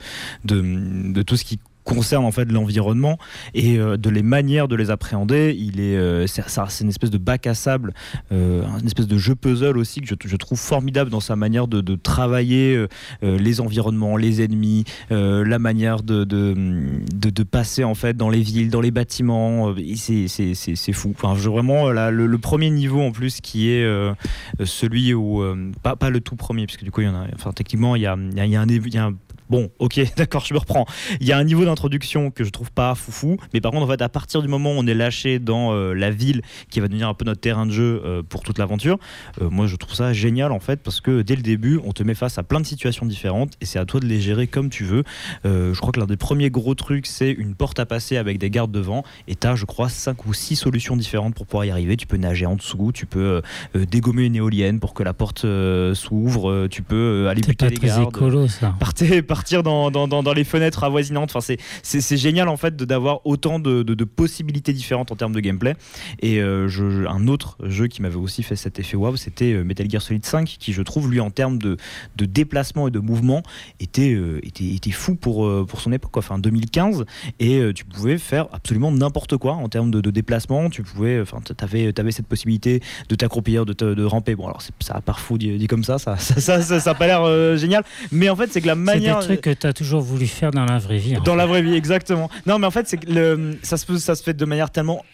tout 1.23 1.37
ce 1.37 1.45
qui 1.45 1.59
concerne 1.87 2.25
en 2.25 2.33
fait 2.33 2.51
l'environnement 2.51 3.17
et 3.55 3.79
euh, 3.79 3.97
de 3.97 4.11
les 4.11 4.23
manières 4.23 4.69
de 4.69 4.77
les 4.77 4.91
appréhender. 4.91 5.57
Il 5.59 5.81
est 5.81 5.97
euh, 5.97 6.27
c'est 6.27 6.83
une 6.83 6.91
espèce 6.91 7.11
de 7.11 7.19
bac 7.19 7.47
à 7.47 7.55
sable 7.55 7.95
euh, 8.33 8.63
une 8.81 8.87
espèce 8.87 9.07
de 9.07 9.17
jeu 9.17 9.35
puzzle 9.35 9.79
aussi 9.79 10.01
que 10.01 10.29
je, 10.29 10.37
trouve 10.37 10.59
formidable 10.59 11.11
dans 11.11 11.21
sa 11.21 11.37
manière 11.37 11.69
de, 11.69 11.95
travailler 11.95 12.87
les 13.23 13.61
environnements 13.61 14.17
les 14.17 14.43
ennemis 14.43 14.85
la 15.11 15.59
manière 15.59 16.03
de, 16.03 16.25
de, 16.25 17.43
passer 17.43 17.85
en 17.85 17.95
fait 17.95 18.17
dans 18.17 18.29
les 18.29 18.41
villes 18.41 18.71
dans 18.71 18.81
les 18.81 18.91
bâtiments. 18.91 19.75
C'est 19.95 20.27
c'est- 20.27 20.55
c'est- 20.55 20.93
fou. 20.93 21.15
Enfin 21.17 21.37
je, 21.39 21.49
vraiment 21.49 21.91
là, 21.93 22.11
le, 22.11 22.39
premier 22.39 22.71
niveau 22.71 23.01
en 23.01 23.13
plus 23.13 23.41
qui 23.41 23.71
est 23.71 23.87
celui 24.65 25.15
où 25.15 25.45
pas, 25.83 25.95
pas 25.95 26.11
le 26.11 26.21
tout 26.21 26.37
premier 26.37 26.67
puisque 26.67 26.83
du 26.85 26.91
coup 26.91 27.03
il 27.03 27.07
y 27.07 27.11
en 27.11 27.15
a 27.15 27.27
enfin 27.35 27.53
techniquement 27.53 27.95
il 27.95 28.03
y 28.03 28.07
a, 28.07 28.17
y 28.17 28.57
a 28.57 28.61
un 28.61 28.67
il 28.69 28.95
y 28.95 28.99
a 28.99 29.05
un 29.05 29.15
Bon, 29.49 29.71
ok, 29.79 30.01
d'accord, 30.17 30.45
je 30.45 30.55
me 30.55 30.59
reprends. 30.59 30.87
Il 31.21 31.27
y 31.27 31.33
a 31.33 31.39
un 31.39 31.45
niveau 31.45 31.65
d'introduction 31.65 32.31
que 32.31 32.45
je 32.45 32.51
trouve 32.51 32.73
pas 32.73 32.95
foufou, 32.95 33.37
mais 33.55 33.61
par 33.61 33.73
contre, 33.73 33.85
en 33.85 33.89
fait, 33.89 34.03
à 34.03 34.09
partir 34.09 34.43
du 34.43 34.49
moment 34.49 34.73
où 34.73 34.77
on 34.77 34.87
est 34.87 34.95
lâché 34.95 35.39
dans 35.39 35.73
euh, 35.73 35.95
la 35.95 36.11
ville, 36.11 36.43
qui 36.71 36.81
va 36.81 36.89
devenir 36.89 37.09
un 37.09 37.15
peu 37.15 37.25
notre 37.25 37.41
terrain 37.41 37.67
de 37.67 37.71
jeu 37.71 38.03
euh, 38.05 38.23
pour 38.23 38.43
toute 38.43 38.59
l'aventure, 38.59 38.99
euh, 39.41 39.49
moi, 39.49 39.67
je 39.67 39.77
trouve 39.77 39.95
ça 39.95 40.13
génial 40.13 40.53
en 40.53 40.61
fait, 40.61 40.83
parce 40.83 41.01
que 41.01 41.23
dès 41.23 41.37
le 41.37 41.43
début, 41.43 41.81
on 41.85 41.93
te 41.93 42.03
met 42.03 42.15
face 42.15 42.39
à 42.39 42.43
plein 42.43 42.61
de 42.61 42.67
situations 42.67 43.07
différentes, 43.07 43.55
et 43.61 43.67
c'est 43.67 43.79
à 43.79 43.85
toi 43.85 44.01
de 44.01 44.07
les 44.07 44.21
gérer 44.21 44.47
comme 44.47 44.71
tu 44.71 44.85
veux. 44.85 45.05
Je 45.45 45.79
crois 45.79 45.93
que 45.93 46.01
l'un 46.01 46.07
des 46.07 46.17
premiers 46.17 46.51
gros 46.51 46.75
trucs, 46.75 47.07
c'est 47.07 47.31
une 47.31 47.55
porte 47.55 47.79
à 47.79 47.87
passer 47.87 48.17
avec 48.17 48.39
des 48.39 48.51
gardes 48.51 48.73
devant, 48.73 49.05
et 49.29 49.35
t'as, 49.35 49.55
je 49.55 49.65
crois, 49.65 49.89
cinq 49.89 50.27
ou 50.27 50.35
six 50.35 50.57
solutions 50.57 50.97
différentes 50.97 51.35
pour 51.35 51.47
pouvoir 51.47 51.65
y 51.65 51.71
arriver. 51.71 51.97
Tu 51.97 52.07
peux 52.07 52.17
nager 52.17 52.47
en 52.47 52.57
dessous, 52.57 52.91
tu 52.93 53.07
peux 53.07 53.43
dégommer 53.75 54.25
une 54.25 54.37
éolienne 54.37 54.81
pour 54.81 54.95
que 54.95 55.03
la 55.03 55.15
porte 55.15 55.47
s'ouvre, 55.95 56.67
tu 56.69 56.83
peux 56.83 57.29
aller 57.29 57.41
buter 57.41 57.55
pas 57.55 57.71
les 57.71 57.77
très 57.77 57.87
gardes 57.89 58.09
écolo 58.09 58.49
ça. 58.49 58.75
partir, 58.79 59.23
partir 59.37 59.63
dans, 59.63 59.91
dans, 59.91 60.09
dans, 60.09 60.23
dans 60.23 60.33
les 60.33 60.45
fenêtres 60.45 60.83
avoisinantes. 60.83 61.31
Enfin, 61.31 61.41
c'est, 61.83 62.01
c'est, 62.01 62.17
génial 62.17 62.49
en 62.49 62.57
fait 62.57 62.75
de- 62.75 62.87
d'avoir 62.87 63.21
autant 63.27 63.59
de, 63.59 63.83
de, 63.83 63.93
de 63.95 64.05
possibilités 64.05 64.73
différentes 64.73 65.13
en 65.13 65.17
termes 65.17 65.35
de 65.35 65.41
gameplay. 65.41 65.75
Et 66.23 66.41
euh, 66.41 66.69
je, 66.69 67.07
un 67.07 67.29
autre 67.29 67.59
jeu 67.63 67.87
qui 67.87 68.01
m'avait 68.01 68.17
aussi 68.17 68.43
fait 68.43 68.57
cet 68.57 68.79
effet 68.79 68.97
wow, 68.97 69.15
c'était 69.17 69.53
euh, 69.53 69.63
Metal 69.63 69.91
Gear 69.91 70.01
Solid 70.01 70.25
5, 70.25 70.57
qui 70.59 70.73
je 70.73 70.81
trouve 70.81 71.11
lui 71.11 71.21
en 71.21 71.31
termes 71.31 71.59
de, 71.59 71.77
de 72.17 72.25
déplacement 72.25 72.89
et 72.89 72.91
de 72.91 72.99
mouvement 72.99 73.43
était, 73.79 74.15
euh, 74.15 74.41
était, 74.43 74.65
était 74.65 74.91
fou 74.91 75.17
pour, 75.17 75.45
euh, 75.47 75.67
pour 75.69 75.83
son 75.83 75.93
époque, 75.93 76.13
quoi. 76.13 76.21
Enfin, 76.21 76.39
2015. 76.39 77.05
Et 77.39 77.59
euh, 77.59 77.75
tu 77.75 77.85
pouvais 77.85 78.17
faire 78.17 78.47
absolument 78.53 78.91
n'importe 78.91 79.37
quoi 79.37 79.53
en 79.53 79.69
termes 79.69 79.91
de, 79.91 80.01
de 80.01 80.11
déplacement. 80.11 80.71
Tu 80.71 80.83
pouvais, 80.83 81.21
enfin, 81.21 81.41
t'avais, 81.55 81.93
t'avais 81.93 82.11
cette 82.11 82.27
possibilité 82.27 82.81
de 83.11 83.15
t'accroupir, 83.15 83.67
de, 83.67 83.75
de 83.75 84.05
ramper. 84.05 84.35
Bon, 84.35 84.47
alors 84.47 84.63
ça 84.81 84.95
a 84.95 85.03
pas 85.03 85.13
fou 85.13 85.37
dit, 85.37 85.59
dit 85.59 85.67
comme 85.67 85.85
ça, 85.85 85.99
ça, 85.99 86.17
ça, 86.17 86.41
ça, 86.41 86.63
ça, 86.63 86.81
ça 86.81 86.91
a 86.91 86.95
pas 86.95 87.07
l'air 87.07 87.57
génial. 87.59 87.85
Mais 88.13 88.31
en 88.31 88.37
fait, 88.37 88.51
c'est 88.51 88.63
que 88.63 88.67
la 88.67 88.75
manière 88.75 89.26
trucs 89.27 89.41
que 89.41 89.51
tu 89.51 89.67
as 89.67 89.73
toujours 89.73 90.01
voulu 90.01 90.27
faire 90.27 90.51
dans 90.51 90.65
la 90.65 90.79
vraie 90.79 90.99
vie. 90.99 91.15
dans 91.15 91.25
fait. 91.25 91.37
la 91.37 91.47
vraie 91.47 91.63
vie, 91.63 91.75
exactement. 91.75 92.31
Non, 92.47 92.59
mais 92.59 92.67
en 92.67 92.71
fait, 92.71 92.89
c'est 92.89 93.05
le, 93.09 93.59
ça, 93.63 93.77
se, 93.77 93.99
ça 93.99 94.15
se 94.15 94.23
fait 94.23 94.35
de 94.35 94.45
manière 94.45 94.71
tellement 94.71 95.05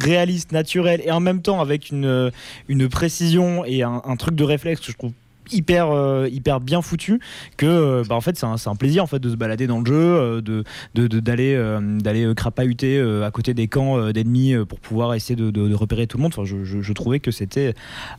réaliste, 0.00 0.52
naturelle, 0.52 1.02
et 1.04 1.10
en 1.10 1.20
même 1.20 1.42
temps 1.42 1.60
avec 1.60 1.90
une, 1.90 2.06
euh, 2.06 2.30
une 2.68 2.88
précision 2.88 3.64
et 3.64 3.82
un, 3.82 4.00
un 4.04 4.16
truc 4.16 4.34
de 4.34 4.44
réflexe 4.44 4.80
que 4.80 4.92
je 4.92 4.96
trouve 4.96 5.12
hyper 5.50 5.90
euh, 5.90 6.28
hyper 6.30 6.60
bien 6.60 6.82
foutu 6.82 7.20
que 7.56 7.66
euh, 7.66 8.04
bah, 8.08 8.14
en 8.14 8.20
fait 8.20 8.36
c'est 8.38 8.46
un, 8.46 8.56
c'est 8.56 8.68
un 8.70 8.76
plaisir 8.76 9.02
en 9.02 9.06
fait 9.06 9.18
de 9.18 9.28
se 9.30 9.34
balader 9.36 9.66
dans 9.66 9.80
le 9.80 9.86
jeu 9.86 9.94
euh, 9.96 10.40
de 10.40 10.64
d'aller 10.94 11.54
euh, 11.54 11.80
d'aller 11.98 12.32
crapahuter 12.36 12.98
euh, 12.98 13.26
à 13.26 13.30
côté 13.30 13.52
des 13.54 13.66
camps 13.68 13.98
euh, 13.98 14.12
d'ennemis 14.12 14.54
pour 14.68 14.78
pouvoir 14.80 15.14
essayer 15.14 15.36
de, 15.36 15.50
de- 15.50 15.68
de 15.68 15.74
repérer 15.74 16.06
tout 16.06 16.16
le 16.18 16.22
monde 16.22 16.32
enfin 16.36 16.44
je, 16.44 16.64
je- 16.64 16.80
je 16.80 16.92
trouvais 16.92 17.18
que 17.20 17.30
c'était 17.30 17.74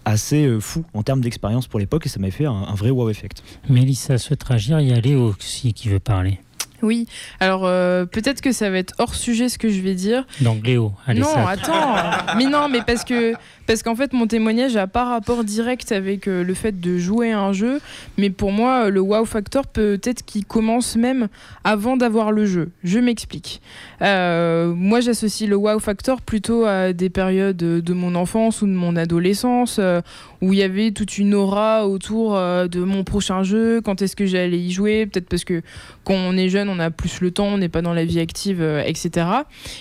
assez 0.05 0.57
fou 0.59 0.83
en 0.93 1.03
termes 1.03 1.21
d'expérience 1.21 1.67
pour 1.67 1.79
l'époque 1.79 2.05
et 2.05 2.09
ça 2.09 2.19
m'avait 2.19 2.31
fait 2.31 2.45
un, 2.45 2.51
un 2.51 2.75
vrai 2.75 2.89
wow 2.89 3.09
effect 3.09 3.43
Mélissa 3.69 4.17
souhaite 4.17 4.43
réagir. 4.43 4.79
Il 4.79 4.89
y 4.89 4.93
a 4.93 4.99
Léo 4.99 5.33
aussi 5.37 5.73
qui 5.73 5.89
veut 5.89 5.99
parler. 5.99 6.39
Oui, 6.81 7.07
alors 7.39 7.61
euh, 7.63 8.05
peut-être 8.05 8.41
que 8.41 8.51
ça 8.51 8.69
va 8.69 8.77
être 8.77 8.93
hors 8.97 9.15
sujet 9.15 9.47
ce 9.47 9.57
que 9.57 9.69
je 9.69 9.79
vais 9.79 9.95
dire. 9.95 10.25
Donc 10.41 10.65
Léo, 10.67 10.91
allez 11.07 11.21
non, 11.21 11.27
ça. 11.27 11.47
attends. 11.49 12.35
mais 12.37 12.45
non, 12.45 12.67
mais 12.69 12.81
parce 12.85 13.05
que 13.05 13.33
parce 13.65 13.83
qu'en 13.83 13.95
fait 13.95 14.13
mon 14.13 14.27
témoignage 14.27 14.75
a 14.75 14.87
pas 14.87 15.05
rapport 15.05 15.43
direct 15.43 15.91
avec 15.91 16.27
euh, 16.27 16.43
le 16.43 16.53
fait 16.53 16.79
de 16.79 16.97
jouer 16.97 17.31
à 17.31 17.39
un 17.39 17.53
jeu, 17.53 17.79
mais 18.17 18.29
pour 18.29 18.51
moi 18.51 18.89
le 18.89 18.99
wow 18.99 19.25
factor 19.25 19.67
peut-être 19.67 20.25
qu'il 20.25 20.45
commence 20.45 20.95
même 20.95 21.27
avant 21.63 21.97
d'avoir 21.97 22.31
le 22.31 22.45
jeu. 22.45 22.71
Je 22.83 22.99
m'explique. 22.99 23.61
Euh, 24.01 24.73
moi 24.73 24.99
j'associe 24.99 25.49
le 25.49 25.55
wow 25.55 25.79
factor 25.79 26.21
plutôt 26.21 26.65
à 26.65 26.93
des 26.93 27.09
périodes 27.09 27.57
de 27.57 27.93
mon 27.93 28.15
enfance 28.15 28.61
ou 28.61 28.67
de 28.67 28.71
mon 28.71 28.95
adolescence 28.95 29.77
euh, 29.79 30.01
où 30.41 30.51
il 30.51 30.59
y 30.59 30.63
avait 30.63 30.91
toute 30.91 31.17
une 31.17 31.33
aura 31.33 31.87
autour 31.87 32.33
de 32.33 32.83
mon 32.83 33.05
prochain 33.05 33.43
jeu, 33.43 33.79
quand 33.79 34.01
est-ce 34.01 34.15
que 34.17 34.25
j'allais 34.25 34.59
y 34.59 34.71
jouer, 34.71 35.05
peut-être 35.05 35.29
parce 35.29 35.45
que 35.45 35.61
quand 36.03 36.15
on 36.15 36.35
est 36.35 36.49
jeune, 36.49 36.67
on 36.67 36.79
a 36.79 36.91
plus 36.91 37.21
le 37.21 37.31
temps, 37.31 37.45
on 37.45 37.57
n'est 37.57 37.69
pas 37.69 37.81
dans 37.81 37.93
la 37.93 38.03
vie 38.03 38.19
active, 38.19 38.61
etc. 38.85 39.25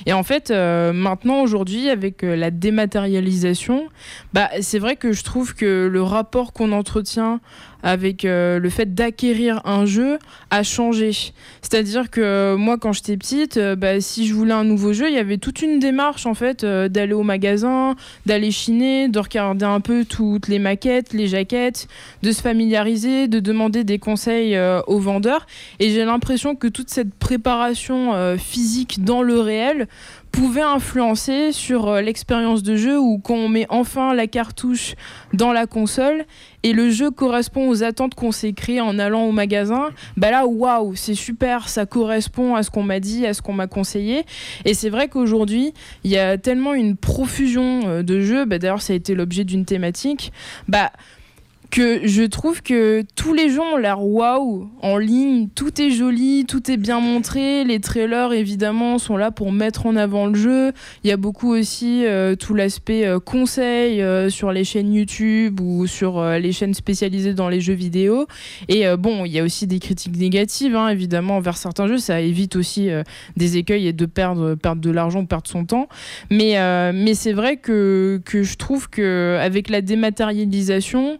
Et 0.06 0.12
en 0.12 0.22
fait, 0.22 0.52
maintenant, 0.52 1.42
aujourd'hui, 1.42 1.90
avec 1.90 2.22
la 2.22 2.52
dématérialisation, 2.52 3.71
bah, 4.32 4.50
c'est 4.60 4.78
vrai 4.78 4.96
que 4.96 5.12
je 5.12 5.22
trouve 5.22 5.54
que 5.54 5.88
le 5.90 6.02
rapport 6.02 6.52
qu'on 6.52 6.72
entretient 6.72 7.40
avec 7.82 8.24
euh, 8.24 8.58
le 8.58 8.70
fait 8.70 8.94
d'acquérir 8.94 9.60
un 9.64 9.86
jeu 9.86 10.18
a 10.50 10.62
changé. 10.62 11.12
C'est-à-dire 11.60 12.10
que 12.10 12.20
euh, 12.20 12.56
moi, 12.56 12.78
quand 12.78 12.92
j'étais 12.92 13.16
petite, 13.16 13.56
euh, 13.56 13.76
bah, 13.76 14.00
si 14.00 14.26
je 14.26 14.34
voulais 14.34 14.52
un 14.52 14.64
nouveau 14.64 14.92
jeu, 14.92 15.08
il 15.08 15.14
y 15.14 15.18
avait 15.18 15.38
toute 15.38 15.62
une 15.62 15.78
démarche 15.78 16.26
en 16.26 16.34
fait 16.34 16.64
d'aller 16.64 17.12
au 17.12 17.22
magasin, 17.22 17.96
d'aller 18.26 18.50
chiner, 18.50 19.08
de 19.08 19.18
regarder 19.18 19.64
un 19.64 19.80
peu 19.80 20.04
toutes 20.04 20.48
les 20.48 20.58
maquettes, 20.58 21.12
les 21.12 21.26
jaquettes, 21.26 21.88
de 22.22 22.32
se 22.32 22.40
familiariser, 22.40 23.28
de 23.28 23.40
demander 23.40 23.84
des 23.84 23.98
conseils 23.98 24.58
aux 24.86 24.98
vendeurs. 24.98 25.46
Et 25.80 25.90
j'ai 25.90 26.04
l'impression 26.04 26.54
que 26.54 26.68
toute 26.68 26.90
cette 26.90 27.14
préparation 27.14 28.36
physique 28.38 29.04
dans 29.04 29.22
le 29.22 29.40
réel 29.40 29.88
pouvait 30.30 30.62
influencer 30.62 31.52
sur 31.52 31.94
l'expérience 31.96 32.62
de 32.62 32.76
jeu 32.76 32.98
où 32.98 33.18
quand 33.18 33.34
on 33.34 33.48
met 33.48 33.66
enfin 33.68 34.14
la 34.14 34.26
cartouche 34.26 34.94
dans 35.32 35.52
la 35.52 35.66
console 35.66 36.24
et 36.62 36.72
le 36.72 36.90
jeu 36.90 37.10
correspond 37.10 37.68
aux 37.68 37.82
attentes 37.82 38.14
qu'on 38.14 38.32
s'est 38.32 38.52
créées 38.52 38.80
en 38.80 38.98
allant 38.98 39.24
au 39.24 39.32
magasin, 39.32 39.88
bah 40.16 40.30
là 40.30 40.46
waouh, 40.46 40.94
c'est 40.94 41.14
super, 41.14 41.68
ça 41.68 41.86
correspond 41.86 42.54
à 42.54 42.62
ce 42.62 42.70
qu'on 42.70 42.82
m'a 42.82 43.00
dit, 43.00 43.26
à 43.26 43.34
ce 43.34 43.42
qu'on 43.42 43.52
m'a 43.52 43.66
conseillé. 43.66 44.24
Et 44.64 44.74
c'est 44.74 44.90
vrai 44.90 45.08
qu'aujourd'hui, 45.08 45.74
il 46.04 46.10
y 46.10 46.18
a 46.18 46.38
tellement 46.38 46.74
une 46.74 46.96
profusion 46.96 47.82
euh, 47.86 48.02
de 48.02 48.20
jeux, 48.20 48.44
bah, 48.44 48.58
d'ailleurs 48.58 48.82
ça 48.82 48.92
a 48.92 48.96
été 48.96 49.14
l'objet 49.14 49.44
d'une 49.44 49.64
thématique, 49.64 50.32
bah 50.68 50.90
que 51.72 52.06
je 52.06 52.22
trouve 52.22 52.62
que 52.62 53.02
tous 53.16 53.32
les 53.32 53.48
gens 53.48 53.64
ont 53.72 53.76
l'air 53.78 54.04
waouh 54.04 54.68
en 54.82 54.98
ligne, 54.98 55.48
tout 55.54 55.80
est 55.80 55.90
joli, 55.90 56.44
tout 56.46 56.70
est 56.70 56.76
bien 56.76 57.00
montré, 57.00 57.64
les 57.64 57.80
trailers 57.80 58.34
évidemment 58.34 58.98
sont 58.98 59.16
là 59.16 59.30
pour 59.30 59.52
mettre 59.52 59.86
en 59.86 59.96
avant 59.96 60.26
le 60.26 60.34
jeu. 60.34 60.72
Il 61.02 61.08
y 61.08 61.12
a 61.12 61.16
beaucoup 61.16 61.50
aussi 61.50 62.04
euh, 62.04 62.36
tout 62.36 62.52
l'aspect 62.52 63.06
euh, 63.06 63.20
conseil 63.20 64.02
euh, 64.02 64.28
sur 64.28 64.52
les 64.52 64.64
chaînes 64.64 64.92
YouTube 64.92 65.60
ou 65.60 65.86
sur 65.86 66.18
euh, 66.18 66.38
les 66.38 66.52
chaînes 66.52 66.74
spécialisées 66.74 67.32
dans 67.32 67.48
les 67.48 67.62
jeux 67.62 67.72
vidéo. 67.72 68.26
Et 68.68 68.84
bon, 68.98 69.24
il 69.24 69.32
y 69.32 69.38
a 69.38 69.42
aussi 69.42 69.66
des 69.66 69.78
critiques 69.78 70.18
négatives 70.18 70.76
hein, 70.76 70.88
évidemment 70.88 71.38
envers 71.38 71.56
certains 71.56 71.86
jeux, 71.86 71.96
ça 71.96 72.20
évite 72.20 72.54
aussi 72.54 72.90
des 73.38 73.56
écueils 73.56 73.86
et 73.86 73.94
de 73.94 74.04
perdre, 74.04 74.56
perdre 74.56 74.82
de 74.82 74.90
l'argent 74.90 75.24
perdre 75.24 75.48
son 75.48 75.64
temps. 75.64 75.88
Mais, 76.30 76.56
mais 76.92 77.14
c'est 77.14 77.32
vrai 77.32 77.56
que, 77.56 78.20
que 78.26 78.42
je 78.42 78.56
trouve 78.56 78.90
que 78.90 79.38
avec 79.40 79.70
la 79.70 79.80
dématérialisation, 79.80 81.18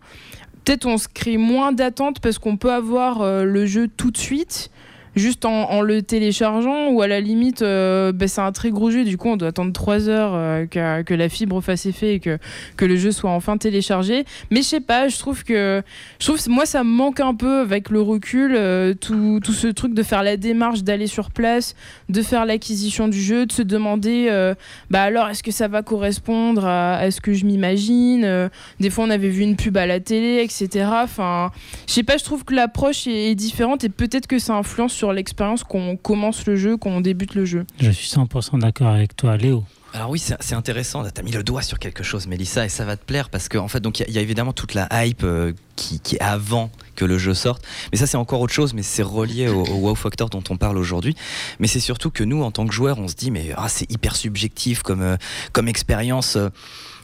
peut-être 0.64 0.86
on 0.86 0.98
se 0.98 1.08
crée 1.08 1.36
moins 1.36 1.72
d'attentes 1.72 2.20
parce 2.20 2.38
qu'on 2.38 2.56
peut 2.56 2.72
avoir 2.72 3.22
euh, 3.22 3.44
le 3.44 3.66
jeu 3.66 3.88
tout 3.88 4.10
de 4.10 4.18
suite. 4.18 4.70
Juste 5.14 5.44
en, 5.44 5.82
le 5.82 6.00
téléchargeant 6.00 6.88
ou 6.88 7.02
à 7.02 7.06
la 7.06 7.20
limite 7.20 7.60
euh, 7.60 8.12
bah, 8.12 8.28
c'est 8.28 8.40
un 8.40 8.52
très 8.52 8.70
gros 8.70 8.90
jeu. 8.90 9.04
Du 9.04 9.18
coup 9.18 9.28
on 9.28 9.36
doit 9.36 9.48
attendre 9.48 9.70
3 9.72 10.08
heures 10.08 10.32
euh, 10.34 10.66
que, 10.66 11.12
la 11.12 11.28
fibre 11.28 11.60
fasse 11.60 11.84
effet 11.84 12.14
et 12.14 12.20
que, 12.20 12.38
que 12.78 12.86
le 12.86 12.96
jeu 12.96 13.12
soit 13.12 13.30
enfin 13.30 13.58
téléchargé. 13.58 14.24
Mais 14.50 14.62
je 14.62 14.66
sais 14.66 14.80
pas 14.80 15.08
je 15.08 15.18
trouve 15.18 15.44
que 15.44 15.82
je 16.18 16.26
trouve 16.26 16.40
moi 16.48 16.64
ça 16.64 16.82
me 16.82 16.88
manque 16.88 17.20
un 17.20 17.34
peu 17.34 17.60
avec 17.60 17.90
le 17.90 18.00
recul 18.00 18.54
euh, 18.56 18.94
tout, 18.94 19.40
tout 19.44 19.52
ce 19.52 19.66
truc 19.66 19.92
de 19.92 20.02
faire 20.02 20.22
la 20.22 20.38
démarche 20.38 20.82
d'aller 20.82 21.06
sur 21.06 21.30
place 21.30 21.74
de 22.08 22.22
faire 22.22 22.46
l'acquisition 22.46 23.06
du 23.06 23.20
jeu 23.20 23.44
de 23.44 23.52
se 23.52 23.62
demander 23.62 24.52
bah 24.90 25.02
alors 25.02 25.28
est-ce 25.28 25.42
que 25.42 25.50
ça 25.50 25.68
va 25.68 25.82
correspondre 25.82 26.64
à, 26.64 27.10
ce 27.10 27.20
que 27.20 27.34
je 27.34 27.44
m'imagine 27.44 28.50
des 28.80 28.90
fois 28.90 29.04
on 29.04 29.10
avait 29.10 29.28
vu 29.28 29.42
une 29.42 29.56
pub 29.56 29.76
à 29.76 29.86
la 29.86 30.00
télé 30.00 30.42
etc 30.42 30.86
enfin 30.90 31.50
je 31.86 31.92
sais 31.92 32.02
pas 32.02 32.16
je 32.16 32.24
trouve 32.24 32.44
que 32.44 32.54
l'approche 32.54 33.06
est 33.06 33.34
différente 33.34 33.84
et 33.84 33.88
peut-être 33.88 34.26
que 34.26 34.38
ça 34.38 34.54
influence 34.54 35.01
sur 35.02 35.12
l'expérience 35.12 35.64
qu'on 35.64 35.96
commence 35.96 36.46
le 36.46 36.54
jeu 36.54 36.76
qu'on 36.76 37.00
débute 37.00 37.34
le 37.34 37.44
jeu 37.44 37.66
Je 37.80 37.90
suis 37.90 38.06
100% 38.08 38.60
d'accord 38.60 38.86
avec 38.86 39.16
toi, 39.16 39.36
Léo. 39.36 39.64
Alors 39.94 40.10
oui, 40.10 40.20
c'est 40.20 40.54
intéressant. 40.54 41.02
Tu 41.02 41.20
as 41.20 41.24
mis 41.24 41.32
le 41.32 41.42
doigt 41.42 41.60
sur 41.62 41.80
quelque 41.80 42.04
chose, 42.04 42.28
Mélissa, 42.28 42.64
et 42.64 42.68
ça 42.68 42.84
va 42.84 42.96
te 42.96 43.04
plaire 43.04 43.28
parce 43.28 43.48
qu'en 43.48 43.64
en 43.64 43.68
fait, 43.68 43.80
donc 43.80 43.98
il 43.98 44.02
y, 44.02 44.04
a- 44.04 44.08
il 44.08 44.14
y 44.14 44.18
a 44.18 44.20
évidemment 44.22 44.52
toute 44.52 44.74
la 44.74 44.86
hype 45.04 45.24
euh, 45.24 45.52
qui, 45.74 45.98
qui 45.98 46.14
est 46.14 46.20
avant 46.22 46.70
que 46.94 47.04
le 47.04 47.18
jeu 47.18 47.34
sorte. 47.34 47.64
Mais 47.90 47.98
ça, 47.98 48.06
c'est 48.06 48.16
encore 48.16 48.40
autre 48.40 48.52
chose, 48.54 48.74
mais 48.74 48.82
c'est 48.84 49.02
relié 49.02 49.48
au, 49.48 49.64
au 49.64 49.74
wow 49.88 49.94
factor 49.96 50.30
dont 50.30 50.44
on 50.50 50.56
parle 50.56 50.78
aujourd'hui. 50.78 51.16
Mais 51.58 51.66
c'est 51.66 51.80
surtout 51.80 52.10
que 52.12 52.22
nous, 52.22 52.42
en 52.44 52.52
tant 52.52 52.64
que 52.64 52.72
joueurs, 52.72 52.98
on 53.00 53.08
se 53.08 53.16
dit, 53.16 53.32
mais 53.32 53.50
ah, 53.56 53.68
c'est 53.68 53.90
hyper 53.90 54.14
subjectif 54.14 54.82
comme, 54.82 55.02
euh, 55.02 55.16
comme 55.52 55.66
expérience. 55.66 56.36
euh, 56.36 56.48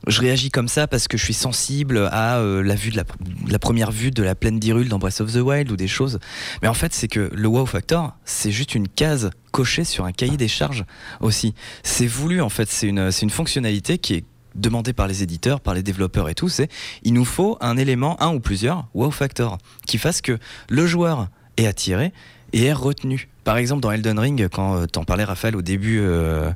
je 0.06 0.20
réagis 0.20 0.50
comme 0.50 0.68
ça 0.68 0.86
parce 0.86 1.08
que 1.08 1.18
je 1.18 1.24
suis 1.24 1.34
sensible 1.34 2.08
à 2.12 2.38
euh, 2.38 2.62
la 2.62 2.74
vue 2.74 2.90
de 2.90 2.96
la, 2.96 3.58
première 3.58 3.90
vue 3.90 4.10
de 4.10 4.22
la 4.22 4.34
plaine 4.34 4.58
d'Hyrule 4.58 4.88
dans 4.88 4.98
Breath 4.98 5.20
of 5.20 5.32
the 5.32 5.36
Wild 5.36 5.70
ou 5.70 5.76
des 5.76 5.88
choses. 5.88 6.18
Mais 6.62 6.68
en 6.68 6.74
fait, 6.74 6.94
c'est 6.94 7.08
que 7.08 7.30
le 7.32 7.48
wow 7.48 7.66
factor, 7.66 8.14
c'est 8.24 8.52
juste 8.52 8.74
une 8.74 8.88
case 8.88 9.30
cochée 9.50 9.84
sur 9.84 10.04
un 10.04 10.12
cahier 10.12 10.36
des 10.36 10.48
charges 10.48 10.84
aussi. 11.20 11.54
C'est 11.82 12.06
voulu 12.06 12.40
en 12.40 12.48
fait, 12.48 12.68
c'est 12.68 12.86
une, 12.86 13.10
une 13.22 13.30
fonctionnalité 13.30 13.98
qui 13.98 14.14
est 14.14 14.24
demandée 14.54 14.92
par 14.92 15.06
les 15.06 15.22
éditeurs, 15.22 15.60
par 15.60 15.74
les 15.74 15.82
développeurs 15.82 16.28
et 16.28 16.34
tout, 16.34 16.48
c'est 16.48 16.68
il 17.02 17.12
nous 17.12 17.24
faut 17.24 17.58
un 17.60 17.76
élément, 17.76 18.20
un 18.22 18.34
ou 18.34 18.40
plusieurs 18.40 18.88
wow 18.94 19.10
factor 19.10 19.58
qui 19.86 19.98
fasse 19.98 20.20
que 20.20 20.38
le 20.68 20.86
joueur 20.86 21.28
est 21.56 21.66
attiré 21.66 22.12
et 22.52 22.64
est 22.64 22.72
retenu. 22.72 23.28
Par 23.44 23.56
exemple, 23.56 23.80
dans 23.80 23.90
Elden 23.90 24.18
Ring, 24.18 24.48
quand 24.48 24.76
euh, 24.76 24.86
t'en 24.86 25.04
parlais, 25.04 25.24
Raphaël, 25.24 25.56
au 25.56 25.62
début, 25.62 26.00
euh, 26.00 26.50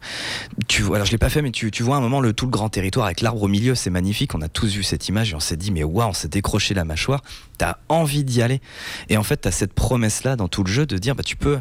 tu 0.68 0.83
vois, 0.83 0.96
alors 0.96 1.07
je 1.07 1.12
l'ai 1.12 1.18
pas 1.18 1.31
fait, 1.31 1.42
mais 1.42 1.50
tu, 1.50 1.70
tu 1.70 1.83
vois 1.83 1.96
un 1.96 2.00
moment 2.00 2.20
le 2.20 2.33
tout 2.33 2.44
le 2.44 2.50
grand 2.50 2.68
territoire 2.68 3.07
avec 3.07 3.20
l'arbre 3.20 3.42
au 3.42 3.48
milieu, 3.48 3.74
c'est 3.74 3.90
magnifique. 3.90 4.35
On 4.35 4.42
a 4.42 4.48
tous 4.48 4.74
vu 4.74 4.83
cette 4.83 5.09
image 5.09 5.33
et 5.33 5.35
on 5.35 5.40
s'est 5.40 5.57
dit, 5.57 5.70
mais 5.70 5.85
waouh, 5.85 6.11
on 6.11 6.12
s'est 6.12 6.28
décroché 6.28 6.74
la 6.74 6.85
mâchoire. 6.85 7.22
T'as 7.59 7.76
envie 7.88 8.24
d'y 8.24 8.42
aller. 8.42 8.61
Et 9.09 9.16
en 9.16 9.22
fait, 9.22 9.38
t'as 9.38 9.50
cette 9.50 9.72
promesse-là 9.72 10.37
dans 10.37 10.48
tout 10.48 10.64
le 10.64 10.70
jeu 10.70 10.87
de 10.87 10.98
dire, 10.98 11.14
bah 11.14 11.22
tu 11.22 11.37
peux. 11.37 11.59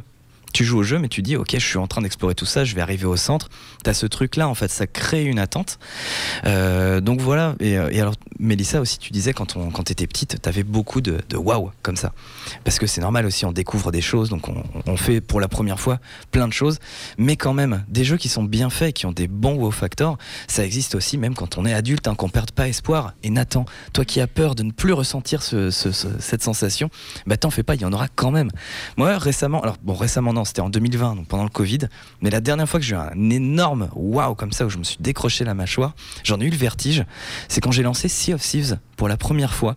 Tu 0.54 0.66
joues 0.66 0.80
au 0.80 0.84
jeu, 0.84 1.00
mais 1.00 1.08
tu 1.08 1.22
dis, 1.22 1.36
ok, 1.36 1.50
je 1.54 1.66
suis 1.66 1.78
en 1.78 1.88
train 1.88 2.02
d'explorer 2.02 2.36
tout 2.36 2.46
ça, 2.46 2.64
je 2.66 2.76
vais 2.76 2.82
arriver 2.82 3.06
au 3.06 3.16
centre. 3.18 3.50
T'as 3.84 3.94
ce 3.94 4.06
truc-là, 4.06 4.48
en 4.48 4.56
fait, 4.56 4.70
ça 4.70 4.88
crée 4.88 5.24
une 5.24 5.40
attente. 5.40 5.80
Euh, 6.46 7.02
donc 7.02 7.22
voilà. 7.22 7.56
Et, 7.60 7.78
euh, 7.78 7.90
et 7.92 8.00
alors, 8.02 8.16
Mélissa 8.40 8.82
aussi, 8.82 8.98
tu 9.00 9.12
disais 9.12 9.34
quand 9.34 9.56
on 9.56 9.70
quand 9.72 9.84
t'étais 9.84 10.08
petite, 10.08 10.42
t'avais 10.42 10.64
beaucoup 10.64 11.02
de, 11.02 11.20
de 11.30 11.38
waouh 11.38 11.72
comme 11.84 11.96
ça, 11.96 12.14
parce 12.64 12.80
que 12.80 12.88
c'est 12.88 13.02
normal 13.02 13.26
aussi, 13.26 13.46
on 13.46 13.52
découvre 13.52 13.92
des 13.92 14.02
choses, 14.02 14.30
donc 14.30 14.48
on, 14.50 14.98
fait 14.98 15.22
pour 15.22 15.40
la 15.40 15.48
première 15.48 15.80
fois 15.80 16.00
plein 16.32 16.48
de 16.48 16.54
choses, 16.54 16.80
mais 17.18 17.36
quand 17.38 17.54
même 17.54 17.84
des 17.88 18.04
jeux 18.04 18.18
qui 18.18 18.30
sont 18.30 18.44
bien 18.44 18.70
faits, 18.70 18.94
qui 18.96 19.06
ont 19.06 19.12
des 19.12 19.28
bons 19.28 19.56
wow 19.56 19.72
factors, 19.72 20.18
ça 20.48 20.66
existe 20.66 20.96
aussi 20.96 21.18
même 21.18 21.34
quand 21.34 21.58
on 21.58 21.66
est 21.66 21.74
adulte, 21.74 22.08
hein, 22.08 22.16
qu'on 22.16 22.30
perde 22.30 22.52
pas 22.52 22.68
espoir. 22.68 23.14
Et 23.24 23.30
Nathan, 23.30 23.66
toi 23.94 24.06
qui 24.06 24.20
as 24.22 24.28
peur 24.28 24.56
de 24.56 24.64
ne 24.64 24.72
plus 24.72 24.94
ressentir 24.94 25.42
ce- 25.44 25.72
ce- 25.72 25.92
ce- 25.92 26.08
cette 26.20 26.44
sensation, 26.44 26.90
bah 27.26 27.38
t'en 27.38 27.50
fais 27.52 27.64
pas, 27.64 27.76
il 27.76 27.82
y 27.82 27.86
en 27.86 27.94
aura 27.94 28.08
quand 28.10 28.32
même. 28.32 28.50
Moi 28.98 29.18
récemment, 29.18 29.62
alors 29.62 29.78
bon 29.84 29.94
récemment 29.94 30.34
non, 30.34 30.41
c'était 30.46 30.62
en 30.62 30.70
2020, 30.70 31.16
donc 31.16 31.28
pendant 31.28 31.44
le 31.44 31.50
Covid, 31.50 31.80
mais 32.22 32.30
la 32.30 32.42
dernière 32.42 32.68
fois 32.68 32.80
que 32.80 32.86
j'ai 32.86 32.96
eu 32.96 32.98
un 32.98 33.30
énorme 33.30 33.90
waouh 33.96 34.36
comme 34.36 34.52
ça 34.52 34.66
où 34.66 34.70
je 34.70 34.78
me 34.78 34.84
suis 34.84 34.98
décroché 35.00 35.44
la 35.46 35.54
mâchoire, 35.54 35.94
j'en 36.24 36.40
ai 36.40 36.46
eu 36.46 36.50
le 36.50 36.58
vertige, 36.58 37.04
c'est 37.48 37.62
quand 37.62 37.72
j'ai 37.72 37.84
lancé 37.84 38.08
Sea 38.08 38.34
of 38.34 38.42
Thieves 38.42 38.78
pour 38.98 39.08
la 39.08 39.18
première 39.18 39.54
fois 39.54 39.76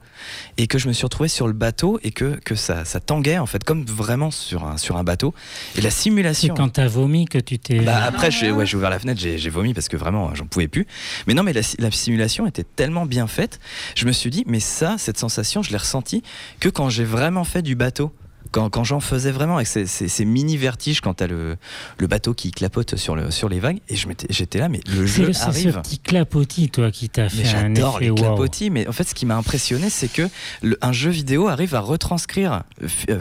et 0.58 0.66
que 0.66 0.78
je 0.78 0.86
me 0.88 0.92
suis 0.92 1.04
retrouvé 1.04 1.28
sur 1.28 1.46
le 1.46 1.52
bateau 1.54 1.98
et 2.02 2.10
que, 2.10 2.38
que 2.44 2.54
ça, 2.54 2.84
ça 2.84 3.00
tanguait 3.00 3.38
en 3.38 3.46
fait 3.46 3.64
comme 3.64 3.84
vraiment 3.84 4.30
sur 4.30 4.64
un, 4.64 4.76
sur 4.76 4.96
un 4.96 5.04
bateau 5.04 5.34
et 5.76 5.80
la 5.80 5.90
C'est 5.90 6.02
simulation. 6.02 6.54
quand 6.54 6.68
t'as 6.68 6.88
vomi 6.88 7.24
que 7.24 7.38
tu 7.38 7.58
t'es. 7.58 7.80
Bah 7.80 8.02
après, 8.04 8.30
j'ai 8.30 8.50
ouais, 8.50 8.74
ouvert 8.74 8.90
la 8.90 8.98
fenêtre, 8.98 9.20
j'ai 9.20 9.38
j'ai 9.38 9.50
vomi 9.50 9.72
parce 9.74 9.88
que 9.88 9.96
vraiment, 9.96 10.34
j'en 10.34 10.46
pouvais 10.46 10.68
plus. 10.68 10.86
Mais 11.26 11.34
non, 11.34 11.42
mais 11.42 11.52
la, 11.52 11.62
la 11.78 11.90
simulation 11.90 12.46
était 12.46 12.64
tellement 12.64 13.06
bien 13.06 13.26
faite, 13.26 13.60
je 13.94 14.04
me 14.06 14.12
suis 14.12 14.30
dit, 14.30 14.44
mais 14.46 14.60
ça, 14.60 14.96
cette 14.98 15.18
sensation, 15.18 15.62
je 15.62 15.70
l'ai 15.70 15.76
ressentie 15.78 16.22
que 16.60 16.68
quand 16.68 16.88
j'ai 16.90 17.04
vraiment 17.04 17.44
fait 17.44 17.62
du 17.62 17.74
bateau. 17.74 18.12
Quand, 18.54 18.70
quand 18.70 18.84
j'en 18.84 19.00
faisais 19.00 19.32
vraiment, 19.32 19.56
avec 19.56 19.66
ces, 19.66 19.84
ces- 19.86 20.06
ces 20.06 20.24
mini 20.24 20.56
vertiges 20.56 21.00
quand 21.00 21.14
t'as 21.14 21.26
le, 21.26 21.56
le 21.98 22.06
bateau 22.06 22.34
qui 22.34 22.52
clapote 22.52 22.94
sur, 22.94 23.16
le, 23.16 23.32
sur 23.32 23.48
les 23.48 23.58
vagues, 23.58 23.80
et 23.88 23.96
je 23.96 24.06
m'étais- 24.06 24.28
j'étais 24.30 24.60
là, 24.60 24.68
mais 24.68 24.78
le 24.86 25.08
C'est 25.08 25.22
jeu 25.22 25.26
le- 25.26 25.32
c'est 25.32 25.40
ce 25.40 25.46
arrive. 25.48 25.80
petit 25.82 25.98
clapotis, 25.98 26.68
toi, 26.70 26.92
qui 26.92 27.08
t'a 27.08 27.24
Mais 27.24 27.28
fait 27.30 27.48
un 27.56 27.74
j'adore 27.74 27.98
les 27.98 28.10
wow. 28.10 28.14
clapotis, 28.16 28.70
mais 28.70 28.86
en 28.86 28.92
fait, 28.92 29.02
ce 29.08 29.14
qui 29.16 29.26
m'a 29.26 29.34
impressionné, 29.36 29.90
c'est 29.90 30.06
que 30.06 30.28
le- 30.62 30.78
un 30.82 30.92
jeu 30.92 31.10
vidéo 31.10 31.48
arrive 31.48 31.74
à 31.74 31.80
retranscrire 31.80 32.62
euh, 33.10 33.18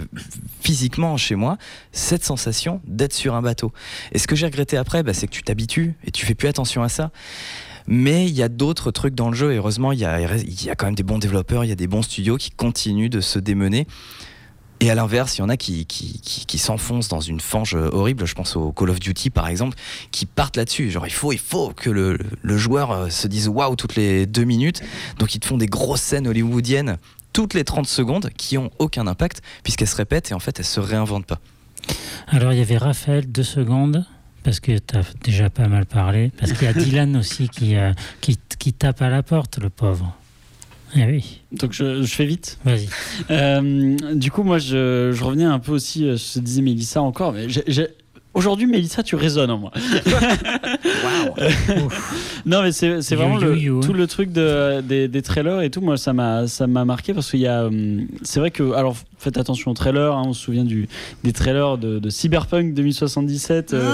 physiquement 0.62 1.18
chez 1.18 1.34
moi 1.34 1.58
cette 1.92 2.24
sensation 2.24 2.80
d'être 2.86 3.14
sur 3.14 3.34
un 3.34 3.42
bateau. 3.42 3.72
Et 4.12 4.20
ce 4.20 4.28
que 4.28 4.36
j'ai 4.36 4.46
regretté 4.46 4.78
après, 4.78 5.02
bah, 5.02 5.16
c'est 5.16 5.26
que 5.26 5.32
tu 5.34 5.42
t'habitues 5.42 5.96
et 6.06 6.12
tu 6.12 6.28
fais 6.28 6.36
plus 6.36 6.48
attention 6.48 6.84
à 6.84 6.90
ça. 6.90 7.10
Mais 7.88 8.28
il 8.28 8.36
y 8.36 8.44
a 8.44 8.50
d'autres 8.50 8.92
trucs 8.92 9.16
dans 9.16 9.30
le 9.30 9.36
jeu, 9.36 9.52
et 9.52 9.58
heureusement, 9.58 9.92
il 9.92 10.00
y 10.00 10.06
a, 10.06 10.20
il 10.38 10.64
y 10.64 10.70
a 10.70 10.76
quand 10.76 10.86
même 10.86 10.96
des 10.96 11.04
bons 11.04 11.18
développeurs, 11.18 11.66
il 11.66 11.70
y 11.70 11.74
a 11.74 11.76
des 11.76 11.88
bons 11.88 12.04
studios 12.04 12.38
qui 12.38 12.52
continuent 12.52 13.10
de 13.10 13.20
se 13.20 13.40
démener. 13.40 13.88
Et 14.84 14.90
à 14.90 14.96
l'inverse, 14.96 15.38
il 15.38 15.40
y 15.40 15.44
en 15.46 15.48
a 15.48 15.56
qui, 15.56 15.86
qui, 15.86 16.20
qui, 16.20 16.46
qui 16.46 16.58
s'enfoncent 16.58 17.08
dans 17.08 17.22
une 17.22 17.40
fange 17.40 17.74
horrible. 17.74 18.26
Je 18.26 18.36
pense 18.36 18.58
au 18.58 18.74
Call 18.74 18.90
of 18.90 19.00
Duty, 19.00 19.30
par 19.30 19.48
exemple, 19.48 19.78
qui 20.12 20.26
partent 20.26 20.58
là-dessus. 20.58 20.92
Genre, 20.92 21.08
il 21.08 21.14
faut, 21.14 21.32
il 21.32 21.40
faut 21.40 21.70
que 21.70 21.90
le, 21.90 22.18
le 22.42 22.58
joueur 22.58 22.92
euh, 22.92 23.10
se 23.10 23.30
dise 23.30 23.48
waouh 23.48 23.78
toutes 23.78 23.96
les 23.96 24.26
deux 24.26 24.44
minutes. 24.44 24.82
Donc, 25.20 25.36
ils 25.36 25.40
te 25.40 25.46
font 25.46 25.56
des 25.56 25.68
grosses 25.68 26.02
scènes 26.02 26.28
hollywoodiennes 26.28 26.98
toutes 27.32 27.54
les 27.54 27.64
30 27.64 27.88
secondes 27.88 28.30
qui 28.36 28.58
ont 28.58 28.72
aucun 28.78 29.08
impact 29.08 29.42
puisqu'elles 29.64 29.88
se 29.88 29.96
répètent 29.96 30.32
et 30.32 30.34
en 30.34 30.40
fait, 30.40 30.60
elles 30.60 30.66
se 30.66 30.82
réinventent 30.82 31.28
pas. 31.28 31.40
Alors, 32.28 32.52
il 32.52 32.60
y 32.60 32.62
avait 32.62 32.76
Raphaël, 32.76 33.32
deux 33.32 33.44
secondes, 33.44 34.06
parce 34.44 34.60
que 34.60 34.78
tu 34.78 34.98
as 34.98 35.04
déjà 35.24 35.50
pas 35.50 35.70
mal 35.70 35.86
parlé. 35.86 36.30
Parce 36.38 36.52
qu'il 36.52 36.66
y 36.66 36.70
a 36.70 36.74
Dylan 36.74 37.16
aussi 37.16 37.48
qui, 37.48 37.78
euh, 37.78 37.94
qui, 38.20 38.38
qui 38.60 38.74
tape 38.74 39.02
à 39.02 39.08
la 39.08 39.24
porte, 39.24 39.60
le 39.60 39.70
pauvre. 39.70 40.14
Eh 40.96 41.06
oui, 41.06 41.42
Donc 41.52 41.72
je, 41.74 42.04
je 42.04 42.14
fais 42.14 42.26
vite. 42.26 42.58
vas-y. 42.66 42.88
Euh, 43.32 43.96
du 44.14 44.30
coup, 44.32 44.44
moi, 44.44 44.58
je, 44.60 45.12
je 45.14 45.24
revenais 45.24 45.44
un 45.44 45.60
peu 45.60 45.72
aussi 45.72 46.06
euh, 46.08 46.18
sur 46.18 46.34
ce 46.34 46.40
que 46.40 46.44
disait 46.46 46.62
Mélissa 46.62 47.02
encore. 47.02 47.34
Mais 47.34 47.50
j'ai- 47.50 47.64
j'ai- 47.68 47.88
Aujourd'hui, 48.36 48.66
Mélissa, 48.66 49.04
tu 49.04 49.16
résonnes 49.16 49.52
en 49.52 49.60
moi. 49.60 49.72
non, 52.46 52.62
mais 52.64 52.72
c'est 52.72 53.16
vraiment 53.16 53.40
you, 53.40 53.46
le- 53.46 53.58
you, 53.58 53.80
tout 53.82 53.94
le 53.94 54.08
truc 54.08 54.32
de, 54.32 54.82
des, 54.82 55.08
des 55.08 55.22
trailers 55.22 55.62
et 55.62 55.70
tout. 55.70 55.82
Moi, 55.82 55.98
ça 55.98 56.14
m'a 56.14 56.48
ça 56.48 56.68
m'a 56.68 56.86
marqué 56.86 57.14
parce 57.14 57.30
qu'il 57.30 57.42
y 57.42 57.48
a. 57.48 57.66
hum, 57.66 58.08
C'est 58.24 58.40
vrai 58.40 58.52
que. 58.52 58.74
Alors, 58.74 58.96
faites 59.24 59.38
attention 59.38 59.72
aux 59.72 59.74
trailers. 59.74 60.14
hein, 60.14 60.24
on 60.26 60.34
se 60.34 60.42
souvient 60.42 60.64
du, 60.64 60.88
des 61.24 61.34
trailers 61.34 61.78
de, 61.78 62.00
de 62.00 62.10
Cyberpunk 62.10 62.74
2077 62.74 63.74
euh, 63.74 63.94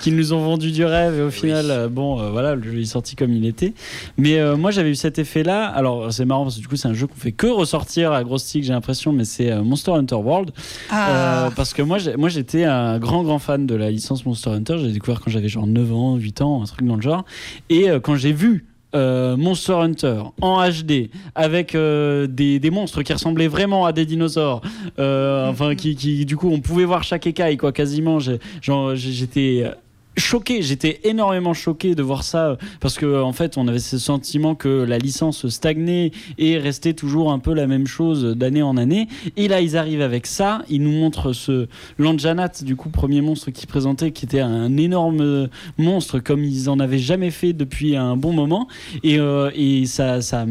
qui 0.00 0.12
nous 0.12 0.32
ont 0.32 0.40
vendu 0.40 0.70
du 0.70 0.84
rêve 0.84 1.18
et 1.18 1.22
au 1.22 1.30
final, 1.30 1.66
euh, 1.70 1.88
bon, 1.88 2.20
euh, 2.20 2.30
voilà, 2.30 2.54
le 2.54 2.62
jeu 2.62 2.80
est 2.80 2.84
sorti 2.84 3.16
comme 3.16 3.32
il 3.32 3.44
était. 3.46 3.74
Mais 4.16 4.38
moi, 4.56 4.70
j'avais 4.70 4.90
eu 4.90 4.94
cet 4.94 5.18
effet-là. 5.18 5.66
Alors, 5.66 6.12
c'est 6.12 6.24
marrant 6.24 6.44
parce 6.44 6.56
que 6.56 6.60
du 6.60 6.68
coup, 6.68 6.76
c'est 6.76 6.88
un 6.88 6.94
jeu 6.94 7.06
qu'on 7.06 7.16
fait 7.16 7.32
que 7.32 7.46
ressortir 7.46 8.12
à 8.12 8.22
grosse 8.24 8.44
stick, 8.44 8.64
j'ai 8.64 8.72
l'impression, 8.72 9.12
mais 9.12 9.24
c'est 9.24 9.54
Monster 9.60 9.92
Hunter 9.92 10.14
World. 10.16 10.50
Ah. 10.90 11.50
Parce 11.56 11.74
que 11.74 11.82
moi, 11.82 11.98
moi, 12.16 12.28
j'étais 12.28 12.64
un 12.64 12.98
grand, 12.98 13.22
grand 13.22 13.38
fan 13.38 13.66
de 13.66 13.74
la 13.74 13.90
licence 13.90 14.24
Monster 14.24 14.50
Hunter. 14.50 14.76
J'ai 14.78 14.92
découvert 14.92 15.20
quand 15.20 15.30
j'avais 15.30 15.48
genre 15.48 15.66
9 15.66 15.92
ans, 15.92 16.16
8 16.16 16.42
ans, 16.42 16.62
un 16.62 16.66
truc 16.66 16.86
dans 16.86 16.96
le 16.96 17.02
genre. 17.02 17.24
Et 17.70 17.88
quand 18.02 18.16
j'ai 18.16 18.32
vu 18.32 18.66
euh, 18.94 19.36
Monster 19.36 19.74
Hunter 19.74 20.22
en 20.40 20.66
HD 20.66 21.10
avec 21.34 21.74
euh, 21.74 22.26
des, 22.26 22.58
des 22.58 22.70
monstres 22.70 23.02
qui 23.02 23.12
ressemblaient 23.12 23.48
vraiment 23.48 23.84
à 23.84 23.92
des 23.92 24.06
dinosaures, 24.06 24.62
euh, 24.98 25.48
enfin 25.48 25.74
qui, 25.74 25.94
qui, 25.94 26.24
du 26.24 26.36
coup 26.36 26.48
on 26.50 26.60
pouvait 26.60 26.86
voir 26.86 27.02
chaque 27.02 27.26
écaille 27.26 27.58
quoi 27.58 27.72
quasiment. 27.72 28.18
J'étais 28.18 29.70
choqué, 30.18 30.62
j'étais 30.62 31.00
énormément 31.04 31.54
choqué 31.54 31.94
de 31.94 32.02
voir 32.02 32.24
ça 32.24 32.56
parce 32.80 32.96
que 32.96 33.22
en 33.22 33.32
fait, 33.32 33.56
on 33.56 33.68
avait 33.68 33.78
ce 33.78 33.98
sentiment 33.98 34.54
que 34.54 34.68
la 34.68 34.98
licence 34.98 35.48
stagnait 35.48 36.12
et 36.38 36.58
restait 36.58 36.94
toujours 36.94 37.32
un 37.32 37.38
peu 37.38 37.54
la 37.54 37.66
même 37.66 37.86
chose 37.86 38.36
d'année 38.36 38.62
en 38.62 38.76
année. 38.76 39.08
Et 39.36 39.48
là, 39.48 39.60
ils 39.60 39.76
arrivent 39.76 40.02
avec 40.02 40.26
ça, 40.26 40.62
ils 40.68 40.82
nous 40.82 40.92
montrent 40.92 41.32
ce 41.32 41.68
Lanjanat, 41.98 42.62
du 42.62 42.76
coup, 42.76 42.88
premier 42.88 43.20
monstre 43.20 43.50
qu'ils 43.50 43.68
présentaient, 43.68 44.12
qui 44.12 44.24
était 44.24 44.40
un 44.40 44.76
énorme 44.76 45.48
monstre 45.78 46.18
comme 46.18 46.44
ils 46.44 46.68
en 46.68 46.78
avaient 46.80 46.98
jamais 46.98 47.30
fait 47.30 47.52
depuis 47.52 47.96
un 47.96 48.16
bon 48.16 48.32
moment. 48.32 48.68
Et, 49.02 49.18
euh, 49.18 49.50
et 49.54 49.86
ça, 49.86 50.20
ça, 50.20 50.46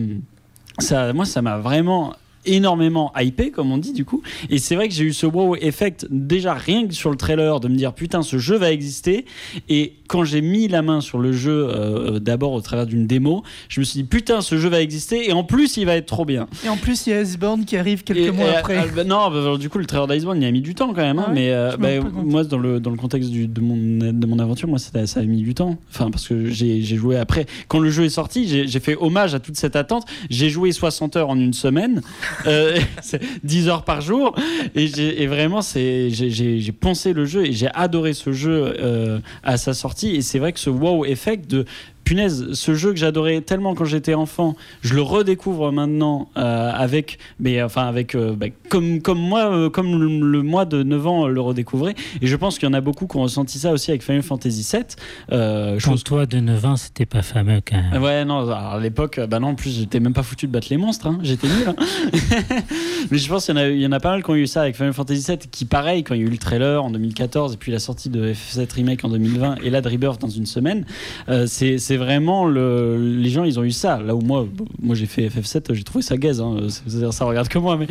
ça, 0.80 1.14
moi, 1.14 1.26
ça 1.26 1.42
m'a 1.42 1.58
vraiment 1.58 2.14
énormément 2.48 3.12
hypé 3.20 3.52
comme 3.52 3.72
on 3.72 3.78
dit 3.78 3.94
du 3.94 4.06
coup 4.06 4.22
et 4.50 4.58
c'est 4.58 4.76
vrai 4.76 4.88
que 4.88 4.94
j'ai 4.94 5.04
eu 5.04 5.14
ce 5.14 5.26
wow 5.26 5.56
effect 5.56 6.08
déjà 6.10 6.54
rien 6.54 6.88
que 6.88 6.94
sur 6.94 7.10
le 7.10 7.18
trailer 7.18 7.60
de 7.60 7.68
me 7.68 7.76
dire 7.76 7.94
putain 7.94 8.22
ce 8.22 8.38
jeu 8.38 8.58
va 8.58 8.72
exister 8.72 9.26
et 9.70 9.94
quand 10.08 10.24
j'ai 10.24 10.42
mis 10.42 10.68
la 10.68 10.82
main 10.82 11.02
sur 11.02 11.20
le 11.20 11.32
jeu 11.34 11.68
euh, 11.70 12.20
d'abord 12.20 12.54
au 12.54 12.62
travers 12.62 12.86
d'une 12.86 13.08
démo 13.08 13.44
je 13.70 13.80
me 13.80 13.86
suis 13.86 14.02
dit 14.02 14.08
putain 14.08 14.42
ce 14.42 14.58
jeu 14.58 14.70
va 14.70 14.82
exister 14.82 15.30
et 15.30 15.34
en 15.34 15.44
plus 15.44 15.78
il 15.78 15.86
va 15.86 15.96
être 15.96 16.06
trop 16.06 16.26
bien 16.26 16.48
Et 16.66 16.70
en 16.70 16.78
plus, 16.78 17.06
il 17.08 17.12
y 17.12 17.14
a 17.14 17.22
Iceborne 17.22 17.66
qui 17.66 17.78
arrive 17.78 18.04
quelques 18.04 18.28
et- 18.28 18.32
mois 18.32 18.48
et, 18.48 18.56
après. 18.56 18.78
euh, 18.78 18.86
bah, 18.96 19.04
non, 19.04 19.30
bah, 19.30 19.58
du 19.58 19.70
coup, 19.70 19.78
le 19.80 19.86
trailer 19.86 20.08
d'Iceborne, 20.08 20.42
il 20.42 20.46
a 20.46 20.52
mis 20.52 20.62
du 20.62 20.74
temps 20.76 20.88
quand 20.94 21.02
même. 21.02 21.20
hein, 21.20 21.26
Ah 21.28 21.30
ouais 21.30 21.36
mais 21.36 21.52
euh, 21.52 21.78
bah, 21.78 21.90
moi, 22.24 22.44
dans 22.44 22.58
le, 22.58 22.80
dans 22.80 22.90
le 22.92 22.98
contexte 22.98 23.30
du- 23.30 23.48
de, 23.48 23.62
mon, 23.62 23.76
de 24.14 24.26
mon 24.28 24.40
aventure, 24.40 24.68
moi, 24.68 24.80
ça, 24.80 25.06
ça 25.06 25.20
a 25.20 25.24
mis 25.24 25.42
du 25.42 25.54
temps. 25.54 25.78
Enfin, 25.90 26.10
parce 26.10 26.28
que 26.28 26.46
j'ai 26.50 26.82
joué 26.82 27.18
après. 27.18 27.46
Quand 27.68 27.80
le 27.80 27.90
jeu 27.90 28.06
est 28.06 28.10
sorti, 28.10 28.48
j'ai 28.68 28.80
fait 28.80 28.96
hommage 29.00 29.36
à 29.36 29.40
toute 29.40 29.58
cette 29.58 29.76
attente. 29.76 30.06
J'ai 30.30 30.50
joué 30.50 30.72
60 30.72 31.16
heures 31.18 31.30
en 31.30 31.38
une 31.40 31.54
semaine, 31.54 32.02
euh, 32.46 32.80
c'est 33.02 33.22
10 33.44 33.70
heures 33.70 33.84
par 33.84 34.02
jour. 34.02 34.36
Et, 34.76 34.86
et 34.86 35.28
vraiment, 35.28 35.62
j'ai 35.62 36.72
poncé 36.80 37.14
le 37.14 37.26
jeu 37.26 37.46
et 37.46 37.52
j'ai 37.52 37.70
adoré 37.74 38.14
ce 38.14 38.32
jeu 38.32 38.76
euh, 38.80 39.20
à 39.44 39.58
sa 39.58 39.74
sortie. 39.74 40.16
Et 40.16 40.22
c'est 40.22 40.40
vrai 40.40 40.54
que 40.54 40.60
ce 40.60 40.70
wow 40.70 41.06
effect 41.06 41.50
de 41.50 41.66
punaise, 42.08 42.54
ce 42.54 42.74
jeu 42.76 42.92
que 42.92 42.98
j'adorais 43.00 43.42
tellement 43.42 43.76
quand 43.76 43.86
j'étais 43.86 44.14
enfant, 44.14 44.56
je 44.82 44.94
le 44.94 45.02
redécouvre 45.02 45.72
maintenant 45.72 46.30
euh, 46.38 46.72
avec, 46.74 47.20
mais 47.40 47.62
enfin 47.62 47.88
avec, 47.88 48.16
euh, 48.16 48.34
bah, 48.36 48.48
comme 48.70 49.02
comme 49.02 49.20
moi, 49.20 49.52
euh, 49.52 49.70
comme 49.70 50.00
le, 50.00 50.08
le 50.32 50.42
moi 50.44 50.66
de 50.66 50.84
9 50.84 51.08
ans 51.08 51.26
euh, 51.26 51.30
le 51.30 51.42
redécouvrait. 51.42 51.96
Et 52.22 52.28
je 52.28 52.36
pense 52.36 52.58
qu'il 52.60 52.68
y 52.68 52.72
en 52.72 52.74
a 52.74 52.82
beaucoup 52.82 53.08
qui 53.08 53.18
ont 53.18 53.24
ressenti 53.24 53.60
ça 53.60 53.72
aussi 53.72 53.92
avec 53.92 54.04
Final 54.04 54.24
Fantasy 54.24 54.66
VII. 54.72 54.84
Euh, 55.32 55.74
Pour 55.74 55.82
chose 55.82 56.04
toi 56.04 56.26
de 56.26 56.40
9 56.40 56.66
ans, 56.66 56.76
c'était 56.78 57.06
pas 57.06 57.22
fameux 57.22 57.60
quand 57.68 57.76
même. 57.92 58.02
Ouais, 58.02 58.24
non, 58.26 58.40
alors, 58.40 58.74
à 58.76 58.80
l'époque, 58.80 59.18
euh, 59.20 59.28
bah 59.28 59.40
non, 59.40 59.50
en 59.50 59.56
plus, 59.56 59.78
j'étais 59.78 60.00
même 60.00 60.14
pas 60.14 60.24
foutu 60.24 60.48
de 60.48 60.52
battre 60.52 60.68
les 60.70 60.78
monstres, 60.78 61.08
hein, 61.08 61.20
j'étais 61.24 61.48
nul. 61.48 61.68
hein. 61.68 61.76
Mais 63.12 63.18
je 63.18 63.28
pense 63.30 63.46
qu'il 63.46 63.56
y, 63.56 63.58
en 63.58 63.62
a- 63.62 63.68
il 63.70 63.80
y 63.82 63.86
en 63.88 63.92
a 63.92 64.00
pas 64.00 64.12
mal 64.12 64.24
qui 64.24 64.30
ont 64.30 64.36
eu 64.36 64.48
ça 64.48 64.62
avec 64.62 64.76
Final 64.76 64.94
Fantasy 64.94 65.26
VII, 65.28 65.38
qui, 65.52 65.66
pareil, 65.66 66.04
quand 66.04 66.14
il 66.14 66.22
y 66.22 66.24
a 66.24 66.28
eu 66.28 66.30
le 66.30 66.38
trailer 66.38 66.84
en 66.84 66.90
2014 66.92 67.54
et 67.54 67.58
puis 67.58 67.72
la 67.72 67.80
sortie 67.80 68.10
de 68.10 68.34
F7 68.34 68.72
Remake 68.74 69.04
en 69.06 69.10
2020 69.10 69.56
et 69.64 69.70
là 69.70 69.82
de 69.82 69.90
Rebirth 69.90 70.22
dans 70.22 70.28
une 70.30 70.46
semaine, 70.46 70.86
euh, 71.30 71.46
c'est 71.48 71.78
c'est 71.98 72.04
vraiment 72.04 72.46
le. 72.46 72.98
Les 73.18 73.30
gens, 73.30 73.44
ils 73.44 73.60
ont 73.60 73.64
eu 73.64 73.72
ça. 73.72 74.00
Là 74.00 74.16
où 74.16 74.22
moi, 74.22 74.46
moi 74.82 74.96
j'ai 74.96 75.06
fait 75.08 75.28
FF7, 75.28 75.74
j'ai 75.74 75.84
trouvé 75.84 76.04
ça 76.04 76.16
gaze, 76.18 76.40
hein, 76.42 76.58
c'est-à-dire 76.70 77.12
ça 77.14 77.26
regarde 77.26 77.48
que 77.48 77.58
moi, 77.58 77.76
mais, 77.78 77.88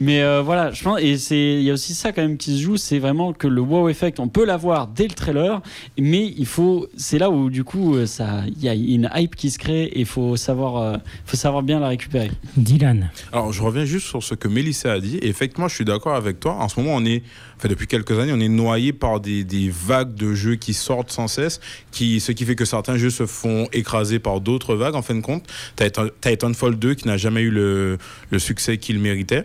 mais 0.00 0.22
euh, 0.22 0.40
voilà, 0.42 0.72
je 0.72 0.82
pense, 0.82 0.98
et 1.00 1.18
c'est- 1.18 1.54
il 1.56 1.62
y 1.62 1.70
a 1.70 1.74
aussi 1.74 1.94
ça 1.94 2.12
quand 2.12 2.22
même 2.22 2.36
qui 2.38 2.56
se 2.56 2.62
joue, 2.62 2.76
c'est 2.76 2.98
vraiment 2.98 3.32
que 3.32 3.46
le 3.46 3.60
wow 3.60 3.88
effect, 3.88 4.18
on 4.20 4.28
peut 4.28 4.44
l'avoir 4.46 4.86
dès 4.88 5.04
le 5.08 5.14
trailer, 5.14 5.60
mais 5.98 6.32
il 6.36 6.46
faut, 6.46 6.86
c'est 6.96 7.18
là 7.18 7.30
où 7.30 7.50
du 7.50 7.64
coup, 7.64 7.96
ça, 8.06 8.42
il 8.46 8.62
y 8.62 8.68
a 8.68 8.74
une 8.74 9.10
hype 9.14 9.36
qui 9.36 9.50
se 9.50 9.58
crée 9.58 9.84
et 9.84 10.00
il 10.00 10.06
faut 10.06 10.36
savoir, 10.36 10.76
euh, 10.76 10.96
faut 11.26 11.36
savoir 11.36 11.62
bien 11.62 11.80
la 11.80 11.88
récupérer. 11.88 12.30
Dylan, 12.56 13.10
Alors, 13.32 13.52
je 13.52 13.62
reviens 13.62 13.84
juste 13.84 14.06
sur 14.06 14.22
ce 14.22 14.34
que 14.34 14.48
Mélissa 14.48 14.92
a 14.92 15.00
dit. 15.00 15.16
Et 15.18 15.28
effectivement, 15.28 15.68
je 15.68 15.74
suis 15.74 15.84
d'accord 15.84 16.14
avec 16.14 16.40
toi. 16.40 16.54
En 16.54 16.68
ce 16.68 16.80
moment, 16.80 16.94
on 16.96 17.04
est, 17.04 17.22
enfin, 17.56 17.68
depuis 17.68 17.86
quelques 17.86 18.18
années, 18.18 18.32
on 18.34 18.40
est 18.40 18.48
noyé 18.48 18.92
par 18.92 19.20
des, 19.20 19.44
des 19.44 19.70
vagues 19.70 20.14
de 20.14 20.34
jeux 20.34 20.56
qui 20.56 20.72
sortent 20.74 21.10
sans 21.10 21.28
cesse, 21.28 21.60
qui, 21.90 22.20
ce 22.20 22.32
qui 22.32 22.44
fait 22.44 22.54
que 22.56 22.64
certains 22.64 22.96
jeux 22.96 23.10
se 23.10 23.26
font 23.26 23.49
écraser 23.72 24.18
par 24.18 24.40
d'autres 24.40 24.74
vagues, 24.74 24.94
en 24.94 25.02
fin 25.02 25.14
de 25.14 25.20
compte. 25.20 25.44
Titan- 25.76 26.08
Titanfall 26.20 26.76
2 26.76 26.94
qui 26.94 27.06
n'a 27.08 27.16
jamais 27.16 27.42
eu 27.42 27.50
le, 27.50 27.98
le 28.30 28.38
succès 28.38 28.78
qu'il 28.78 28.98
méritait. 28.98 29.44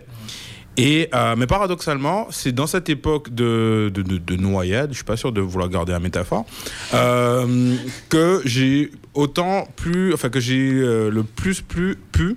Et, 0.77 1.07
euh, 1.15 1.35
mais 1.37 1.47
paradoxalement, 1.47 2.27
c'est 2.31 2.51
dans 2.51 2.67
cette 2.67 2.89
époque 2.89 3.33
de, 3.33 3.89
de, 3.93 4.01
de- 4.01 4.17
de 4.17 4.35
noyade, 4.35 4.89
je 4.91 4.95
suis 4.95 5.05
pas 5.05 5.15
sûr 5.15 5.31
de 5.31 5.39
vouloir 5.39 5.69
garder 5.69 5.93
la 5.93 6.01
métaphore, 6.01 6.45
euh, 6.93 7.75
que 8.09 8.41
j'ai 8.43 8.91
autant 9.13 9.67
plus, 9.77 10.13
enfin 10.13 10.27
que 10.29 10.41
j'ai 10.41 10.59
euh, 10.73 11.09
le 11.09 11.23
plus, 11.23 11.61
plus 11.61 11.95
pu 12.11 12.35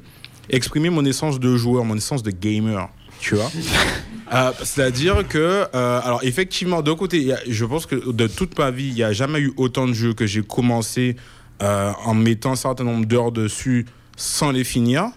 exprimer 0.51 0.89
mon 0.89 1.05
essence 1.05 1.41
de 1.41 1.57
joueur, 1.57 1.85
mon 1.85 1.97
essence 1.97 2.23
de 2.23 2.31
gamer, 2.31 2.89
tu 3.19 3.35
vois. 3.35 3.51
C'est-à-dire 4.63 5.27
que, 5.27 5.65
alors 5.73 6.21
effectivement, 6.23 6.83
d'un 6.83 6.95
côté, 6.95 7.17
il 7.17 7.27
y 7.29 7.33
a- 7.33 7.41
je 7.49 7.65
pense 7.65 7.87
que 7.87 8.13
de 8.13 8.27
toute 8.27 8.57
ma 8.59 8.71
vie, 8.71 8.89
il 8.89 8.95
n'y 8.95 9.03
a 9.03 9.13
jamais 9.13 9.41
eu 9.41 9.53
autant 9.57 9.87
de 9.89 9.95
jeux 9.95 10.13
que 10.15 10.27
j'ai 10.27 10.43
commencé 10.43 11.17
euh, 11.63 11.93
en 12.05 12.15
mettant 12.15 12.53
un 12.53 12.57
certain 12.57 12.85
nombre 12.85 13.07
d'heures 13.07 13.33
dessus 13.33 13.87
sans 14.17 14.51
les 14.51 14.65
finir. 14.65 15.11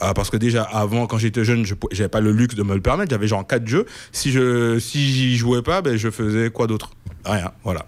Euh, 0.00 0.12
parce 0.12 0.30
que 0.30 0.36
déjà 0.36 0.62
avant, 0.62 1.06
quand 1.06 1.18
j'étais 1.18 1.44
jeune, 1.44 1.64
je 1.64 1.74
n'avais 1.92 2.08
pas 2.08 2.20
le 2.20 2.30
luxe 2.30 2.54
de 2.54 2.62
me 2.62 2.74
le 2.74 2.80
permettre. 2.80 3.10
J'avais 3.10 3.26
genre 3.26 3.46
quatre 3.46 3.66
jeux. 3.66 3.84
Si 4.12 4.30
je 4.30 4.78
si 4.78 5.12
j'y 5.12 5.36
jouais 5.36 5.62
pas, 5.62 5.82
ben 5.82 5.96
je 5.96 6.10
faisais 6.10 6.50
quoi 6.50 6.66
d'autre? 6.68 6.90
Rien. 7.24 7.50
Voilà. 7.64 7.86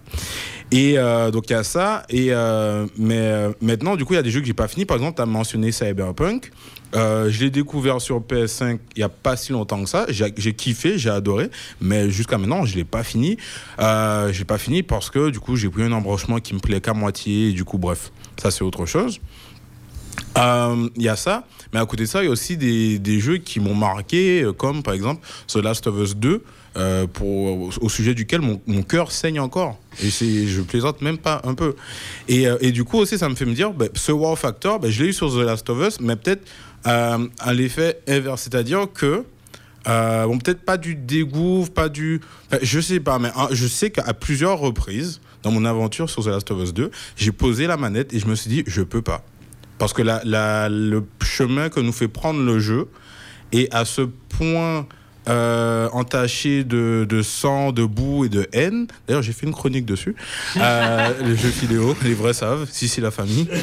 Et 0.72 0.98
euh, 0.98 1.30
donc 1.30 1.48
il 1.48 1.52
y 1.52 1.56
a 1.56 1.64
ça. 1.64 2.04
Et 2.08 2.28
euh, 2.30 2.86
mais 2.96 3.18
euh, 3.18 3.52
maintenant, 3.60 3.96
du 3.96 4.04
coup, 4.04 4.12
il 4.12 4.16
y 4.16 4.20
a 4.20 4.22
des 4.22 4.30
jeux 4.30 4.40
que 4.40 4.46
j'ai 4.46 4.54
pas 4.54 4.68
fini. 4.68 4.84
Par 4.84 4.96
exemple, 4.96 5.16
tu 5.16 5.22
as 5.22 5.26
mentionné 5.26 5.72
Cyberpunk. 5.72 6.50
Je 6.94 7.40
l'ai 7.40 7.50
découvert 7.50 8.00
sur 8.00 8.20
PS5 8.20 8.78
il 8.96 9.00
y 9.00 9.02
a 9.02 9.08
pas 9.08 9.36
si 9.36 9.52
longtemps 9.52 9.82
que 9.82 9.88
ça. 9.88 10.06
J'ai 10.08 10.32
j'ai 10.36 10.54
kiffé, 10.54 10.98
j'ai 10.98 11.10
adoré, 11.10 11.50
mais 11.80 12.10
jusqu'à 12.10 12.38
maintenant, 12.38 12.64
je 12.64 12.76
l'ai 12.76 12.84
pas 12.84 13.02
fini. 13.02 13.36
Euh, 13.80 14.32
je 14.32 14.38
l'ai 14.38 14.44
pas 14.44 14.58
fini 14.58 14.82
parce 14.82 15.10
que 15.10 15.30
du 15.30 15.40
coup, 15.40 15.56
j'ai 15.56 15.68
pris 15.68 15.82
un 15.82 15.92
embranchement 15.92 16.38
qui 16.38 16.54
me 16.54 16.60
plaît 16.60 16.80
qu'à 16.80 16.94
moitié. 16.94 17.48
Et 17.48 17.52
du 17.52 17.64
coup, 17.64 17.78
bref, 17.78 18.12
ça 18.40 18.50
c'est 18.50 18.62
autre 18.62 18.86
chose. 18.86 19.20
Il 20.36 21.02
y 21.02 21.08
a 21.08 21.16
ça, 21.16 21.46
mais 21.72 21.80
à 21.80 21.86
côté 21.86 22.04
de 22.04 22.08
ça, 22.08 22.22
il 22.22 22.26
y 22.26 22.28
a 22.28 22.30
aussi 22.30 22.56
des, 22.56 22.98
des 22.98 23.20
jeux 23.20 23.38
qui 23.38 23.60
m'ont 23.60 23.74
marqué, 23.74 24.48
comme 24.56 24.82
par 24.82 24.94
exemple 24.94 25.26
The 25.48 25.56
Last 25.56 25.86
of 25.86 25.98
Us 26.00 26.16
2, 26.16 26.42
euh, 26.76 27.06
au 27.20 27.88
sujet 27.88 28.14
duquel 28.14 28.40
mon, 28.40 28.82
cœur 28.82 29.10
saigne 29.10 29.40
encore. 29.40 29.78
Et 30.02 30.10
je 30.10 30.60
plaisante 30.62 31.02
même 31.02 31.18
pas 31.18 31.40
un 31.44 31.54
peu. 31.54 31.74
Et, 32.28 32.46
euh, 32.46 32.56
et 32.60 32.72
du 32.72 32.84
coup 32.84 32.98
aussi, 32.98 33.18
ça 33.18 33.28
me 33.28 33.34
fait 33.34 33.44
me 33.44 33.54
dire, 33.54 33.72
ben, 33.72 33.88
ce 33.94 34.12
wow 34.12 34.36
factor, 34.36 34.78
ben, 34.78 34.90
je 34.90 35.02
l'ai 35.02 35.10
eu 35.10 35.12
sur 35.12 35.32
The 35.32 35.38
Last 35.44 35.68
of 35.68 35.86
Us, 35.86 36.00
mais 36.00 36.16
peut-être 36.16 36.46
euh, 36.86 37.26
à 37.40 37.52
l'effet 37.52 38.00
inverse, 38.08 38.42
c'est-à-dire 38.42 38.86
que 38.92 39.24
euh, 39.88 40.38
peut-être 40.38 40.62
pas 40.62 40.76
du 40.76 40.94
dégoût, 40.94 41.66
pas 41.74 41.88
du. 41.88 42.20
je 42.62 42.80
sais 42.80 43.00
pas, 43.00 43.18
mais 43.18 43.30
hein, 43.36 43.48
je 43.50 43.66
sais 43.66 43.90
qu'à 43.90 44.14
plusieurs 44.14 44.58
reprises, 44.58 45.20
dans 45.42 45.50
mon 45.50 45.64
aventure 45.64 46.08
sur 46.08 46.22
The 46.22 46.28
Last 46.28 46.50
of 46.50 46.62
Us 46.62 46.74
2, 46.74 46.90
j'ai 47.16 47.32
posé 47.32 47.66
la 47.66 47.76
manette 47.76 48.12
et 48.12 48.18
je 48.18 48.26
me 48.26 48.34
suis 48.34 48.50
dit, 48.50 48.62
je 48.66 48.82
peux 48.82 49.02
pas. 49.02 49.24
Parce 49.78 49.94
que 49.94 50.02
le 50.02 51.02
chemin 51.22 51.70
que 51.70 51.80
nous 51.80 51.92
fait 51.92 52.08
prendre 52.08 52.42
le 52.42 52.58
jeu 52.58 52.88
est 53.52 53.72
à 53.74 53.84
ce 53.86 54.02
point 54.02 54.86
euh, 55.28 55.88
entaché 55.92 56.64
de, 56.64 57.06
de 57.08 57.22
sang, 57.22 57.72
de 57.72 57.84
boue 57.84 58.24
et 58.24 58.28
de 58.28 58.48
haine. 58.52 58.86
D'ailleurs, 59.06 59.22
j'ai 59.22 59.32
fait 59.32 59.46
une 59.46 59.52
chronique 59.52 59.86
dessus. 59.86 60.14
Euh, 60.56 61.10
les 61.24 61.36
jeux 61.36 61.48
vidéo, 61.48 61.96
les 62.04 62.14
vrais 62.14 62.34
savent, 62.34 62.68
si 62.70 62.86
c'est 62.86 63.00
la 63.00 63.10
famille. 63.10 63.48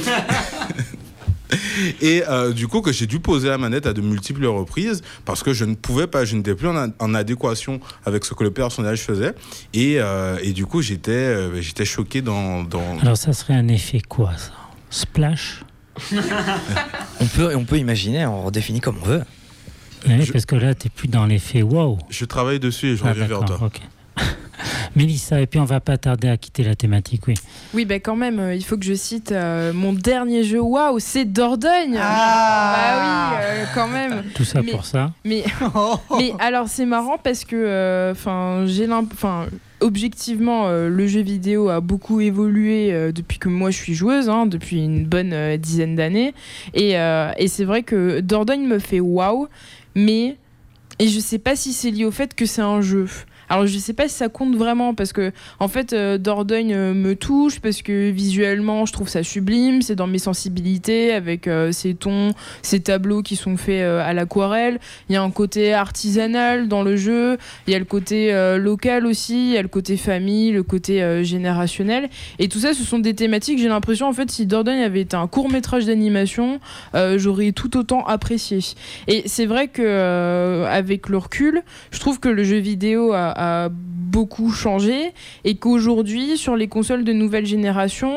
Et 2.02 2.24
euh, 2.28 2.54
du 2.54 2.67
coup, 2.67 2.82
que 2.82 2.91
j'ai 2.91 3.08
dû 3.08 3.20
poser 3.20 3.50
la 3.50 3.58
manette 3.58 3.86
à 3.86 3.93
de 3.93 4.02
multiples 4.02 4.46
reprises 4.46 5.02
parce 5.26 5.43
que 5.43 5.54
je 5.54 5.65
ne 5.65 5.76
pouvais 5.76 6.08
pas, 6.08 6.26
je 6.26 6.36
n'étais 6.36 6.56
plus 6.56 6.67
en, 6.67 7.13
adéquation 7.13 7.80
avec 8.06 8.26
ce 8.26 8.34
que 8.34 8.43
le 8.43 8.52
personnage 8.52 9.02
faisait. 9.02 9.34
Et, 9.74 9.96
euh, 10.00 10.38
et 10.41 10.54
du 10.54 10.65
coup, 10.65 10.82
j'étais 10.82 11.12
euh, 11.12 11.62
j'étais 11.62 11.86
choqué 11.86 12.22
dans. 12.22 12.63
dans... 12.63 13.00
alors 13.02 13.17
ça 13.17 13.34
serait 13.34 13.56
un 13.56 13.67
effet 13.67 14.02
quoi 14.08 14.32
ça? 14.38 14.52
Splash? 14.89 15.63
On 17.20 17.26
peut, 17.26 17.56
on 17.56 17.65
peut 17.65 17.80
imaginer, 17.80 18.28
on 18.28 18.43
redéfinit 18.43 18.80
comme 18.80 18.98
on 19.02 19.06
veut. 19.06 19.24
Je- 20.22 20.32
Parce 20.32 20.46
que 20.46 20.56
là, 20.56 20.74
t'es 20.76 20.89
plus 20.89 21.08
dans 21.08 21.26
l'effet 21.26 21.62
wow. 21.62 21.98
Je 22.10 22.26
travaille 22.26 22.60
dessus 22.60 22.88
et 22.88 22.96
je 22.96 23.04
Ah, 23.06 23.10
reviens 23.10 23.26
vers 23.28 23.46
toi. 23.46 23.70
Mélissa, 24.96 25.39
et 25.39 25.46
puis 25.46 25.60
on 25.60 25.65
va 25.65 25.80
pas 25.80 25.98
tarder 25.98 26.28
à 26.28 26.38
quitter 26.38 26.63
la 26.63 26.74
thématique, 26.74 27.28
oui. 27.28 27.36
Oui, 27.76 27.86
bah 27.86 28.00
quand 28.00 28.15
même, 28.15 28.39
euh, 28.39 28.56
il 28.56 28.63
faut 28.63 28.78
que 28.78 28.86
je 28.86 28.96
cite 28.96 29.32
euh, 29.32 29.72
mon 29.72 29.93
dernier 29.93 30.43
jeu. 30.43 30.60
Waouh, 30.60 30.98
c'est 31.00 31.26
Dordogne 31.26 31.93
Bah 31.93 32.96
oui, 33.00 33.38
euh, 33.43 33.65
quand 33.76 33.88
même. 33.88 34.24
Tout 34.34 34.43
ça 34.43 34.63
Mais- 34.63 34.72
pour 34.72 34.86
ça. 34.86 35.12
Mais, 35.24 35.43
mais 36.17 36.34
alors 36.39 36.67
c'est 36.67 36.88
marrant 36.88 37.17
parce 37.24 37.46
que, 37.46 38.10
enfin, 38.12 38.63
j'ai 38.65 38.88
l'imp- 38.88 39.12
enfin, 39.13 39.46
objectivement, 39.82 40.67
euh, 40.67 40.89
le 40.89 41.06
jeu 41.06 41.22
vidéo 41.22 41.70
a 41.70 41.80
beaucoup 41.80 42.20
évolué 42.20 42.91
euh, 42.91 43.12
depuis 43.12 43.38
que 43.38 43.50
moi 43.50 43.70
je 43.70 43.78
suis 43.78 43.93
joueuse, 43.93 44.28
hein, 44.30 44.48
depuis 44.48 44.84
une 44.84 45.06
bonne 45.06 45.34
euh, 45.34 45.58
dizaine 45.58 45.96
d'années, 45.96 46.34
et, 46.74 46.98
euh, 46.98 47.30
et 47.38 47.48
c'est 47.48 47.65
vrai 47.65 47.84
que 47.84 48.20
Dordogne 48.22 48.65
me 48.65 48.80
fait 48.80 49.00
waouh, 49.00 49.48
mais 49.98 50.38
et 51.00 51.08
je 51.08 51.20
sais 51.20 51.40
pas 51.40 51.56
si 51.56 51.74
c'est 51.74 51.92
lié 51.92 52.06
au 52.06 52.12
fait 52.12 52.34
que 52.36 52.46
c'est 52.46 52.62
un 52.62 52.82
jeu. 52.82 53.08
Alors 53.50 53.66
je 53.66 53.78
sais 53.78 53.94
pas 53.94 54.08
si 54.08 54.16
ça 54.16 54.28
compte 54.28 54.56
vraiment 54.56 54.94
parce 54.94 55.14
que 55.14 55.32
en 55.60 55.68
fait 55.68 55.94
euh, 55.94 56.18
Dordogne 56.18 56.74
euh, 56.74 56.94
me 56.94 57.16
touche 57.16 57.60
parce 57.60 57.82
que 57.82 58.10
visuellement 58.10 58.86
je 58.86 58.94
trouve 58.94 59.08
ça 59.08 59.24
sublime, 59.24 59.82
c'est 59.82 59.96
dans 59.96 60.08
mes 60.08 60.20
sensibilités 60.20 61.14
avec 61.14 61.48
euh, 61.48 61.72
ces 61.72 61.94
tons, 61.94 62.34
ces 62.62 62.82
tableaux 62.82 63.22
qui 63.22 63.36
sont 63.36 63.56
faits 63.56 63.82
euh, 63.82 64.06
à 64.06 64.14
l'aquarelle. 64.14 64.80
Il 65.10 65.14
y 65.14 65.16
a 65.16 65.24
un 65.24 65.32
côté 65.32 65.74
artisanal 65.74 66.68
dans 66.68 66.84
le 66.84 66.98
jeu, 66.98 67.38
il 67.68 67.74
y 67.74 67.76
a 67.76 67.80
le 67.80 67.86
côté 67.86 68.34
local 68.58 69.06
aussi, 69.06 69.50
il 69.50 69.54
y 69.54 69.58
a 69.58 69.62
le 69.62 69.68
côté 69.68 69.98
famille, 69.98 70.52
le 70.52 70.64
côté 70.64 71.24
générationnel 71.24 72.10
et 72.40 72.50
tout 72.50 72.60
ça 72.60 72.74
ce 72.74 72.84
sont 72.84 73.00
des 73.00 73.14
thématiques, 73.14 73.60
j'ai 73.60 73.70
l'impression 73.70 74.08
en 74.08 74.14
fait 74.14 74.30
si 74.30 74.46
Dordogne 74.46 74.82
avait 74.82 75.02
été 75.02 75.16
un 75.16 75.28
court-métrage 75.28 75.86
d'animation, 75.86 76.60
euh, 76.96 77.18
j'aurais 77.18 77.52
tout 77.52 77.78
autant 77.78 78.06
apprécié. 78.06 78.60
Et 79.08 79.24
c'est 79.26 79.46
vrai 79.46 79.68
que 79.68 80.66
avec 80.70 81.10
le 81.10 81.18
recul, 81.18 81.62
je 81.92 82.00
trouve 82.00 82.20
que 82.20 82.30
le 82.30 82.44
jeu 82.44 82.58
vidéo 82.58 83.14
a, 83.14 83.37
a 83.38 83.69
beaucoup 83.71 84.52
changé 84.52 85.12
et 85.43 85.56
qu'aujourd'hui, 85.56 86.38
sur 86.38 86.56
les 86.56 86.67
consoles 86.67 87.04
de 87.04 87.13
nouvelle 87.13 87.45
génération, 87.45 88.13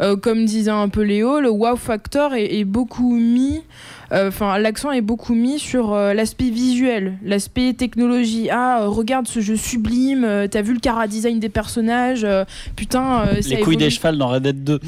euh, 0.00 0.16
comme 0.16 0.44
disait 0.44 0.70
un 0.70 0.88
peu 0.88 1.02
Léo, 1.02 1.38
le 1.40 1.50
wow 1.50 1.76
factor 1.76 2.34
est, 2.34 2.54
est 2.58 2.64
beaucoup 2.64 3.14
mis. 3.14 3.60
euh, 4.12 4.28
Enfin, 4.28 4.58
l'accent 4.58 4.90
est 4.90 5.00
beaucoup 5.02 5.34
mis 5.34 5.58
sur 5.58 5.92
euh, 5.92 6.12
l'aspect 6.14 6.50
visuel, 6.50 7.18
l'aspect 7.24 7.72
technologie. 7.74 8.48
Ah, 8.50 8.86
regarde 8.86 9.28
ce 9.28 9.40
jeu 9.40 9.56
sublime. 9.56 10.26
T'as 10.50 10.62
vu 10.62 10.72
le 10.74 10.80
cara 10.80 11.06
design 11.06 11.38
des 11.38 11.48
personnages. 11.50 12.26
putain, 12.74 13.20
euh, 13.28 13.40
ça 13.42 13.48
Les 13.50 13.60
couilles 13.60 13.74
évolue 13.74 13.76
des 13.76 13.90
chevals 13.90 14.18
dans 14.18 14.28
Red 14.28 14.42
Dead 14.42 14.64
2. 14.64 14.80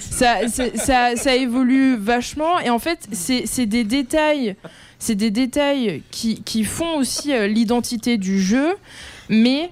ça, 0.00 0.36
ça, 0.48 1.16
ça 1.16 1.36
évolue 1.36 1.96
vachement 1.96 2.58
et 2.60 2.70
en 2.70 2.78
fait 2.78 3.06
c'est 3.12 3.66
des 3.66 3.84
détails 3.84 4.56
c'est 4.98 5.14
des 5.14 5.30
détails 5.30 6.02
qui, 6.10 6.42
qui 6.42 6.64
font 6.64 6.96
aussi 6.98 7.32
euh, 7.32 7.46
l'identité 7.46 8.16
du 8.18 8.40
jeu 8.40 8.74
mais 9.28 9.70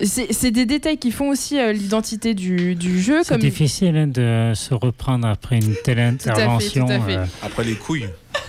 c'est 0.00 0.32
c'est 0.32 0.50
des 0.50 0.64
détails 0.66 0.98
qui 0.98 1.10
font 1.10 1.28
aussi 1.30 1.58
euh, 1.58 1.72
l'identité 1.72 2.34
du, 2.34 2.74
du 2.74 3.00
jeu 3.02 3.22
C'est 3.22 3.34
comme 3.34 3.40
difficile 3.40 3.96
hein, 3.96 4.06
de 4.06 4.52
se 4.54 4.72
reprendre 4.74 5.26
après 5.26 5.56
une 5.56 5.74
telle 5.84 5.98
à 6.00 6.12
fait, 6.12 6.30
intervention. 6.30 6.86
tout 6.86 6.92
à 6.92 7.00
fait. 7.00 7.16
euh, 7.16 7.24
Après 7.42 7.64
les 7.64 7.74
couilles. 7.74 8.08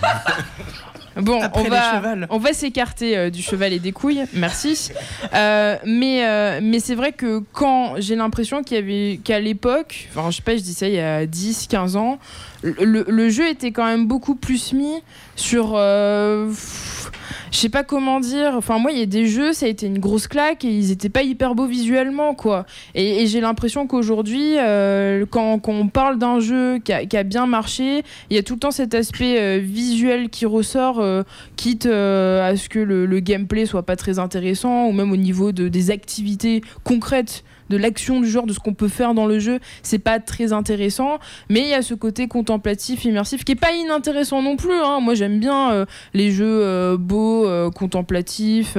Bon, 1.22 1.40
Après 1.40 1.62
on 1.66 1.68
va, 1.68 1.94
cheval. 1.96 2.26
on 2.30 2.38
va 2.38 2.52
s'écarter 2.52 3.16
euh, 3.16 3.30
du 3.30 3.42
cheval 3.42 3.72
et 3.72 3.78
des 3.78 3.92
couilles, 3.92 4.24
merci. 4.32 4.90
Euh, 5.34 5.76
mais 5.84 6.24
euh, 6.26 6.60
mais 6.62 6.80
c'est 6.80 6.94
vrai 6.94 7.12
que 7.12 7.42
quand 7.52 7.94
j'ai 7.98 8.16
l'impression 8.16 8.62
qu'il 8.62 8.76
y 8.76 8.80
avait 8.80 9.20
qu'à 9.22 9.40
l'époque, 9.40 10.08
enfin 10.14 10.30
je 10.30 10.36
sais 10.36 10.42
pas, 10.42 10.56
je 10.56 10.62
dis 10.62 10.74
ça 10.74 10.88
il 10.88 10.94
y 10.94 11.00
a 11.00 11.26
10, 11.26 11.66
15 11.68 11.96
ans, 11.96 12.18
le, 12.62 13.04
le 13.06 13.28
jeu 13.28 13.48
était 13.48 13.72
quand 13.72 13.84
même 13.86 14.06
beaucoup 14.06 14.34
plus 14.34 14.72
mis 14.72 15.02
sur. 15.36 15.72
pff, 15.72 17.10
je 17.50 17.56
sais 17.56 17.68
pas 17.68 17.82
comment 17.82 18.20
dire. 18.20 18.52
Enfin, 18.56 18.78
moi, 18.78 18.92
il 18.92 18.98
y 18.98 19.02
a 19.02 19.06
des 19.06 19.26
jeux, 19.26 19.52
ça 19.52 19.66
a 19.66 19.68
été 19.68 19.86
une 19.86 19.98
grosse 19.98 20.28
claque 20.28 20.64
et 20.64 20.68
ils 20.68 20.90
étaient 20.90 21.08
pas 21.08 21.22
hyper 21.22 21.54
beaux 21.54 21.66
visuellement, 21.66 22.34
quoi. 22.34 22.66
Et, 22.94 23.26
j'ai 23.26 23.40
l'impression 23.40 23.86
qu'aujourd'hui, 23.86 24.56
euh, 24.58 25.26
quand, 25.28 25.58
quand 25.58 25.72
on 25.72 25.88
parle 25.88 26.18
d'un 26.18 26.40
jeu 26.40 26.78
qui 26.78 26.92
a, 26.92 27.22
bien 27.22 27.46
marché, 27.46 28.02
il 28.30 28.36
y 28.36 28.38
a 28.38 28.42
tout 28.42 28.54
le 28.54 28.60
temps 28.60 28.70
cet 28.70 28.94
aspect 28.94 29.38
euh, 29.38 29.58
visuel 29.62 30.30
qui 30.30 30.46
ressort, 30.46 31.00
euh, 31.00 31.22
quitte 31.56 31.86
à 31.86 32.56
ce 32.56 32.68
que 32.68 32.78
le, 32.78 33.06
le 33.06 33.20
gameplay 33.20 33.66
soit 33.66 33.84
pas 33.84 33.96
très 33.96 34.18
intéressant, 34.18 34.86
ou 34.86 34.92
même 34.92 35.12
au 35.12 35.16
niveau 35.16 35.52
de, 35.52 35.68
des 35.68 35.90
activités 35.90 36.62
concrètes 36.84 37.44
de 37.70 37.76
l'action 37.76 38.20
du 38.20 38.28
genre, 38.28 38.46
de 38.46 38.52
ce 38.52 38.58
qu'on 38.58 38.74
peut 38.74 38.88
faire 38.88 39.14
dans 39.14 39.26
le 39.26 39.38
jeu, 39.38 39.60
c'est 39.82 39.98
pas 39.98 40.18
très 40.18 40.52
intéressant. 40.52 41.18
Mais 41.48 41.60
il 41.60 41.68
y 41.68 41.74
a 41.74 41.82
ce 41.82 41.94
côté 41.94 42.28
contemplatif, 42.28 43.04
immersif, 43.04 43.44
qui 43.44 43.52
est 43.52 43.60
pas 43.60 43.72
inintéressant 43.72 44.42
non 44.42 44.56
plus. 44.56 44.74
hein. 44.74 44.98
Moi, 45.00 45.14
j'aime 45.14 45.38
bien 45.38 45.70
euh, 45.70 45.84
les 46.12 46.32
jeux 46.32 46.60
euh, 46.62 46.96
beaux, 46.98 47.46
euh, 47.46 47.70
contemplatifs. 47.70 48.76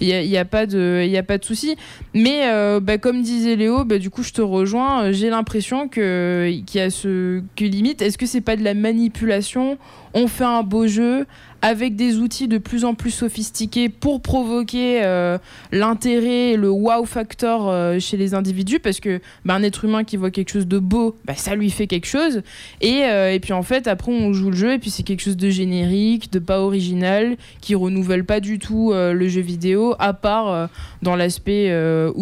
Il 0.00 0.08
n'y 0.08 0.36
a, 0.36 0.44
pas 0.44 0.66
de, 0.66 1.04
y 1.06 1.16
a 1.16 1.22
pas 1.22 1.38
de 1.38 1.44
souci. 1.44 1.76
Mais 2.14 2.48
bah, 2.80 2.98
comme 2.98 3.22
disait 3.22 3.56
Léo, 3.56 3.84
bah, 3.84 3.98
du 3.98 4.10
coup, 4.10 4.22
je 4.22 4.32
te 4.32 4.42
rejoins. 4.42 5.12
J'ai 5.12 5.30
l'impression 5.30 5.88
que 5.88 6.50
qu'il 6.66 6.80
y 6.80 6.82
a 6.82 6.90
ce 6.90 7.42
que 7.56 7.64
limite. 7.64 8.00
Est-ce 8.02 8.18
que 8.18 8.26
c'est 8.26 8.40
pas 8.40 8.56
de 8.56 8.64
la 8.64 8.74
manipulation 8.74 9.78
On 10.14 10.28
fait 10.28 10.44
un 10.44 10.62
beau 10.62 10.86
jeu 10.86 11.26
avec 11.64 11.96
des 11.96 12.18
outils 12.18 12.46
de 12.46 12.58
plus 12.58 12.84
en 12.84 12.92
plus 12.92 13.10
sophistiqués 13.10 13.88
pour 13.88 14.20
provoquer 14.20 15.02
euh, 15.02 15.38
l'intérêt, 15.72 16.56
le 16.58 16.68
wow 16.68 17.06
factor 17.06 17.70
euh, 17.70 17.98
chez 17.98 18.18
les 18.18 18.34
individus, 18.34 18.80
parce 18.80 19.00
que 19.00 19.18
bah, 19.46 19.54
un 19.54 19.62
être 19.62 19.86
humain 19.86 20.04
qui 20.04 20.18
voit 20.18 20.30
quelque 20.30 20.50
chose 20.50 20.66
de 20.66 20.78
beau, 20.78 21.16
bah, 21.24 21.32
ça 21.34 21.54
lui 21.54 21.70
fait 21.70 21.86
quelque 21.86 22.06
chose. 22.06 22.42
Et, 22.82 23.04
euh, 23.04 23.32
et 23.32 23.40
puis 23.40 23.54
en 23.54 23.62
fait, 23.62 23.86
après, 23.86 24.12
on 24.12 24.34
joue 24.34 24.50
le 24.50 24.56
jeu, 24.56 24.74
et 24.74 24.78
puis 24.78 24.90
c'est 24.90 25.04
quelque 25.04 25.22
chose 25.22 25.38
de 25.38 25.48
générique, 25.48 26.30
de 26.30 26.38
pas 26.38 26.60
original, 26.60 27.38
qui 27.62 27.74
renouvelle 27.74 28.26
pas 28.26 28.40
du 28.40 28.58
tout 28.58 28.92
le 28.92 29.28
jeu 29.28 29.40
vidéo, 29.40 29.94
à 29.98 30.12
part 30.12 30.68
dans 31.00 31.16
l'aspect 31.16 31.68
euh, 31.70 32.12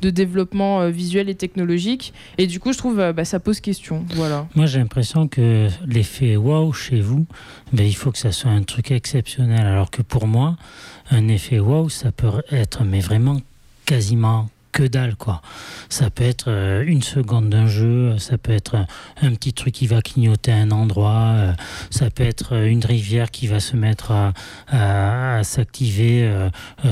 de 0.00 0.10
développement 0.10 0.88
visuel 0.88 1.28
et 1.28 1.36
technologique. 1.36 2.12
Et 2.38 2.48
du 2.48 2.58
coup, 2.58 2.72
je 2.72 2.78
trouve 2.78 2.96
bah, 2.96 3.24
ça 3.24 3.38
pose 3.38 3.60
question. 3.60 4.04
Voilà. 4.14 4.48
Moi, 4.56 4.66
j'ai 4.66 4.80
l'impression 4.80 5.28
que 5.28 5.68
l'effet 5.86 6.36
wow 6.36 6.72
chez 6.82 7.00
vous, 7.00 7.26
ben, 7.72 7.86
il 7.86 7.94
faut 7.94 8.10
que 8.10 8.18
ça 8.18 8.32
soit 8.32 8.50
un 8.50 8.62
truc 8.62 8.90
exceptionnel. 8.90 9.66
Alors 9.66 9.90
que 9.90 10.02
pour 10.02 10.26
moi, 10.26 10.56
un 11.10 11.28
effet 11.28 11.58
wow, 11.58 11.88
ça 11.88 12.12
peut 12.12 12.42
être, 12.50 12.84
mais 12.84 13.00
vraiment 13.00 13.40
quasiment 13.86 14.48
que 14.72 14.82
dalle, 14.82 15.16
quoi. 15.16 15.42
Ça 15.88 16.10
peut 16.10 16.24
être 16.24 16.46
euh, 16.48 16.82
une 16.86 17.02
seconde 17.02 17.50
d'un 17.50 17.66
jeu, 17.66 18.18
ça 18.18 18.38
peut 18.38 18.52
être 18.52 18.76
un, 19.20 19.34
petit 19.34 19.52
truc 19.52 19.74
qui 19.74 19.86
va 19.86 20.00
clignoter 20.00 20.52
un 20.52 20.70
endroit, 20.70 21.32
euh, 21.34 21.52
ça 21.90 22.10
peut 22.10 22.24
être 22.24 22.54
euh, 22.54 22.66
une 22.66 22.84
rivière 22.84 23.30
qui 23.30 23.46
va 23.46 23.60
se 23.60 23.76
mettre 23.76 24.12
à, 24.68 25.40
s'activer 25.42 26.30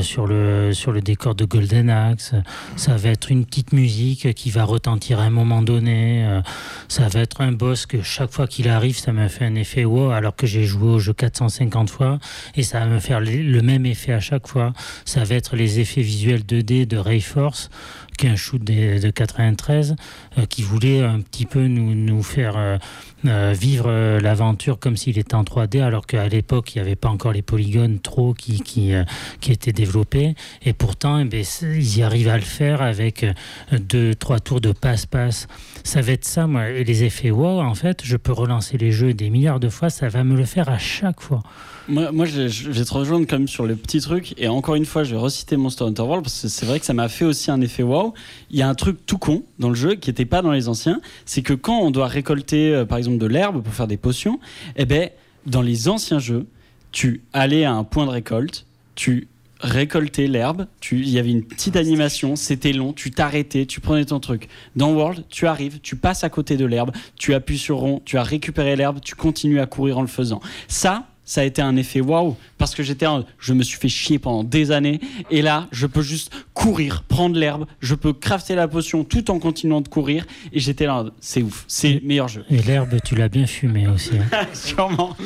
sur, 0.03 0.27
le, 0.27 0.73
sur 0.73 0.93
le 0.93 1.01
décor 1.01 1.35
de 1.35 1.45
Golden 1.45 1.88
Axe, 1.88 2.35
ça 2.77 2.97
va 2.97 3.11
être 3.11 3.31
une 3.31 3.45
petite 3.45 3.73
musique 3.73 4.35
qui 4.35 4.51
va 4.51 4.64
retentir 4.64 5.21
à 5.21 5.25
un 5.25 5.31
moment 5.31 5.62
donné. 5.62 6.40
ça 6.88 7.09
va 7.09 7.21
être 7.21 7.40
un 7.40 7.53
boss 7.53 7.87
que 7.87 8.03
chaque 8.03 8.33
fois 8.33 8.47
qu'il 8.47 8.69
arrive, 8.69 8.99
ça 8.99 9.12
me 9.12 9.29
fait 9.29 9.45
un 9.45 9.55
effet 9.55 9.85
wow, 9.85 10.11
alors 10.11 10.37
que 10.37 10.47
j'ai 10.47 10.64
joué 10.64 10.88
au 10.88 10.99
jeu 10.99 11.12
450 11.12 11.90
fois 11.90 12.19
et 12.57 12.62
ça 12.62 12.81
va 12.81 12.87
me 12.87 12.99
faire 12.99 13.21
le 13.21 13.61
même 13.62 13.87
effet 13.87 14.12
à 14.12 14.21
chaque 14.21 14.47
fois. 14.47 14.73
Ça 15.05 15.25
va 15.25 15.35
être 15.37 15.57
les 15.57 15.81
effets 15.81 16.03
visuels 16.03 16.43
2D 16.43 16.87
de 16.87 16.97
Rayforce, 16.97 17.69
qui 18.16 18.26
est 18.26 18.30
un 18.30 18.37
shoot 18.37 18.62
de, 18.62 19.00
de 19.00 19.11
93, 19.11 19.96
euh, 20.38 20.46
qui 20.46 20.62
voulait 20.62 21.02
un 21.02 21.20
petit 21.20 21.46
peu 21.46 21.66
nous, 21.66 21.94
nous 21.94 22.22
faire 22.22 22.78
euh, 23.26 23.54
vivre 23.59 23.87
euh, 23.88 24.20
l'aventure 24.20 24.78
comme 24.78 24.96
s'il 24.96 25.18
était 25.18 25.35
en 25.35 25.42
3D, 25.42 25.83
alors 25.83 26.06
qu'à 26.06 26.26
l'époque, 26.28 26.74
il 26.74 26.78
n'y 26.78 26.87
avait 26.87 26.96
pas 26.96 27.09
encore 27.09 27.33
les 27.33 27.42
polygones 27.42 27.98
trop 28.00 28.33
qui, 28.33 28.61
qui, 28.61 28.94
euh, 28.94 29.04
qui 29.40 29.52
étaient 29.52 29.72
développés. 29.72 30.35
Et 30.64 30.72
pourtant, 30.72 31.18
eh 31.18 31.24
ben, 31.24 31.44
ils 31.62 31.98
y 31.98 32.02
arrivent 32.02 32.28
à 32.28 32.37
le 32.37 32.42
faire 32.42 32.80
avec 32.80 33.26
deux, 33.72 34.14
trois 34.14 34.40
tours 34.40 34.61
de 34.61 34.72
passe-passe. 34.72 35.48
Ça 35.85 36.00
va 36.00 36.12
être 36.12 36.24
ça, 36.24 36.46
moi. 36.46 36.70
Et 36.70 36.85
les 36.85 37.04
effets 37.04 37.30
wow, 37.30 37.61
en 37.61 37.74
fait, 37.74 38.00
je 38.04 38.16
peux 38.16 38.33
relancer 38.33 38.78
les 38.78 38.92
jeux 38.92 39.12
des 39.12 39.28
milliards 39.28 39.61
de 39.61 39.68
fois, 39.68 39.90
ça 39.90 40.09
va 40.09 40.24
me 40.24 40.37
le 40.37 40.44
faire 40.44 40.68
à 40.68 40.78
chaque 40.78 41.20
fois. 41.20 41.42
Moi, 41.88 42.12
moi 42.12 42.24
je, 42.24 42.48
je 42.48 42.70
vais 42.70 42.85
te 42.85 42.94
rejoindre 42.94 43.26
quand 43.26 43.38
même 43.38 43.48
sur 43.48 43.66
le 43.66 43.76
petit 43.76 44.00
truc. 44.00 44.35
Et 44.38 44.48
encore 44.48 44.76
une 44.76 44.85
fois, 44.85 45.02
je 45.04 45.11
vais 45.11 45.20
reciter 45.20 45.56
Monster 45.56 45.85
Hunter 45.85 46.02
World 46.02 46.24
parce 46.24 46.42
que 46.42 46.48
c'est 46.48 46.66
vrai 46.66 46.78
que 46.78 46.87
ça 46.87 46.94
m'a 46.94 47.09
fait 47.09 47.24
aussi 47.24 47.50
un 47.50 47.61
effet 47.61 47.83
wow. 47.83 48.14
Il 48.50 48.58
y 48.58 48.62
a 48.62 48.68
un 48.68 48.74
truc 48.74 49.06
tout 49.06 49.18
con 49.18 49.44
dans 49.58 49.68
le 49.68 49.74
jeu 49.74 49.94
qui 49.94 50.10
n'était 50.10 50.24
pas 50.24 50.42
dans 50.42 50.50
les 50.52 50.68
anciens. 50.68 51.00
C'est 51.24 51.42
que 51.42 51.54
quand 51.54 51.78
on 51.80 51.90
doit 51.90 52.06
récolter, 52.08 52.74
euh, 52.74 52.84
par 52.84 52.98
exemple, 52.98 53.18
de 53.18 53.26
l'herbe 53.26 53.62
pour 53.62 53.72
faire 53.72 53.86
des 53.86 53.96
potions, 53.96 54.40
eh 54.76 54.84
ben, 54.86 55.10
dans 55.46 55.62
les 55.62 55.88
anciens 55.88 56.18
jeux, 56.18 56.46
tu 56.92 57.22
allais 57.32 57.64
à 57.64 57.72
un 57.72 57.84
point 57.84 58.04
de 58.06 58.10
récolte, 58.10 58.66
tu 58.96 59.28
récoltais 59.60 60.26
l'herbe, 60.26 60.66
tu- 60.80 61.00
il 61.00 61.10
y 61.10 61.18
avait 61.18 61.30
une 61.30 61.44
petite 61.44 61.76
animation, 61.76 62.34
c'était 62.34 62.72
long, 62.72 62.92
tu 62.94 63.10
t'arrêtais, 63.10 63.66
tu 63.66 63.80
prenais 63.80 64.06
ton 64.06 64.18
truc. 64.18 64.48
Dans 64.74 64.90
World, 64.92 65.24
tu 65.28 65.46
arrives, 65.46 65.80
tu 65.80 65.96
passes 65.96 66.24
à 66.24 66.30
côté 66.30 66.56
de 66.56 66.64
l'herbe, 66.64 66.92
tu 67.16 67.34
appuies 67.34 67.58
sur 67.58 67.76
rond, 67.76 68.00
tu 68.06 68.16
as 68.16 68.22
récupéré 68.22 68.74
l'herbe, 68.74 69.00
tu 69.02 69.14
continues 69.14 69.60
à 69.60 69.66
courir 69.66 69.98
en 69.98 70.00
le 70.00 70.06
faisant. 70.08 70.40
Ça, 70.66 71.06
ça 71.31 71.43
a 71.43 71.45
été 71.45 71.62
un 71.62 71.77
effet 71.77 72.01
waouh 72.01 72.37
parce 72.59 72.75
que 72.75 72.83
j'étais 72.83 73.07
je 73.38 73.53
me 73.53 73.62
suis 73.62 73.79
fait 73.79 73.88
chier 73.88 74.19
pendant 74.19 74.43
des 74.43 74.73
années 74.73 74.99
et 75.31 75.43
là 75.43 75.69
je 75.71 75.87
peux 75.87 76.03
juste 76.03 76.33
courir 76.55 77.05
prendre 77.05 77.38
l'herbe 77.38 77.66
je 77.79 77.95
peux 77.95 78.12
crafter 78.12 78.57
la 78.57 78.66
potion 78.66 79.05
tout 79.05 79.31
en 79.31 79.38
continuant 79.38 79.81
de 79.81 79.87
courir 79.87 80.27
et 80.53 80.59
j'étais 80.59 80.87
là 80.87 81.05
c'est 81.21 81.43
ouf 81.43 81.64
c'est 81.69 81.93
le 81.93 82.01
meilleur 82.01 82.27
jeu 82.27 82.45
Et 82.51 82.61
l'herbe, 82.62 82.97
tu 83.05 83.14
l'as 83.14 83.29
bien 83.29 83.47
fumé 83.47 83.87
aussi. 83.87 84.11
hein. 84.19 84.47
sûrement 84.55 85.16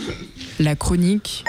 La 0.60 0.76
chronique. 0.76 1.42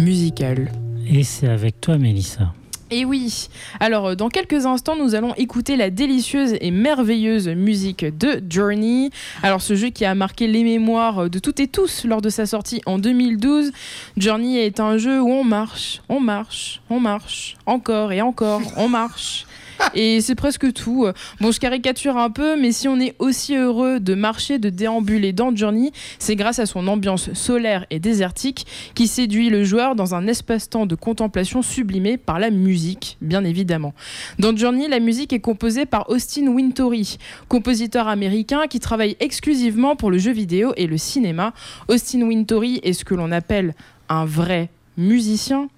Musicale. 0.00 0.72
Et 1.06 1.22
c'est 1.22 1.46
avec 1.48 1.80
toi, 1.80 1.96
Mélissa. 1.96 2.52
Et 2.92 3.04
oui, 3.04 3.48
alors 3.78 4.08
euh, 4.08 4.14
dans 4.16 4.28
quelques 4.28 4.66
instants, 4.66 4.96
nous 4.96 5.14
allons 5.14 5.32
écouter 5.34 5.76
la 5.76 5.90
délicieuse 5.90 6.56
et 6.60 6.72
merveilleuse 6.72 7.48
musique 7.48 8.04
de 8.04 8.42
Journey. 8.50 9.10
Alors 9.44 9.62
ce 9.62 9.76
jeu 9.76 9.90
qui 9.90 10.04
a 10.04 10.14
marqué 10.16 10.48
les 10.48 10.64
mémoires 10.64 11.30
de 11.30 11.38
toutes 11.38 11.60
et 11.60 11.68
tous 11.68 12.04
lors 12.04 12.20
de 12.20 12.28
sa 12.30 12.46
sortie 12.46 12.82
en 12.86 12.98
2012. 12.98 13.70
Journey 14.16 14.58
est 14.58 14.80
un 14.80 14.98
jeu 14.98 15.20
où 15.20 15.30
on 15.30 15.44
marche, 15.44 16.02
on 16.08 16.18
marche, 16.18 16.82
on 16.90 16.98
marche, 16.98 17.56
encore 17.64 18.12
et 18.12 18.22
encore, 18.22 18.62
on 18.76 18.88
marche. 18.88 19.46
Et 19.94 20.20
c'est 20.20 20.34
presque 20.34 20.72
tout. 20.72 21.06
Bon, 21.40 21.50
je 21.50 21.60
caricature 21.60 22.16
un 22.16 22.30
peu, 22.30 22.60
mais 22.60 22.72
si 22.72 22.88
on 22.88 22.98
est 23.00 23.14
aussi 23.18 23.56
heureux 23.56 24.00
de 24.00 24.14
marcher, 24.14 24.58
de 24.58 24.70
déambuler 24.70 25.32
dans 25.32 25.54
Journey, 25.54 25.92
c'est 26.18 26.36
grâce 26.36 26.58
à 26.58 26.66
son 26.66 26.86
ambiance 26.86 27.32
solaire 27.32 27.86
et 27.90 27.98
désertique 27.98 28.66
qui 28.94 29.06
séduit 29.06 29.50
le 29.50 29.64
joueur 29.64 29.94
dans 29.94 30.14
un 30.14 30.26
espace-temps 30.26 30.86
de 30.86 30.94
contemplation 30.94 31.62
sublimé 31.62 32.16
par 32.16 32.38
la 32.38 32.50
musique, 32.50 33.16
bien 33.20 33.44
évidemment. 33.44 33.94
Dans 34.38 34.56
Journey, 34.56 34.88
la 34.88 35.00
musique 35.00 35.32
est 35.32 35.40
composée 35.40 35.86
par 35.86 36.08
Austin 36.10 36.46
Wintory, 36.48 37.18
compositeur 37.48 38.08
américain 38.08 38.66
qui 38.68 38.80
travaille 38.80 39.16
exclusivement 39.20 39.96
pour 39.96 40.10
le 40.10 40.18
jeu 40.18 40.32
vidéo 40.32 40.72
et 40.76 40.86
le 40.86 40.98
cinéma. 40.98 41.52
Austin 41.88 42.22
Wintory 42.22 42.80
est 42.82 42.92
ce 42.92 43.04
que 43.04 43.14
l'on 43.14 43.32
appelle 43.32 43.74
un 44.08 44.24
vrai 44.24 44.68
musicien. 44.96 45.68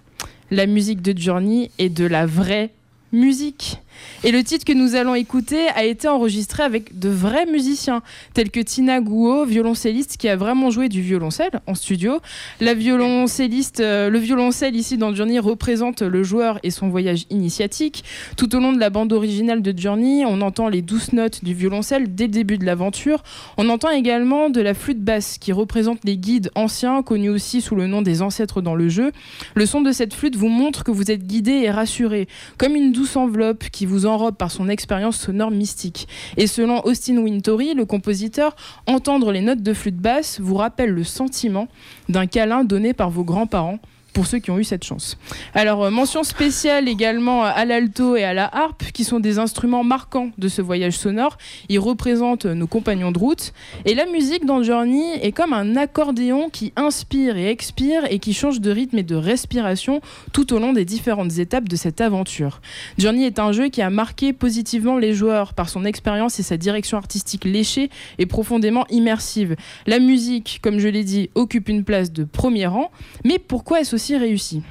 La 0.51 0.67
musique 0.67 1.03
de 1.03 1.19
Journey 1.19 1.71
est 1.79 1.89
de 1.89 2.05
la 2.05 2.27
vraie 2.27 2.71
musique. 3.13 3.82
Et 4.25 4.31
le 4.31 4.43
titre 4.45 4.65
que 4.65 4.73
nous 4.73 4.95
allons 4.95 5.15
écouter 5.15 5.69
a 5.69 5.85
été 5.85 6.09
enregistré 6.09 6.63
avec 6.63 6.99
de 6.99 7.09
vrais 7.09 7.47
musiciens, 7.47 8.03
tels 8.35 8.51
que 8.51 8.61
Tina 8.61 9.01
Guo, 9.01 9.45
violoncelliste 9.45 10.17
qui 10.17 10.29
a 10.29 10.37
vraiment 10.37 10.71
joué 10.71 10.89
du 10.89 11.03
violoncelle 11.03 11.61
en 11.67 11.75
studio. 11.75 12.21
La 12.61 12.75
violoncelliste, 12.75 13.81
euh, 13.81 14.11
le 14.11 14.19
violoncelle 14.19 14.77
ici 14.77 14.97
dans 14.97 15.15
Journey 15.15 15.39
représente 15.39 16.03
le 16.03 16.23
joueur 16.23 16.59
et 16.63 16.71
son 16.71 16.89
voyage 16.89 17.25
initiatique. 17.31 18.05
Tout 18.37 18.55
au 18.55 18.61
long 18.61 18.73
de 18.73 18.81
la 18.81 18.91
bande 18.91 19.13
originale 19.13 19.63
de 19.63 19.77
Journey, 19.77 20.25
on 20.25 20.41
entend 20.41 20.69
les 20.69 20.83
douces 20.83 21.13
notes 21.13 21.45
du 21.45 21.55
violoncelle 21.55 22.15
dès 22.15 22.25
le 22.25 22.33
début 22.33 22.59
de 22.59 22.65
l'aventure. 22.65 23.23
On 23.57 23.69
entend 23.69 23.91
également 23.91 24.51
de 24.51 24.61
la 24.61 24.75
flûte 24.75 25.01
basse 25.01 25.39
qui 25.39 25.53
représente 25.53 26.01
les 26.05 26.17
guides 26.17 26.51
anciens, 26.55 27.03
connus 27.03 27.31
aussi 27.31 27.61
sous 27.61 27.75
le 27.75 27.87
nom 27.87 28.03
des 28.03 28.23
ancêtres 28.23 28.61
dans 28.61 28.75
le 28.75 28.89
jeu. 28.89 29.13
Le 29.55 29.67
son 29.67 29.81
de 29.81 29.93
cette 29.93 30.15
flûte 30.15 30.37
vous 30.37 30.49
montre 30.49 30.85
que 30.85 30.91
vous 30.91 31.11
êtes 31.11 31.27
guidé 31.27 31.53
et 31.53 31.71
rassuré, 31.71 32.29
comme 32.59 32.77
une 32.77 32.93
douce 32.93 33.17
enveloppe 33.17 33.65
qui 33.71 33.82
vous 33.87 34.07
enrobe 34.07 34.37
par 34.37 34.51
son 34.51 34.69
expérience 34.69 35.19
sonore 35.19 35.51
mystique. 35.51 36.09
Et 36.37 36.47
selon 36.47 36.85
Austin 36.85 37.19
Wintory, 37.19 37.75
le 37.75 37.85
compositeur, 37.85 38.55
entendre 38.87 39.33
les 39.33 39.41
notes 39.41 39.63
de 39.63 39.75
flûte 39.75 39.97
basse 39.97 40.41
vous 40.41 40.57
rappelle 40.57 40.91
le 40.91 41.05
sentiment 41.05 41.69
d'un 42.09 42.27
câlin 42.27 42.65
donné 42.65 42.93
par 42.93 43.11
vos 43.11 43.25
grands-parents 43.25 43.79
pour 44.13 44.27
ceux 44.27 44.39
qui 44.39 44.51
ont 44.51 44.59
eu 44.59 44.65
cette 44.65 44.85
chance. 44.85 45.17
Alors, 45.55 45.85
euh, 45.85 45.91
mention 45.91 46.23
spéciale 46.23 46.89
également 46.89 47.45
à 47.45 47.65
l'alto 47.65 48.17
et 48.17 48.25
à 48.25 48.35
la 48.35 48.49
harpe, 48.55 48.85
qui 48.93 49.05
sont 49.05 49.21
des 49.21 49.39
instruments 49.39 49.85
marquants 49.85 50.31
de 50.39 50.49
ce 50.49 50.63
voyage 50.63 50.97
sonore. 50.97 51.39
Ils 51.69 51.79
représentent 51.79 52.47
nos 52.47 52.67
compagnons 52.67 53.13
de 53.13 53.19
route. 53.19 53.53
Et 53.85 53.95
la 53.95 54.07
musique 54.07 54.45
dans 54.45 54.63
Journey 54.63 55.19
est 55.23 55.33
comme 55.33 55.53
un 55.53 55.77
accordéon 55.77 56.51
qui 56.51 56.73
inspire 56.77 57.37
et 57.37 57.49
expire 57.49 58.05
et 58.11 58.19
qui 58.19 58.35
change 58.35 58.61
de 58.61 58.71
rythme 58.71 58.99
et 58.99 59.03
de 59.03 59.15
respiration 59.15 60.01
tout 60.33 60.53
au 60.53 60.59
long 60.59 60.73
des 60.73 60.85
différentes 60.85 61.39
étapes 61.39 61.69
de 61.69 61.77
cette 61.77 62.01
aventure. 62.01 62.61
Journey 62.99 63.25
est 63.25 63.39
un 63.39 63.53
jeu 63.53 63.69
qui 63.69 63.83
a 63.83 63.91
marqué 63.91 64.33
positivement 64.33 64.99
les 64.99 65.15
joueurs 65.15 65.55
par 65.55 65.69
son 65.69 65.85
expérience 65.85 66.39
et 66.39 66.43
sa 66.43 66.57
direction 66.57 66.99
artistique 66.99 67.45
léchée 67.45 67.91
et 68.19 68.27
profondément 68.27 68.87
immersive. 68.91 69.57
La 69.87 69.99
musique, 69.99 70.61
comme 70.63 70.79
je 70.79 70.89
l'ai 70.89 71.05
dit, 71.05 71.31
occupe 71.35 71.69
une 71.69 71.85
place 71.85 72.13
de 72.13 72.25
premier 72.25 72.67
rang, 72.67 72.91
mais 73.25 73.39
pourquoi 73.39 73.81
est-ce 73.81 73.97
aussi 74.03 74.17
réussi 74.17 74.63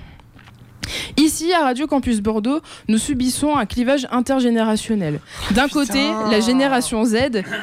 Ici, 1.17 1.53
à 1.53 1.61
Radio 1.61 1.87
Campus 1.87 2.21
Bordeaux, 2.21 2.61
nous 2.87 2.97
subissons 2.97 3.55
un 3.55 3.65
clivage 3.65 4.07
intergénérationnel. 4.11 5.19
D'un 5.51 5.67
côté, 5.67 6.11
la 6.29 6.39
génération 6.39 7.03
Z 7.05 7.15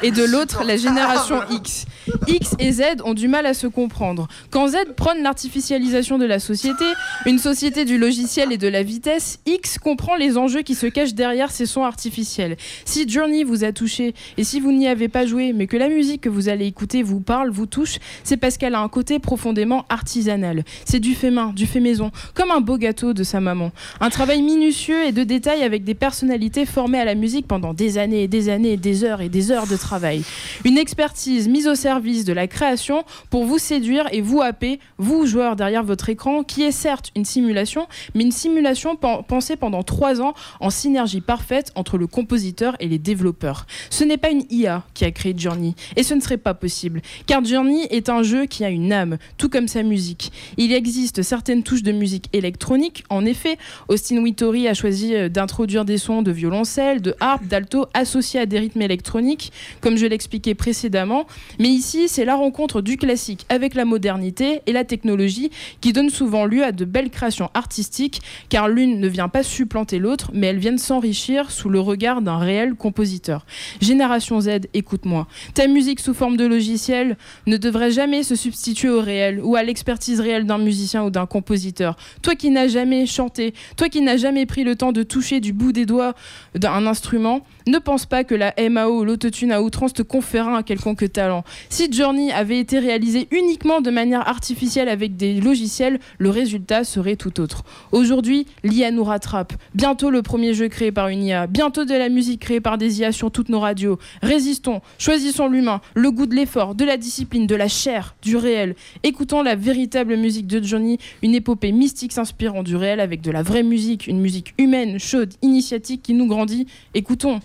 et 0.03 0.11
de 0.11 0.23
l'autre, 0.23 0.63
la 0.63 0.77
génération 0.77 1.41
X. 1.51 1.85
X 2.27 2.55
et 2.59 2.71
Z 2.71 2.81
ont 3.03 3.13
du 3.13 3.27
mal 3.27 3.45
à 3.45 3.53
se 3.53 3.67
comprendre. 3.67 4.27
Quand 4.51 4.67
Z 4.67 4.75
prône 4.95 5.21
l'artificialisation 5.21 6.17
de 6.17 6.25
la 6.25 6.39
société, 6.39 6.85
une 7.25 7.39
société 7.39 7.85
du 7.85 7.97
logiciel 7.97 8.51
et 8.51 8.57
de 8.57 8.67
la 8.67 8.83
vitesse, 8.83 9.39
X 9.45 9.77
comprend 9.77 10.15
les 10.15 10.37
enjeux 10.37 10.61
qui 10.61 10.75
se 10.75 10.87
cachent 10.87 11.13
derrière 11.13 11.51
ces 11.51 11.65
sons 11.65 11.83
artificiels. 11.83 12.57
Si 12.85 13.07
Journey 13.07 13.43
vous 13.43 13.63
a 13.63 13.71
touché 13.71 14.13
et 14.37 14.43
si 14.43 14.59
vous 14.59 14.71
n'y 14.71 14.87
avez 14.87 15.07
pas 15.07 15.25
joué, 15.25 15.53
mais 15.53 15.67
que 15.67 15.77
la 15.77 15.89
musique 15.89 16.21
que 16.21 16.29
vous 16.29 16.49
allez 16.49 16.65
écouter 16.65 17.03
vous 17.03 17.19
parle, 17.19 17.49
vous 17.49 17.65
touche, 17.65 17.99
c'est 18.23 18.37
parce 18.37 18.57
qu'elle 18.57 18.75
a 18.75 18.79
un 18.79 18.89
côté 18.89 19.19
profondément 19.19 19.85
artisanal. 19.89 20.63
C'est 20.85 20.99
du 20.99 21.15
fait 21.15 21.31
main, 21.31 21.53
du 21.55 21.65
fait 21.65 21.79
maison, 21.79 22.11
comme 22.33 22.51
un 22.51 22.61
beau 22.61 22.77
gâteau 22.77 23.13
de 23.13 23.18
sa 23.23 23.39
maman. 23.39 23.71
Un 23.99 24.09
travail 24.09 24.41
minutieux 24.41 25.05
et 25.05 25.11
de 25.11 25.23
détail 25.23 25.63
avec 25.63 25.83
des 25.83 25.93
personnalités 25.93 26.65
formées 26.65 26.99
à 26.99 27.05
la 27.05 27.15
musique 27.15 27.47
pendant 27.47 27.73
des 27.73 27.97
années 27.97 28.23
et 28.23 28.27
des 28.27 28.49
années, 28.49 28.77
des 28.77 29.03
heures 29.03 29.21
et 29.21 29.29
des 29.29 29.51
heures 29.51 29.67
de 29.67 29.77
travail. 29.77 30.23
Une 30.65 30.77
expertise 30.77 31.47
mise 31.47 31.67
au 31.67 31.75
service 31.75 32.25
de 32.25 32.33
la 32.33 32.47
création 32.47 33.03
pour 33.29 33.45
vous 33.45 33.57
séduire 33.57 34.05
et 34.11 34.21
vous 34.21 34.41
happer, 34.41 34.79
vous 34.97 35.25
joueurs 35.25 35.55
derrière 35.55 35.83
votre 35.83 36.09
écran, 36.09 36.43
qui 36.43 36.63
est 36.63 36.71
certes 36.71 37.11
une 37.15 37.25
simulation, 37.25 37.87
mais 38.15 38.23
une 38.23 38.31
simulation 38.31 38.95
pen- 38.95 39.23
pensée 39.27 39.55
pendant 39.55 39.83
trois 39.83 40.21
ans 40.21 40.33
en 40.59 40.69
synergie 40.69 41.21
parfaite 41.21 41.71
entre 41.75 41.97
le 41.97 42.07
compositeur 42.07 42.75
et 42.79 42.87
les 42.87 42.99
développeurs. 42.99 43.65
Ce 43.89 44.03
n'est 44.03 44.17
pas 44.17 44.29
une 44.29 44.43
IA 44.49 44.83
qui 44.93 45.05
a 45.05 45.11
créé 45.11 45.33
Journey, 45.37 45.75
et 45.95 46.03
ce 46.03 46.13
ne 46.13 46.19
serait 46.19 46.37
pas 46.37 46.53
possible, 46.53 47.01
car 47.25 47.43
Journey 47.43 47.87
est 47.91 48.09
un 48.09 48.23
jeu 48.23 48.45
qui 48.45 48.63
a 48.65 48.69
une 48.69 48.91
âme, 48.93 49.17
tout 49.37 49.49
comme 49.49 49.67
sa 49.67 49.83
musique. 49.83 50.31
Il 50.57 50.71
existe 50.73 51.21
certaines 51.21 51.63
touches 51.63 51.83
de 51.83 51.91
musique 51.91 52.29
électronique, 52.33 53.03
en 53.09 53.25
effet. 53.25 53.57
Austin 53.87 54.17
Wintory 54.17 54.67
a 54.67 54.73
choisi 54.73 55.15
euh, 55.15 55.29
d'introduire 55.29 55.85
des 55.85 55.97
sons 55.97 56.21
de 56.21 56.31
violoncelle, 56.31 57.01
de 57.01 57.15
harpe, 57.19 57.45
d'alto 57.45 57.85
associés 57.93 58.39
à 58.39 58.45
des 58.45 58.59
rythmes 58.59 58.81
électroniques, 58.81 59.51
comme 59.81 59.97
je 59.97 60.05
l'expliquais 60.05 60.55
précédemment. 60.55 61.25
Mais 61.59 61.69
ici, 61.69 62.07
c'est 62.07 62.25
la 62.25 62.35
rencontre 62.35 62.81
du 62.81 62.97
classique 62.97 63.45
avec 63.49 63.73
la 63.75 63.85
modernité 63.85 64.61
et 64.65 64.71
la 64.71 64.83
technologie 64.83 65.51
qui 65.81 65.93
donne 65.93 66.09
souvent 66.09 66.45
lieu 66.45 66.63
à 66.63 66.71
de 66.71 66.85
belles 66.85 67.09
créations 67.09 67.49
artistiques, 67.53 68.21
car 68.49 68.67
l'une 68.67 68.99
ne 68.99 69.07
vient 69.07 69.29
pas 69.29 69.43
supplanter 69.43 69.99
l'autre, 69.99 70.31
mais 70.33 70.47
elles 70.47 70.59
viennent 70.59 70.77
s'enrichir 70.77 71.51
sous 71.51 71.69
le 71.69 71.79
regard 71.79 72.21
d'un 72.21 72.37
réel 72.37 72.75
compositeur. 72.75 73.45
Génération 73.81 74.41
Z, 74.41 74.49
écoute-moi. 74.73 75.27
Ta 75.53 75.67
musique 75.67 75.99
sous 75.99 76.13
forme 76.13 76.37
de 76.37 76.45
logiciel 76.45 77.17
ne 77.47 77.57
devrait 77.57 77.91
jamais 77.91 78.23
se 78.23 78.35
substituer 78.35 78.89
au 78.89 79.01
réel 79.01 79.39
ou 79.41 79.55
à 79.55 79.63
l'expertise 79.63 80.19
réelle 80.19 80.45
d'un 80.45 80.57
musicien 80.57 81.03
ou 81.03 81.09
d'un 81.09 81.25
compositeur. 81.25 81.95
Toi 82.21 82.35
qui 82.35 82.49
n'as 82.49 82.67
jamais 82.67 82.88
chanté, 83.05 83.53
toi 83.77 83.89
qui 83.89 84.01
n'as 84.01 84.17
jamais 84.17 84.45
pris 84.45 84.63
le 84.63 84.75
temps 84.75 84.91
de 84.91 85.03
toucher 85.03 85.39
du 85.39 85.53
bout 85.53 85.71
des 85.71 85.85
doigts 85.85 86.13
d'un 86.55 86.85
instrument, 86.85 87.41
ne 87.67 87.77
pense 87.77 88.05
pas 88.05 88.23
que 88.23 88.35
la 88.35 88.53
MAO 88.69 88.99
ou 88.99 89.03
l'autotune 89.03 89.51
à 89.51 89.61
outrance 89.61 89.93
te 89.93 90.01
conférera 90.01 90.57
un 90.57 90.63
quelconque 90.63 91.11
talent. 91.11 91.43
Si 91.69 91.91
Journey 91.91 92.31
avait 92.31 92.59
été 92.59 92.79
réalisé 92.79 93.27
uniquement 93.31 93.81
de 93.81 93.91
manière 93.91 94.27
artificielle 94.27 94.89
avec 94.89 95.15
des 95.15 95.39
logiciels, 95.39 95.99
le 96.17 96.29
résultat 96.29 96.83
serait 96.83 97.15
tout 97.15 97.39
autre. 97.39 97.63
Aujourd'hui, 97.91 98.47
l'IA 98.63 98.91
nous 98.91 99.03
rattrape. 99.03 99.53
Bientôt 99.75 100.09
le 100.09 100.21
premier 100.21 100.53
jeu 100.53 100.67
créé 100.67 100.91
par 100.91 101.07
une 101.09 101.23
IA. 101.23 101.47
Bientôt 101.47 101.85
de 101.85 101.93
la 101.93 102.09
musique 102.09 102.41
créée 102.41 102.61
par 102.61 102.77
des 102.77 102.99
IA 102.99 103.11
sur 103.11 103.31
toutes 103.31 103.49
nos 103.49 103.59
radios. 103.59 103.99
Résistons, 104.21 104.81
choisissons 104.97 105.47
l'humain, 105.47 105.81
le 105.95 106.11
goût 106.11 106.25
de 106.25 106.35
l'effort, 106.35 106.75
de 106.75 106.85
la 106.85 106.97
discipline, 106.97 107.47
de 107.47 107.55
la 107.55 107.67
chair, 107.67 108.15
du 108.21 108.35
réel. 108.35 108.75
Écoutons 109.03 109.43
la 109.43 109.55
véritable 109.55 110.15
musique 110.15 110.47
de 110.47 110.63
Johnny, 110.63 110.97
une 111.21 111.35
épopée 111.35 111.71
mystique 111.71 112.13
s'inspirant 112.13 112.63
du 112.63 112.75
réel 112.79 112.99
avec 112.99 113.21
de 113.21 113.31
la 113.31 113.43
vraie 113.43 113.63
musique, 113.63 114.07
une 114.07 114.19
musique 114.19 114.53
humaine, 114.57 114.99
chaude, 114.99 115.33
initiatique 115.41 116.01
qui 116.01 116.13
nous 116.13 116.27
grandit. 116.27 116.67
Écoutons. 116.93 117.39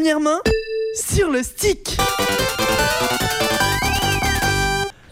Première 0.00 0.20
main 0.20 0.38
sur 0.94 1.30
le 1.30 1.42
stick. 1.42 1.98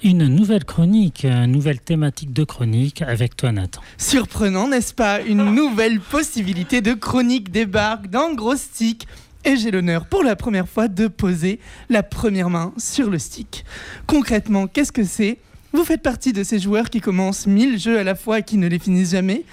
Une 0.03 0.29
nouvelle 0.29 0.65
chronique, 0.65 1.25
une 1.25 1.53
nouvelle 1.53 1.79
thématique 1.79 2.33
de 2.33 2.43
chronique 2.43 3.03
avec 3.03 3.37
toi 3.37 3.53
Nathan. 3.53 3.83
Surprenant, 3.99 4.67
n'est-ce 4.67 4.95
pas? 4.95 5.21
Une 5.21 5.45
nouvelle 5.55 6.01
possibilité 6.01 6.81
de 6.81 6.95
chronique 6.95 7.51
débarque 7.51 8.09
dans 8.09 8.33
Gros 8.33 8.57
Stick. 8.57 9.07
Et 9.45 9.59
j'ai 9.59 9.71
l'honneur 9.71 10.07
pour 10.07 10.25
la 10.25 10.37
première 10.37 10.67
fois 10.67 10.89
de 10.89 11.07
poser 11.07 11.61
la 11.91 12.03
première 12.03 12.49
main 12.49 12.73
sur 12.79 13.11
le 13.11 13.19
stick. 13.19 13.67
Concrètement, 14.07 14.69
qu'est-ce 14.69 14.93
que 14.93 15.05
c'est? 15.05 15.37
Vous 15.75 15.85
faites 15.85 16.01
partie 16.01 16.33
de 16.33 16.43
ces 16.43 16.59
joueurs 16.59 16.89
qui 16.89 17.03
commencent 17.03 17.47
1000 17.47 17.79
jeux 17.79 17.99
à 17.99 18.05
la 18.05 18.15
fois 18.15 18.39
et 18.39 18.43
qui 18.43 18.57
ne 18.57 18.69
les 18.69 18.79
finissent 18.79 19.11
jamais. 19.11 19.45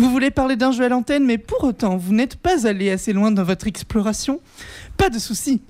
Vous 0.00 0.08
voulez 0.08 0.30
parler 0.30 0.56
d'un 0.56 0.72
jeu 0.72 0.84
à 0.84 0.88
l'antenne, 0.88 1.26
mais 1.26 1.36
pour 1.36 1.62
autant, 1.62 1.98
vous 1.98 2.14
n'êtes 2.14 2.36
pas 2.36 2.66
allé 2.66 2.90
assez 2.90 3.12
loin 3.12 3.30
dans 3.30 3.44
votre 3.44 3.66
exploration? 3.66 4.40
Pas 4.96 5.10
de 5.10 5.18
souci. 5.18 5.60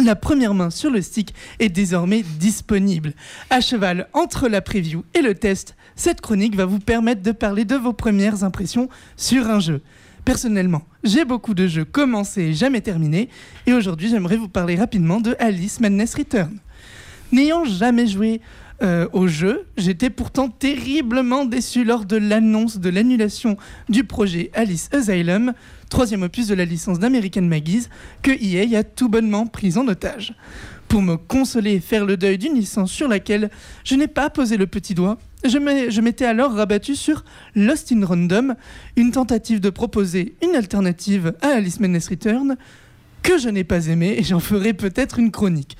La 0.00 0.14
première 0.14 0.54
main 0.54 0.70
sur 0.70 0.92
le 0.92 1.02
stick 1.02 1.34
est 1.58 1.70
désormais 1.70 2.22
disponible. 2.38 3.14
À 3.50 3.60
cheval 3.60 4.06
entre 4.12 4.46
la 4.46 4.60
preview 4.60 5.02
et 5.12 5.22
le 5.22 5.34
test, 5.34 5.74
cette 5.96 6.20
chronique 6.20 6.54
va 6.54 6.66
vous 6.66 6.78
permettre 6.78 7.22
de 7.22 7.32
parler 7.32 7.64
de 7.64 7.74
vos 7.74 7.92
premières 7.92 8.44
impressions 8.44 8.88
sur 9.16 9.50
un 9.50 9.58
jeu. 9.58 9.80
Personnellement, 10.24 10.82
j'ai 11.02 11.24
beaucoup 11.24 11.54
de 11.54 11.66
jeux 11.66 11.84
commencés 11.84 12.42
et 12.42 12.54
jamais 12.54 12.80
terminés, 12.80 13.28
et 13.66 13.72
aujourd'hui 13.72 14.08
j'aimerais 14.08 14.36
vous 14.36 14.48
parler 14.48 14.76
rapidement 14.76 15.20
de 15.20 15.34
Alice 15.40 15.80
Madness 15.80 16.14
Return. 16.14 16.60
N'ayant 17.32 17.64
jamais 17.64 18.06
joué 18.06 18.40
euh, 18.82 19.06
au 19.12 19.28
jeu, 19.28 19.66
j'étais 19.76 20.10
pourtant 20.10 20.48
terriblement 20.48 21.44
déçu 21.44 21.84
lors 21.84 22.04
de 22.04 22.16
l'annonce 22.16 22.78
de 22.78 22.90
l'annulation 22.90 23.56
du 23.88 24.04
projet 24.04 24.50
Alice 24.52 24.88
Asylum, 24.92 25.52
troisième 25.90 26.22
opus 26.22 26.48
de 26.48 26.54
la 26.54 26.64
licence 26.64 26.98
d'American 26.98 27.42
Maggies, 27.42 27.86
que 28.22 28.32
EA 28.32 28.78
a 28.78 28.82
tout 28.82 29.08
bonnement 29.08 29.46
pris 29.46 29.78
en 29.78 29.86
otage. 29.86 30.34
Pour 30.88 31.02
me 31.02 31.16
consoler 31.16 31.74
et 31.74 31.80
faire 31.80 32.04
le 32.04 32.16
deuil 32.16 32.36
d'une 32.36 32.54
licence 32.54 32.90
sur 32.90 33.08
laquelle 33.08 33.50
je 33.84 33.94
n'ai 33.94 34.08
pas 34.08 34.28
posé 34.28 34.56
le 34.56 34.66
petit 34.66 34.94
doigt, 34.94 35.18
je 35.44 36.00
m'étais 36.00 36.24
alors 36.24 36.52
rabattu 36.52 36.96
sur 36.96 37.24
Lost 37.54 37.92
in 37.92 38.04
Random, 38.04 38.54
une 38.96 39.12
tentative 39.12 39.60
de 39.60 39.70
proposer 39.70 40.34
une 40.42 40.56
alternative 40.56 41.34
à 41.42 41.48
Alice 41.48 41.80
Madness 41.80 42.08
Return 42.08 42.56
que 43.22 43.38
je 43.38 43.48
n'ai 43.48 43.64
pas 43.64 43.86
aimé 43.86 44.16
et 44.18 44.22
j'en 44.22 44.40
ferai 44.40 44.74
peut-être 44.74 45.18
une 45.18 45.30
chronique. 45.30 45.76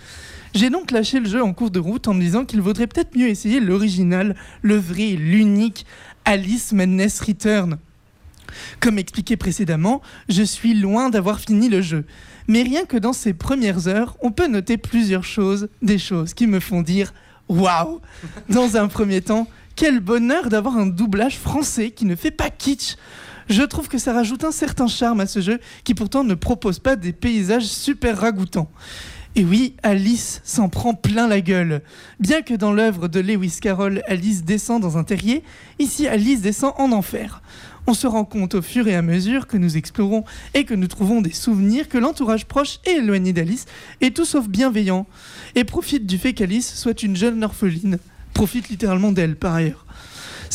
J'ai 0.54 0.70
donc 0.70 0.92
lâché 0.92 1.18
le 1.18 1.28
jeu 1.28 1.42
en 1.42 1.52
cours 1.52 1.72
de 1.72 1.80
route 1.80 2.06
en 2.06 2.14
me 2.14 2.20
disant 2.20 2.44
qu'il 2.44 2.60
vaudrait 2.60 2.86
peut-être 2.86 3.16
mieux 3.16 3.26
essayer 3.26 3.58
l'original, 3.58 4.36
le 4.62 4.76
vrai, 4.76 5.16
l'unique 5.18 5.84
Alice 6.24 6.72
Madness 6.72 7.20
Return. 7.20 7.78
Comme 8.78 8.98
expliqué 8.98 9.36
précédemment, 9.36 10.00
je 10.28 10.44
suis 10.44 10.74
loin 10.74 11.10
d'avoir 11.10 11.40
fini 11.40 11.68
le 11.68 11.82
jeu. 11.82 12.04
Mais 12.46 12.62
rien 12.62 12.84
que 12.84 12.96
dans 12.96 13.12
ces 13.12 13.34
premières 13.34 13.88
heures, 13.88 14.16
on 14.20 14.30
peut 14.30 14.46
noter 14.46 14.76
plusieurs 14.76 15.24
choses, 15.24 15.68
des 15.82 15.98
choses 15.98 16.34
qui 16.34 16.46
me 16.46 16.60
font 16.60 16.82
dire 16.82 17.12
Waouh 17.48 18.00
Dans 18.48 18.76
un 18.76 18.86
premier 18.86 19.22
temps, 19.22 19.48
quel 19.74 19.98
bonheur 19.98 20.50
d'avoir 20.50 20.76
un 20.76 20.86
doublage 20.86 21.36
français 21.36 21.90
qui 21.90 22.04
ne 22.04 22.14
fait 22.14 22.30
pas 22.30 22.50
kitsch 22.50 22.96
je 23.46 23.62
trouve 23.62 23.88
que 23.88 23.98
ça 23.98 24.14
rajoute 24.14 24.42
un 24.42 24.52
certain 24.52 24.86
charme 24.86 25.20
à 25.20 25.26
ce 25.26 25.42
jeu 25.42 25.60
qui 25.84 25.94
pourtant 25.94 26.24
ne 26.24 26.32
propose 26.32 26.78
pas 26.78 26.96
des 26.96 27.12
paysages 27.12 27.66
super 27.66 28.18
ragoûtants. 28.18 28.70
Et 29.36 29.44
oui, 29.44 29.74
Alice 29.82 30.40
s'en 30.44 30.68
prend 30.68 30.94
plein 30.94 31.26
la 31.26 31.40
gueule. 31.40 31.82
Bien 32.20 32.42
que 32.42 32.54
dans 32.54 32.72
l'œuvre 32.72 33.08
de 33.08 33.18
Lewis 33.18 33.58
Carroll, 33.60 34.00
Alice 34.06 34.44
descend 34.44 34.80
dans 34.80 34.96
un 34.96 35.02
terrier, 35.02 35.42
ici 35.80 36.06
Alice 36.06 36.40
descend 36.40 36.72
en 36.78 36.92
enfer. 36.92 37.42
On 37.88 37.94
se 37.94 38.06
rend 38.06 38.24
compte 38.24 38.54
au 38.54 38.62
fur 38.62 38.86
et 38.86 38.94
à 38.94 39.02
mesure 39.02 39.48
que 39.48 39.56
nous 39.56 39.76
explorons 39.76 40.22
et 40.54 40.62
que 40.64 40.74
nous 40.74 40.86
trouvons 40.86 41.20
des 41.20 41.32
souvenirs 41.32 41.88
que 41.88 41.98
l'entourage 41.98 42.46
proche 42.46 42.78
et 42.86 42.92
éloigné 42.92 43.32
d'Alice 43.32 43.66
est 44.00 44.14
tout 44.14 44.24
sauf 44.24 44.46
bienveillant 44.48 45.04
et 45.56 45.64
profite 45.64 46.06
du 46.06 46.16
fait 46.16 46.32
qu'Alice 46.32 46.72
soit 46.72 47.02
une 47.02 47.16
jeune 47.16 47.42
orpheline. 47.42 47.98
Profite 48.34 48.68
littéralement 48.68 49.10
d'elle 49.10 49.34
par 49.34 49.54
ailleurs. 49.54 49.83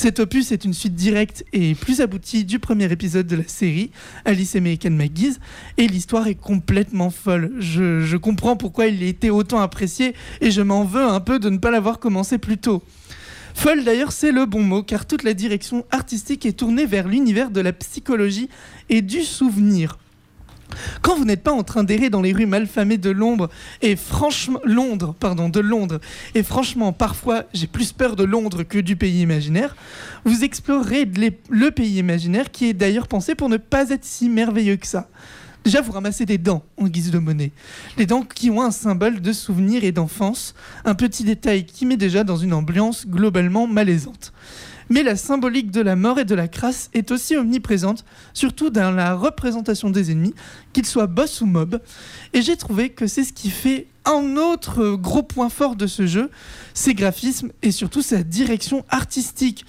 Cet 0.01 0.21
opus 0.21 0.53
est 0.53 0.63
une 0.63 0.73
suite 0.73 0.95
directe 0.95 1.43
et 1.51 1.75
plus 1.75 1.99
aboutie 1.99 2.45
du 2.45 2.57
premier 2.57 2.89
épisode 2.89 3.27
de 3.27 3.35
la 3.35 3.45
série, 3.45 3.91
Alice 4.23 4.55
American 4.55 4.91
McGee's, 4.91 5.41
et 5.75 5.89
l'histoire 5.89 6.27
est 6.27 6.39
complètement 6.39 7.09
folle. 7.09 7.51
Je, 7.59 7.99
je 7.99 8.15
comprends 8.15 8.55
pourquoi 8.55 8.87
il 8.87 9.03
a 9.03 9.07
été 9.07 9.29
autant 9.29 9.59
apprécié 9.59 10.15
et 10.39 10.51
je 10.51 10.61
m'en 10.61 10.85
veux 10.85 11.03
un 11.03 11.19
peu 11.19 11.37
de 11.37 11.49
ne 11.49 11.57
pas 11.57 11.69
l'avoir 11.69 11.99
commencé 11.99 12.37
plus 12.37 12.57
tôt. 12.57 12.81
Folle 13.53 13.83
d'ailleurs, 13.83 14.13
c'est 14.13 14.31
le 14.31 14.45
bon 14.45 14.63
mot, 14.63 14.83
car 14.83 15.05
toute 15.05 15.23
la 15.23 15.33
direction 15.33 15.83
artistique 15.91 16.45
est 16.45 16.53
tournée 16.53 16.85
vers 16.85 17.09
l'univers 17.09 17.51
de 17.51 17.59
la 17.59 17.73
psychologie 17.73 18.47
et 18.87 19.01
du 19.01 19.19
souvenir. 19.23 19.97
Quand 21.01 21.15
vous 21.15 21.25
n'êtes 21.25 21.43
pas 21.43 21.51
en 21.51 21.63
train 21.63 21.83
d'errer 21.83 22.09
dans 22.09 22.21
les 22.21 22.33
rues 22.33 22.45
malfamées 22.45 22.97
de 22.97 23.09
Londres 23.09 23.49
et 23.81 23.95
franchement 23.95 24.59
parfois 26.93 27.43
j'ai 27.53 27.67
plus 27.67 27.91
peur 27.91 28.15
de 28.15 28.23
Londres 28.23 28.63
que 28.63 28.79
du 28.79 28.95
pays 28.95 29.21
imaginaire, 29.21 29.75
vous 30.25 30.43
explorerez 30.43 31.09
le 31.49 31.71
pays 31.71 31.97
imaginaire 31.97 32.51
qui 32.51 32.69
est 32.69 32.73
d'ailleurs 32.73 33.07
pensé 33.07 33.35
pour 33.35 33.49
ne 33.49 33.57
pas 33.57 33.89
être 33.89 34.05
si 34.05 34.29
merveilleux 34.29 34.77
que 34.77 34.87
ça. 34.87 35.09
Déjà, 35.65 35.81
vous 35.81 35.91
ramassez 35.91 36.25
des 36.25 36.37
dents 36.37 36.63
en 36.77 36.87
guise 36.87 37.11
de 37.11 37.19
monnaie. 37.19 37.51
Les 37.97 38.05
dents 38.05 38.23
qui 38.23 38.49
ont 38.49 38.61
un 38.61 38.71
symbole 38.71 39.21
de 39.21 39.33
souvenir 39.33 39.83
et 39.83 39.91
d'enfance, 39.91 40.55
un 40.85 40.95
petit 40.95 41.23
détail 41.23 41.65
qui 41.65 41.85
met 41.85 41.97
déjà 41.97 42.23
dans 42.23 42.37
une 42.37 42.53
ambiance 42.53 43.05
globalement 43.05 43.67
malaisante. 43.67 44.31
Mais 44.89 45.03
la 45.03 45.15
symbolique 45.15 45.69
de 45.71 45.81
la 45.81 45.95
mort 45.95 46.19
et 46.19 46.25
de 46.25 46.33
la 46.35 46.47
crasse 46.47 46.89
est 46.93 47.11
aussi 47.11 47.35
omniprésente, 47.35 48.05
surtout 48.33 48.69
dans 48.71 48.91
la 48.91 49.13
représentation 49.13 49.89
des 49.91 50.11
ennemis, 50.11 50.33
qu'ils 50.73 50.85
soient 50.85 51.07
boss 51.07 51.41
ou 51.41 51.45
mob. 51.45 51.79
Et 52.33 52.41
j'ai 52.41 52.57
trouvé 52.57 52.89
que 52.89 53.05
c'est 53.05 53.23
ce 53.23 53.33
qui 53.33 53.51
fait 53.51 53.87
un 54.05 54.35
autre 54.35 54.95
gros 54.95 55.23
point 55.23 55.49
fort 55.49 55.75
de 55.75 55.85
ce 55.85 56.07
jeu, 56.07 56.31
ses 56.73 56.95
graphismes 56.95 57.51
et 57.61 57.71
surtout 57.71 58.01
sa 58.01 58.23
direction 58.23 58.83
artistique. 58.89 59.65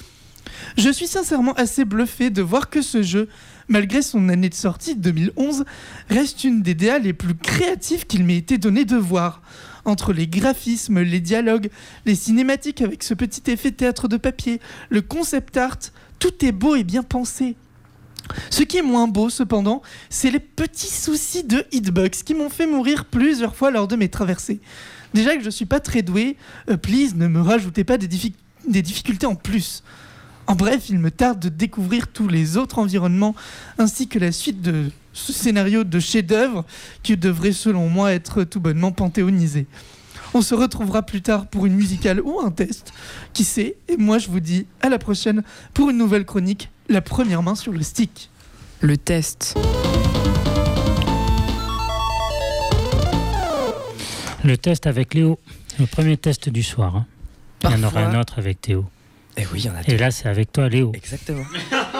Je 0.76 0.90
suis 0.90 1.06
sincèrement 1.06 1.52
assez 1.54 1.84
bluffé 1.84 2.30
de 2.30 2.42
voir 2.42 2.70
que 2.70 2.82
ce 2.82 3.02
jeu, 3.02 3.28
malgré 3.68 4.02
son 4.02 4.28
année 4.28 4.48
de 4.48 4.54
sortie 4.54 4.96
2011, 4.96 5.64
reste 6.08 6.44
une 6.44 6.62
des 6.62 6.74
DA 6.74 6.98
les 6.98 7.12
plus 7.12 7.34
créatives 7.34 8.06
qu'il 8.06 8.24
m'ait 8.24 8.36
été 8.38 8.58
donné 8.58 8.84
de 8.84 8.96
voir. 8.96 9.42
Entre 9.90 10.12
les 10.12 10.28
graphismes, 10.28 11.00
les 11.00 11.18
dialogues, 11.18 11.68
les 12.06 12.14
cinématiques 12.14 12.80
avec 12.80 13.02
ce 13.02 13.12
petit 13.12 13.50
effet 13.50 13.72
théâtre 13.72 14.06
de 14.06 14.16
papier, 14.16 14.60
le 14.88 15.02
concept 15.02 15.56
art, 15.56 15.78
tout 16.20 16.44
est 16.44 16.52
beau 16.52 16.76
et 16.76 16.84
bien 16.84 17.02
pensé. 17.02 17.56
Ce 18.50 18.62
qui 18.62 18.76
est 18.76 18.82
moins 18.82 19.08
beau 19.08 19.30
cependant, 19.30 19.82
c'est 20.08 20.30
les 20.30 20.38
petits 20.38 20.86
soucis 20.86 21.42
de 21.42 21.64
hitbox 21.72 22.22
qui 22.22 22.34
m'ont 22.34 22.50
fait 22.50 22.68
mourir 22.68 23.04
plusieurs 23.04 23.56
fois 23.56 23.72
lors 23.72 23.88
de 23.88 23.96
mes 23.96 24.08
traversées. 24.08 24.60
Déjà 25.12 25.36
que 25.36 25.42
je 25.42 25.50
suis 25.50 25.66
pas 25.66 25.80
très 25.80 26.02
doué, 26.02 26.36
euh, 26.68 26.76
please 26.76 27.16
ne 27.16 27.26
me 27.26 27.40
rajoutez 27.40 27.82
pas 27.82 27.98
des 27.98 28.06
difficultés 28.82 29.26
en 29.26 29.34
plus. 29.34 29.82
En 30.46 30.54
bref, 30.54 30.88
il 30.88 31.00
me 31.00 31.10
tarde 31.10 31.40
de 31.40 31.48
découvrir 31.48 32.06
tous 32.06 32.28
les 32.28 32.56
autres 32.56 32.78
environnements 32.78 33.34
ainsi 33.78 34.06
que 34.06 34.20
la 34.20 34.30
suite 34.30 34.62
de 34.62 34.92
ce 35.12 35.32
scénario 35.32 35.84
de 35.84 35.98
chef-d'œuvre 36.00 36.64
qui 37.02 37.16
devrait 37.16 37.52
selon 37.52 37.88
moi 37.88 38.12
être 38.12 38.44
tout 38.44 38.60
bonnement 38.60 38.92
panthéonisé. 38.92 39.66
On 40.34 40.42
se 40.42 40.54
retrouvera 40.54 41.02
plus 41.02 41.22
tard 41.22 41.46
pour 41.48 41.66
une 41.66 41.74
musicale 41.74 42.20
ou 42.20 42.40
un 42.40 42.50
test, 42.52 42.92
qui 43.32 43.42
sait, 43.42 43.76
et 43.88 43.96
moi 43.96 44.18
je 44.18 44.28
vous 44.28 44.38
dis 44.40 44.66
à 44.80 44.88
la 44.88 44.98
prochaine 44.98 45.42
pour 45.74 45.90
une 45.90 45.98
nouvelle 45.98 46.24
chronique, 46.24 46.70
la 46.88 47.00
première 47.00 47.42
main 47.42 47.56
sur 47.56 47.72
le 47.72 47.82
stick. 47.82 48.30
Le 48.80 48.96
test. 48.96 49.56
Le 54.44 54.56
test 54.56 54.86
avec 54.86 55.14
Léo, 55.14 55.38
le 55.78 55.86
premier 55.86 56.16
test 56.16 56.48
du 56.48 56.62
soir. 56.62 56.96
hein. 56.96 57.06
Il 57.64 57.70
y 57.70 57.74
en 57.74 57.82
aura 57.82 58.00
un 58.00 58.18
autre 58.18 58.38
avec 58.38 58.60
Théo. 58.60 58.86
Eh 59.36 59.42
oui, 59.52 59.60
il 59.60 59.66
y 59.66 59.70
en 59.70 59.74
a 59.74 59.82
Et 59.86 59.98
là, 59.98 60.10
c'est 60.10 60.28
avec 60.28 60.50
toi, 60.52 60.68
Léo. 60.68 60.92
Exactement. 60.94 61.44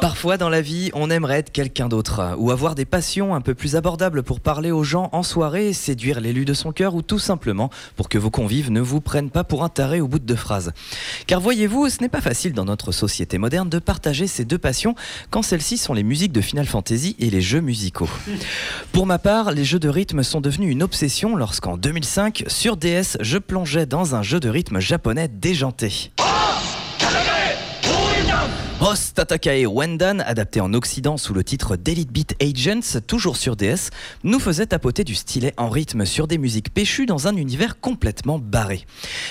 Parfois 0.00 0.36
dans 0.36 0.48
la 0.48 0.60
vie, 0.60 0.90
on 0.94 1.10
aimerait 1.10 1.38
être 1.38 1.52
quelqu'un 1.52 1.88
d'autre, 1.88 2.34
ou 2.38 2.50
avoir 2.50 2.74
des 2.74 2.84
passions 2.84 3.34
un 3.34 3.40
peu 3.40 3.54
plus 3.54 3.76
abordables 3.76 4.22
pour 4.22 4.40
parler 4.40 4.70
aux 4.70 4.84
gens 4.84 5.08
en 5.12 5.22
soirée, 5.22 5.72
séduire 5.72 6.20
l'élu 6.20 6.44
de 6.44 6.54
son 6.54 6.72
cœur, 6.72 6.94
ou 6.94 7.02
tout 7.02 7.18
simplement 7.18 7.70
pour 7.96 8.08
que 8.08 8.18
vos 8.18 8.30
convives 8.30 8.70
ne 8.70 8.80
vous 8.80 9.00
prennent 9.00 9.30
pas 9.30 9.44
pour 9.44 9.64
un 9.64 9.68
taré 9.68 10.00
au 10.00 10.08
bout 10.08 10.18
de 10.18 10.24
deux 10.24 10.36
phrases. 10.36 10.72
Car 11.26 11.40
voyez-vous, 11.40 11.88
ce 11.88 12.00
n'est 12.00 12.08
pas 12.08 12.20
facile 12.20 12.52
dans 12.52 12.64
notre 12.64 12.92
société 12.92 13.38
moderne 13.38 13.68
de 13.68 13.78
partager 13.78 14.26
ces 14.26 14.44
deux 14.44 14.58
passions 14.58 14.94
quand 15.30 15.42
celles-ci 15.42 15.78
sont 15.78 15.94
les 15.94 16.02
musiques 16.02 16.32
de 16.32 16.40
Final 16.40 16.66
Fantasy 16.66 17.16
et 17.18 17.30
les 17.30 17.40
jeux 17.40 17.60
musicaux. 17.60 18.08
Pour 18.92 19.06
ma 19.06 19.18
part, 19.18 19.52
les 19.52 19.64
jeux 19.64 19.78
de 19.78 19.88
rythme 19.88 20.22
sont 20.22 20.40
devenus 20.40 20.70
une 20.70 20.82
obsession 20.82 21.36
lorsqu'en 21.36 21.76
2005, 21.76 22.44
sur 22.46 22.76
DS, 22.76 23.18
je 23.20 23.38
plongeais 23.38 23.86
dans 23.86 24.14
un 24.14 24.22
jeu 24.22 24.40
de 24.40 24.48
rythme 24.48 24.80
japonais 24.80 25.28
déjanté. 25.28 26.10
Host 28.78 29.14
Tatakae 29.14 29.64
Wendan, 29.66 30.20
adapté 30.20 30.60
en 30.60 30.74
Occident 30.74 31.16
sous 31.16 31.32
le 31.32 31.42
titre 31.42 31.76
d'Elite 31.76 32.12
Beat 32.12 32.34
Agents, 32.42 33.00
toujours 33.06 33.38
sur 33.38 33.56
DS, 33.56 33.88
nous 34.22 34.38
faisait 34.38 34.66
tapoter 34.66 35.02
du 35.02 35.14
stylet 35.14 35.54
en 35.56 35.70
rythme 35.70 36.04
sur 36.04 36.26
des 36.26 36.36
musiques 36.36 36.74
péchues 36.74 37.06
dans 37.06 37.26
un 37.26 37.36
univers 37.36 37.80
complètement 37.80 38.38
barré. 38.38 38.84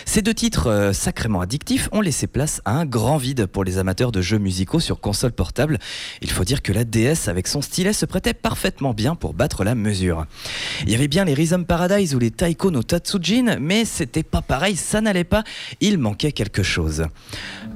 Ces 0.05 0.23
deux 0.23 0.33
titres 0.33 0.71
euh, 0.71 0.93
sacrément 0.93 1.41
addictifs 1.41 1.89
ont 1.91 2.01
laissé 2.01 2.25
place 2.25 2.59
à 2.65 2.71
un 2.71 2.85
grand 2.85 3.17
vide 3.17 3.45
pour 3.45 3.63
les 3.63 3.77
amateurs 3.77 4.11
de 4.11 4.19
jeux 4.19 4.39
musicaux 4.39 4.79
sur 4.79 4.99
console 4.99 5.31
portable. 5.31 5.77
Il 6.23 6.31
faut 6.31 6.43
dire 6.43 6.63
que 6.63 6.73
la 6.73 6.83
DS 6.83 7.27
avec 7.27 7.47
son 7.47 7.61
stylet 7.61 7.93
se 7.93 8.07
prêtait 8.07 8.33
parfaitement 8.33 8.95
bien 8.95 9.13
pour 9.13 9.35
battre 9.35 9.63
la 9.63 9.75
mesure. 9.75 10.25
Il 10.87 10.89
y 10.89 10.95
avait 10.95 11.07
bien 11.07 11.23
les 11.23 11.35
Rhythm 11.35 11.65
Paradise 11.65 12.15
ou 12.15 12.19
les 12.19 12.31
Taiko 12.31 12.71
no 12.71 12.81
Tatsujin, 12.81 13.57
mais 13.59 13.85
c'était 13.85 14.23
pas 14.23 14.41
pareil, 14.41 14.75
ça 14.75 15.01
n'allait 15.01 15.23
pas, 15.23 15.43
il 15.81 15.99
manquait 15.99 16.31
quelque 16.31 16.63
chose. 16.63 17.05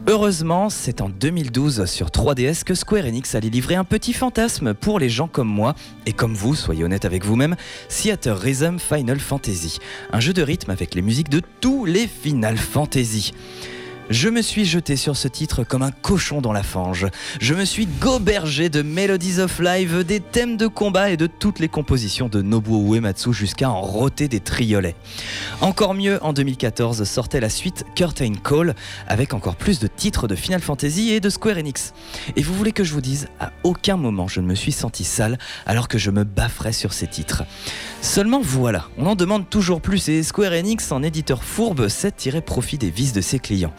Heureusement, 0.07 0.69
c'est 0.69 1.01
en 1.01 1.09
2012 1.09 1.85
sur 1.85 2.07
3DS 2.07 2.63
que 2.63 2.73
Square 2.73 3.05
Enix 3.05 3.35
allait 3.35 3.49
livrer 3.49 3.75
un 3.75 3.83
petit 3.83 4.13
fantasme 4.13 4.73
pour 4.73 4.97
les 4.97 5.09
gens 5.09 5.27
comme 5.27 5.47
moi 5.47 5.75
et 6.05 6.13
comme 6.13 6.33
vous, 6.33 6.55
soyez 6.55 6.83
honnête 6.83 7.05
avec 7.05 7.23
vous-même, 7.25 7.55
Theater 7.89 8.39
Rhythm 8.39 8.79
Final 8.79 9.19
Fantasy, 9.19 9.79
un 10.11 10.19
jeu 10.19 10.33
de 10.33 10.41
rythme 10.41 10.71
avec 10.71 10.95
les 10.95 11.01
musiques 11.01 11.29
de 11.29 11.41
tous 11.61 11.85
les 11.85 12.07
Final 12.07 12.57
Fantasy. 12.57 13.33
Je 14.09 14.27
me 14.27 14.41
suis 14.41 14.65
jeté 14.65 14.95
sur 14.95 15.15
ce 15.15 15.27
titre 15.27 15.63
comme 15.63 15.83
un 15.83 15.91
cochon 15.91 16.41
dans 16.41 16.51
la 16.51 16.63
fange. 16.63 17.05
Je 17.39 17.53
me 17.53 17.63
suis 17.63 17.85
gobergé 17.85 18.69
de 18.69 18.81
Melodies 18.81 19.39
of 19.39 19.59
Live, 19.59 20.03
des 20.03 20.19
thèmes 20.19 20.57
de 20.57 20.65
combat 20.65 21.11
et 21.11 21.17
de 21.17 21.27
toutes 21.27 21.59
les 21.59 21.67
compositions 21.67 22.27
de 22.27 22.41
Nobuo 22.41 22.95
Uematsu 22.95 23.33
jusqu'à 23.33 23.69
en 23.69 23.81
roter 23.81 24.27
des 24.27 24.39
triolets. 24.39 24.95
Encore 25.61 25.93
mieux, 25.93 26.17
en 26.23 26.33
2014 26.33 27.03
sortait 27.03 27.39
la 27.39 27.49
suite 27.49 27.85
Curtain 27.93 28.33
Call 28.43 28.73
avec 29.07 29.35
encore 29.35 29.55
plus 29.55 29.77
de 29.77 29.85
titres 29.85 30.27
de 30.27 30.33
Final 30.33 30.61
Fantasy 30.61 31.11
et 31.11 31.19
de 31.19 31.29
Square 31.29 31.57
Enix. 31.57 31.93
Et 32.35 32.41
vous 32.41 32.55
voulez 32.55 32.71
que 32.71 32.83
je 32.83 32.95
vous 32.95 33.01
dise, 33.01 33.27
à 33.39 33.51
aucun 33.61 33.95
moment 33.95 34.27
je 34.27 34.41
ne 34.41 34.47
me 34.47 34.55
suis 34.55 34.71
senti 34.71 35.03
sale 35.03 35.37
alors 35.67 35.87
que 35.87 35.99
je 35.99 36.09
me 36.09 36.23
bafferais 36.23 36.73
sur 36.73 36.93
ces 36.93 37.05
titres. 37.05 37.43
Seulement 38.01 38.41
voilà, 38.41 38.87
on 38.97 39.05
en 39.05 39.15
demande 39.15 39.47
toujours 39.51 39.81
plus 39.81 40.09
et 40.09 40.23
Square 40.23 40.53
Enix, 40.53 40.91
en 40.91 41.03
éditeur 41.03 41.43
fourbe, 41.43 41.89
sait 41.89 42.11
tirer 42.11 42.41
profit 42.41 42.79
des 42.79 42.89
vices 42.89 43.13
de 43.13 43.21
ses 43.21 43.37
clients. 43.37 43.73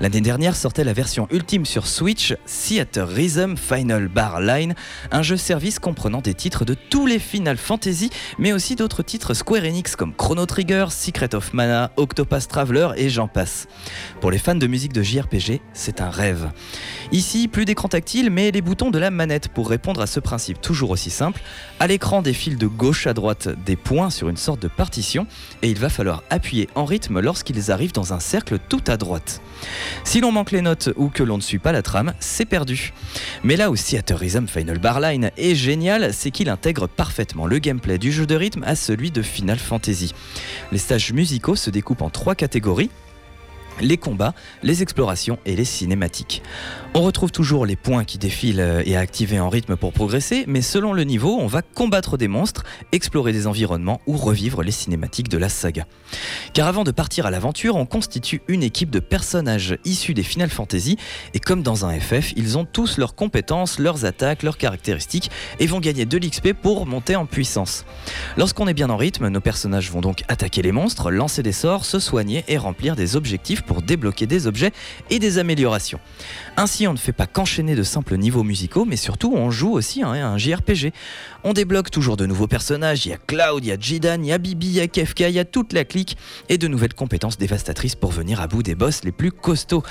L'année 0.00 0.20
dernière 0.20 0.56
sortait 0.56 0.84
la 0.84 0.92
version 0.92 1.28
ultime 1.30 1.64
sur 1.64 1.86
Switch, 1.86 2.34
Theater 2.46 3.08
Rhythm 3.08 3.56
Final 3.56 4.08
Bar 4.08 4.40
Line, 4.40 4.74
un 5.10 5.22
jeu 5.22 5.36
service 5.36 5.78
comprenant 5.78 6.20
des 6.20 6.34
titres 6.34 6.64
de 6.64 6.74
tous 6.74 7.06
les 7.06 7.18
Final 7.18 7.56
Fantasy, 7.56 8.10
mais 8.38 8.52
aussi 8.52 8.74
d'autres 8.76 9.02
titres 9.02 9.34
Square 9.34 9.64
Enix 9.64 9.96
comme 9.96 10.14
Chrono 10.14 10.46
Trigger, 10.46 10.86
Secret 10.90 11.34
of 11.34 11.52
Mana, 11.54 11.90
Octopath 11.96 12.48
Traveler 12.48 12.88
et 12.96 13.08
j'en 13.08 13.28
passe. 13.28 13.66
Pour 14.20 14.30
les 14.30 14.38
fans 14.38 14.54
de 14.54 14.66
musique 14.66 14.92
de 14.92 15.02
JRPG, 15.02 15.60
c'est 15.72 16.00
un 16.00 16.10
rêve. 16.10 16.50
Ici, 17.12 17.48
plus 17.48 17.64
d'écran 17.64 17.88
tactile, 17.88 18.30
mais 18.30 18.50
les 18.50 18.62
boutons 18.62 18.90
de 18.90 18.98
la 18.98 19.10
manette 19.10 19.48
pour 19.48 19.68
répondre 19.68 20.00
à 20.00 20.06
ce 20.06 20.20
principe 20.20 20.60
toujours 20.60 20.90
aussi 20.90 21.10
simple. 21.10 21.40
À 21.78 21.86
l'écran 21.86 22.22
défilent 22.22 22.58
de 22.58 22.66
gauche 22.66 23.06
à 23.06 23.14
droite 23.14 23.48
des 23.64 23.76
points 23.76 24.10
sur 24.10 24.28
une 24.28 24.36
sorte 24.36 24.60
de 24.60 24.68
partition, 24.68 25.26
et 25.62 25.70
il 25.70 25.78
va 25.78 25.88
falloir 25.88 26.22
appuyer 26.30 26.68
en 26.74 26.84
rythme 26.84 27.20
lorsqu'ils 27.20 27.70
arrivent 27.70 27.92
dans 27.92 28.12
un 28.12 28.20
cercle 28.20 28.58
tout 28.68 28.82
à 28.86 28.96
droite. 28.96 29.40
Si 30.04 30.20
l'on 30.20 30.32
manque 30.32 30.50
les 30.50 30.62
notes 30.62 30.90
ou 30.96 31.08
que 31.08 31.22
l'on 31.22 31.36
ne 31.36 31.42
suit 31.42 31.58
pas 31.58 31.72
la 31.72 31.82
trame, 31.82 32.14
c'est 32.20 32.44
perdu. 32.44 32.92
Mais 33.42 33.56
là 33.56 33.70
où 33.70 33.76
Theater 33.76 34.18
Rhythm 34.18 34.46
Final 34.46 34.78
Bar 34.78 35.00
Line 35.00 35.30
est 35.36 35.54
génial, 35.54 36.12
c'est 36.12 36.30
qu'il 36.30 36.48
intègre 36.48 36.86
parfaitement 36.86 37.46
le 37.46 37.58
gameplay 37.58 37.98
du 37.98 38.12
jeu 38.12 38.26
de 38.26 38.34
rythme 38.34 38.64
à 38.64 38.76
celui 38.76 39.10
de 39.10 39.22
Final 39.22 39.58
Fantasy. 39.58 40.14
Les 40.72 40.78
stages 40.78 41.12
musicaux 41.12 41.56
se 41.56 41.70
découpent 41.70 42.02
en 42.02 42.10
trois 42.10 42.34
catégories 42.34 42.90
les 43.80 43.96
combats, 43.96 44.34
les 44.62 44.82
explorations 44.82 45.38
et 45.46 45.56
les 45.56 45.64
cinématiques. 45.64 46.42
On 46.94 47.02
retrouve 47.02 47.32
toujours 47.32 47.66
les 47.66 47.74
points 47.74 48.04
qui 48.04 48.18
défilent 48.18 48.60
euh, 48.60 48.82
et 48.84 48.96
à 48.96 49.00
activer 49.00 49.40
en 49.40 49.48
rythme 49.48 49.76
pour 49.76 49.92
progresser, 49.92 50.44
mais 50.46 50.62
selon 50.62 50.92
le 50.92 51.02
niveau, 51.02 51.36
on 51.40 51.48
va 51.48 51.60
combattre 51.60 52.16
des 52.16 52.28
monstres, 52.28 52.62
explorer 52.92 53.32
des 53.32 53.48
environnements 53.48 54.00
ou 54.06 54.16
revivre 54.16 54.62
les 54.62 54.70
cinématiques 54.70 55.28
de 55.28 55.36
la 55.38 55.48
saga. 55.48 55.86
Car 56.52 56.68
avant 56.68 56.84
de 56.84 56.92
partir 56.92 57.26
à 57.26 57.32
l'aventure, 57.32 57.74
on 57.74 57.84
constitue 57.84 58.42
une 58.46 58.62
équipe 58.62 58.90
de 58.90 59.00
personnages 59.00 59.76
issus 59.84 60.14
des 60.14 60.22
Final 60.22 60.50
Fantasy, 60.50 60.96
et 61.34 61.40
comme 61.40 61.62
dans 61.62 61.84
un 61.84 61.98
FF, 61.98 62.32
ils 62.36 62.56
ont 62.58 62.64
tous 62.64 62.96
leurs 62.98 63.16
compétences, 63.16 63.80
leurs 63.80 64.04
attaques, 64.04 64.44
leurs 64.44 64.58
caractéristiques, 64.58 65.32
et 65.58 65.66
vont 65.66 65.80
gagner 65.80 66.06
de 66.06 66.16
l'XP 66.16 66.52
pour 66.52 66.86
monter 66.86 67.16
en 67.16 67.26
puissance. 67.26 67.84
Lorsqu'on 68.36 68.68
est 68.68 68.74
bien 68.74 68.90
en 68.90 68.96
rythme, 68.96 69.28
nos 69.28 69.40
personnages 69.40 69.90
vont 69.90 70.00
donc 70.00 70.22
attaquer 70.28 70.62
les 70.62 70.70
monstres, 70.70 71.10
lancer 71.10 71.42
des 71.42 71.52
sorts, 71.52 71.84
se 71.84 71.98
soigner 71.98 72.44
et 72.46 72.56
remplir 72.56 72.94
des 72.94 73.16
objectifs 73.16 73.63
pour 73.66 73.82
débloquer 73.82 74.26
des 74.26 74.46
objets 74.46 74.72
et 75.10 75.18
des 75.18 75.38
améliorations. 75.38 76.00
Ainsi, 76.56 76.86
on 76.86 76.92
ne 76.92 76.98
fait 76.98 77.12
pas 77.12 77.26
qu'enchaîner 77.26 77.74
de 77.74 77.82
simples 77.82 78.16
niveaux 78.16 78.44
musicaux, 78.44 78.84
mais 78.84 78.96
surtout 78.96 79.32
on 79.34 79.50
joue 79.50 79.72
aussi 79.72 80.02
à 80.02 80.08
un 80.08 80.38
JRPG. 80.38 80.92
On 81.42 81.52
débloque 81.52 81.90
toujours 81.90 82.16
de 82.16 82.26
nouveaux 82.26 82.46
personnages, 82.46 83.04
il 83.06 83.10
y 83.10 83.12
a 83.12 83.18
Cloud, 83.18 83.64
il 83.64 83.68
y 83.68 83.72
a 83.72 83.76
Jidan, 83.78 84.18
il 84.20 84.26
y 84.26 84.32
a 84.32 84.38
Bibi, 84.38 84.66
il 84.66 84.72
y 84.72 84.80
a 84.80 84.86
Kefka, 84.86 85.28
il 85.28 85.34
y 85.34 85.38
a 85.38 85.44
toute 85.44 85.72
la 85.72 85.84
clique, 85.84 86.16
et 86.48 86.58
de 86.58 86.68
nouvelles 86.68 86.94
compétences 86.94 87.38
dévastatrices 87.38 87.96
pour 87.96 88.12
venir 88.12 88.40
à 88.40 88.46
bout 88.46 88.62
des 88.62 88.74
boss 88.74 89.04
les 89.04 89.12
plus 89.12 89.32
costauds. 89.32 89.82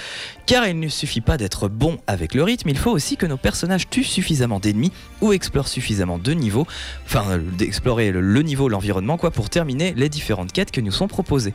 Car 0.45 0.67
il 0.67 0.79
ne 0.79 0.87
suffit 0.87 1.21
pas 1.21 1.37
d'être 1.37 1.67
bon 1.67 1.99
avec 2.07 2.33
le 2.33 2.43
rythme, 2.43 2.69
il 2.69 2.77
faut 2.77 2.91
aussi 2.91 3.17
que 3.17 3.25
nos 3.25 3.37
personnages 3.37 3.89
tuent 3.89 4.03
suffisamment 4.03 4.59
d'ennemis 4.59 4.91
ou 5.21 5.33
explorent 5.33 5.67
suffisamment 5.67 6.17
de 6.17 6.31
niveaux, 6.33 6.67
enfin 7.05 7.23
euh, 7.29 7.37
d'explorer 7.57 8.11
le 8.11 8.41
niveau, 8.41 8.69
l'environnement, 8.69 9.17
quoi, 9.17 9.31
pour 9.31 9.49
terminer 9.49 9.93
les 9.95 10.09
différentes 10.09 10.51
quêtes 10.51 10.71
que 10.71 10.81
nous 10.81 10.91
sont 10.91 11.07
proposées. 11.07 11.53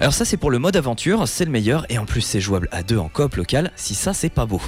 Alors 0.00 0.12
ça 0.12 0.24
c'est 0.24 0.36
pour 0.36 0.50
le 0.50 0.58
mode 0.58 0.76
aventure, 0.76 1.28
c'est 1.40 1.46
le 1.46 1.52
meilleur, 1.52 1.86
et 1.88 1.96
en 1.96 2.04
plus 2.04 2.20
c'est 2.20 2.38
jouable 2.38 2.68
à 2.70 2.82
deux 2.82 2.98
en 2.98 3.08
coop 3.08 3.36
local, 3.36 3.70
si 3.74 3.94
ça 3.94 4.12
c'est 4.12 4.28
pas 4.28 4.44
beau. 4.44 4.60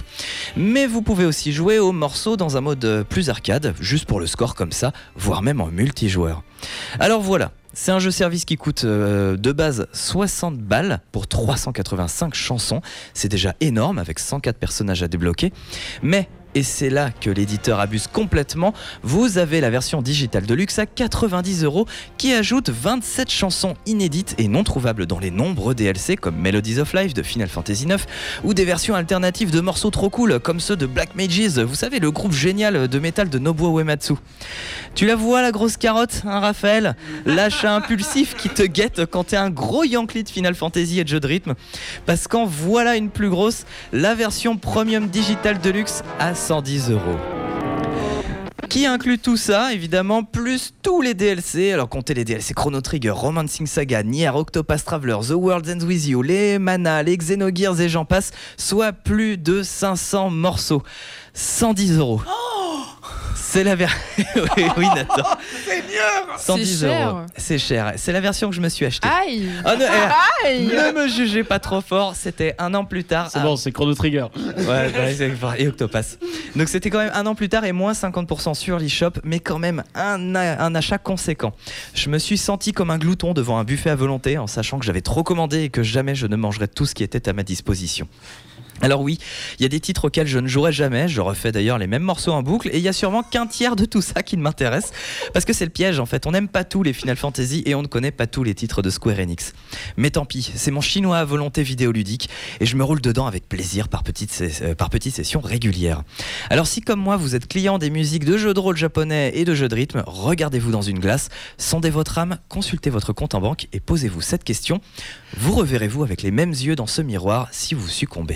Mais 0.57 0.87
vous 0.87 1.03
pouvez 1.03 1.27
aussi 1.27 1.53
jouer 1.53 1.79
au 1.79 1.93
morceau 1.93 2.39
dans 2.39 2.57
un 2.57 2.63
mode 2.63 2.83
euh, 2.87 3.05
plus 3.05 3.29
arcade, 3.29 3.75
juste 3.79 4.07
pour 4.07 4.21
le 4.21 4.27
score 4.27 4.55
comme 4.55 4.73
ça, 4.73 4.95
voire 5.15 5.43
même 5.43 5.61
en 5.61 5.67
multijoueur. 5.67 6.43
Alors 6.99 7.21
voilà, 7.21 7.53
c'est 7.75 7.93
un 7.93 7.99
jeu 7.99 8.11
service 8.11 8.47
qui 8.47 8.57
coûte 8.57 8.85
euh, 8.85 9.37
de 9.37 9.53
base 9.53 9.87
60 9.93 10.61
balles 10.61 11.01
pour 11.13 11.27
385 11.27 12.33
chansons. 12.33 12.81
C'est 13.13 13.29
déjà 13.29 13.55
énorme 13.61 13.99
avec 13.99 14.19
104 14.19 14.57
personnages 14.57 15.03
à 15.03 15.09
débloquer. 15.09 15.53
Mais 16.03 16.31
et 16.55 16.63
c'est 16.63 16.91
là 16.91 17.11
que 17.11 17.31
l'éditeur 17.31 17.81
abuse 17.81 18.07
complètement. 18.07 18.75
Vous 19.03 19.39
avez 19.39 19.61
la 19.61 19.71
version 19.71 20.03
digitale 20.03 20.47
de 20.47 20.55
luxe 20.55 20.79
à 20.79 20.87
90 20.87 21.65
euros 21.65 21.87
qui 22.19 22.33
ajoute 22.33 22.71
27 22.71 23.31
chansons 23.31 23.75
inédites 23.87 24.35
et 24.39 24.49
non 24.49 24.65
trouvables 24.65 25.07
dans 25.07 25.19
les 25.19 25.31
nombreux 25.31 25.75
DLC 25.75 26.17
comme 26.17 26.37
Melodies 26.37 26.81
of 26.81 26.93
Life 26.95 27.15
de 27.15 27.23
Final 27.23 27.49
Fantasy 27.49 27.85
IX 27.85 28.05
ou 28.45 28.55
des 28.55 28.65
versions 28.65 28.95
alternatives 28.95 29.51
de 29.51 29.61
morceaux 29.61 29.91
trop 29.91 30.11
cool 30.11 30.41
comme 30.41 30.61
ceux 30.61 30.77
de 30.77 30.87
Black 30.87 31.15
Mages, 31.15 31.59
vous 31.59 31.75
savez, 31.75 31.99
le 31.99 32.11
groupe 32.11 32.33
génial 32.33 32.89
de 32.89 32.99
métal 32.99 33.29
de 33.29 33.39
Nobuo 33.39 33.79
Uematsu. 33.79 34.15
Tu 34.95 35.07
la 35.07 35.17
vois 35.17 35.43
la 35.43 35.53
grosse 35.53 35.77
carotte, 35.77 36.23
hein, 36.27 36.41
Raphaël? 36.41 36.97
L'achat 37.25 37.75
impulsif 37.75 38.37
qui 38.37 38.49
te 38.49 38.63
guette 38.63 39.07
quand 39.07 39.25
t'es 39.25 39.37
un 39.37 39.51
gros 39.51 39.85
Yankee 39.85 40.23
de 40.23 40.29
Final 40.29 40.55
Fantasy 40.55 41.01
et 41.01 41.05
de 41.05 41.09
jeux 41.09 41.21
de 41.21 41.27
rythme. 41.27 41.55
Parce 42.05 42.29
qu'en 42.29 42.45
voilà 42.45 42.97
une 42.97 43.09
plus 43.11 43.31
grosse, 43.31 43.65
la 43.93 44.15
version 44.15 44.57
Premium 44.57 45.09
Digital 45.09 45.59
Deluxe 45.61 46.03
à 46.19 46.35
110 46.43 46.91
euros. 46.91 47.17
Qui 48.69 48.85
inclut 48.85 49.21
tout 49.21 49.37
ça, 49.37 49.73
évidemment, 49.73 50.25
plus 50.25 50.75
tous 50.83 51.01
les 51.01 51.15
DLC. 51.15 51.71
Alors 51.71 51.89
comptez 51.89 52.15
les 52.15 52.25
DLC 52.25 52.53
Chrono 52.53 52.81
Trigger, 52.81 53.11
Romancing 53.11 53.69
Saga, 53.69 54.03
Nier, 54.03 54.31
Octopath 54.35 54.85
Traveler, 54.85 55.19
The 55.29 55.35
World 55.35 55.69
Ends 55.69 55.87
With 55.87 56.05
You, 56.05 56.21
les 56.23 56.59
Mana, 56.59 57.05
les 57.05 57.17
Xenogears 57.17 57.81
et 57.81 57.89
j'en 57.89 58.05
passe, 58.05 58.33
soit 58.57 58.93
plus 58.93 59.39
de 59.39 59.63
500 59.63 60.31
morceaux. 60.31 60.83
110 61.33 61.99
euros. 61.99 62.21
C'est 63.35 63.65
la 63.65 63.75
version. 63.75 63.99
oui, 64.57 64.65
oui, 64.79 64.87
Nathan. 64.95 65.23
C'est 65.67 66.39
110 66.39 66.81
cher. 66.81 67.09
euros. 67.09 67.21
C'est 67.37 67.59
cher. 67.59 67.93
C'est 67.97 68.13
la 68.13 68.21
version 68.21 68.49
que 68.49 68.57
je 68.57 68.61
me 68.61 68.69
suis 68.69 68.87
achetée. 68.87 69.09
Aïe 69.09 69.49
Oh, 69.65 69.71
ne, 69.79 69.85
eh, 69.85 70.47
Aïe 70.49 70.67
ne 70.67 70.93
me 71.03 71.09
jugez 71.09 71.45
pas 71.45 71.59
trop 71.59 71.81
fort, 71.81 72.15
c'était 72.17 72.55
un 72.59 72.73
an 72.75 72.85
plus 72.85 73.05
tard. 73.05 73.29
C'est 73.31 73.39
Ah, 73.41 73.43
bon, 73.43 73.57
c'est 73.57 73.71
Chrono 73.73 73.95
Trigger. 73.95 74.27
Ouais, 74.57 74.67
ouais, 74.67 75.15
c'est- 75.17 75.33
et 75.59 75.69
Octopass. 75.69 76.19
Donc 76.57 76.69
c'était 76.69 76.89
quand 76.91 76.99
même 76.99 77.11
un 77.15 77.27
an 77.27 77.35
plus 77.35 77.49
tard 77.49 77.65
et 77.65 77.73
moins 77.73 77.93
50% 77.93 78.55
sur 78.55 78.79
l'eShop, 78.79 79.13
mais 79.25 79.39
quand 79.41 79.59
même 79.59 79.83
un, 79.95 80.35
un 80.35 80.75
achat 80.75 80.99
conséquent. 80.99 81.53
Je 81.95 82.09
me 82.09 82.19
suis 82.19 82.39
senti 82.39 82.73
comme 82.73 82.91
un 82.91 82.99
glouton 82.99 83.35
devant 83.35 83.59
un 83.59 83.65
buffet 83.65 83.91
à 83.91 83.97
volonté 83.97 84.39
en 84.39 84.47
sachant 84.47 84.79
que 84.79 84.85
j'avais 84.87 85.01
trop 85.01 85.23
commandé 85.23 85.63
et 85.65 85.69
que 85.71 85.83
jamais 85.83 86.15
je 86.15 86.27
ne 86.27 86.37
mangerais 86.37 86.69
tout 86.69 86.87
ce 86.87 86.95
qui 86.95 87.03
était 87.03 87.29
à 87.29 87.33
ma 87.33 87.43
disposition. 87.43 88.09
Alors 88.81 89.01
oui, 89.03 89.19
il 89.59 89.63
y 89.63 89.67
a 89.67 89.69
des 89.69 89.79
titres 89.79 90.07
auxquels 90.07 90.27
je 90.27 90.39
ne 90.39 90.49
jouerai 90.49 90.73
jamais, 90.73 91.07
je 91.07 91.21
refais 91.21 91.53
d'ailleurs 91.53 91.79
les 91.79 91.87
mêmes 91.87 92.03
morceaux 92.03 92.33
en 92.33 92.43
boucle, 92.43 92.69
et 92.73 92.79
il 92.79 92.83
y 92.83 92.89
a 92.89 92.93
sûrement 92.93 93.23
qu'un 93.23 93.47
tiers 93.47 93.77
de 93.77 93.85
tout 93.85 94.03
ça 94.03 94.23
qui 94.23 94.37
ne 94.37 94.43
m'intéresse, 94.43 94.93
parce 95.33 95.45
que 95.45 95.53
c'est 95.53 95.65
le 95.65 95.71
piège 95.71 96.01
en 96.01 96.07
fait, 96.07 96.27
on 96.27 96.33
n'aime 96.33 96.49
pas 96.49 96.65
tous 96.65 96.83
les 96.83 96.93
Final 96.93 97.17
Fantasy 97.17 97.63
et 97.67 97.75
on 97.75 97.83
ne 97.83 97.87
connaît 97.87 98.11
pas 98.11 98.27
tous 98.27 98.43
les 98.43 98.55
titres 98.55 98.83
de 98.83 98.91
Square 98.91 99.21
Enix. 99.21 99.53
Mais 99.97 100.11
tant 100.11 100.25
pis, 100.25 100.51
c'est 100.55 100.71
mon 100.71 100.81
chinois 100.81 101.19
à 101.19 101.25
volonté 101.25 101.63
vidéoludique, 101.63 102.29
et 102.61 102.67
je 102.67 102.77
me 102.77 102.83
roule 102.83 103.01
dedans 103.01 103.27
avec 103.27 103.49
plaisir 103.49 103.89
par 103.89 104.03
petites, 104.03 104.43
euh, 104.63 104.75
par 104.75 104.91
petites 104.91 105.15
sessions 105.15 105.41
régulières. 105.41 106.03
Alors 106.51 106.67
si 106.67 106.81
comme 106.81 107.01
moi 107.01 107.17
vous 107.17 107.37
êtes 107.37 107.47
client 107.47 107.79
des 107.79 107.91
musiques 107.91 108.25
de 108.25 108.37
jeux 108.37 108.55
de 108.55 108.61
rôle 108.61 108.77
japonais 108.77 109.33
et 109.35 109.45
de 109.45 109.55
jeux 109.55 109.69
de 109.69 109.75
rythme, 109.75 110.03
regardez-vous 110.07 110.73
dans 110.73 110.83
une 110.83 110.99
glace, 110.99 111.29
sondez 111.57 111.91
votre 111.91 112.19
âme, 112.19 112.39
consultez 112.49 112.91
votre 112.91 113.13
compte 113.13 113.35
en 113.35 113.41
banque 113.41 113.69
et 113.73 113.81
posez-vous 113.81 114.23
cette 114.23 114.45
question. 114.45 114.81
Vous 115.37 115.53
reverrez-vous 115.53 116.03
avec 116.03 116.23
les 116.23 116.31
mêmes 116.31 116.51
yeux 116.51 116.75
dans 116.75 116.87
ce 116.87 117.03
miroir 117.03 117.49
si 117.53 117.75
vous 117.75 117.89
succombez 117.89 118.33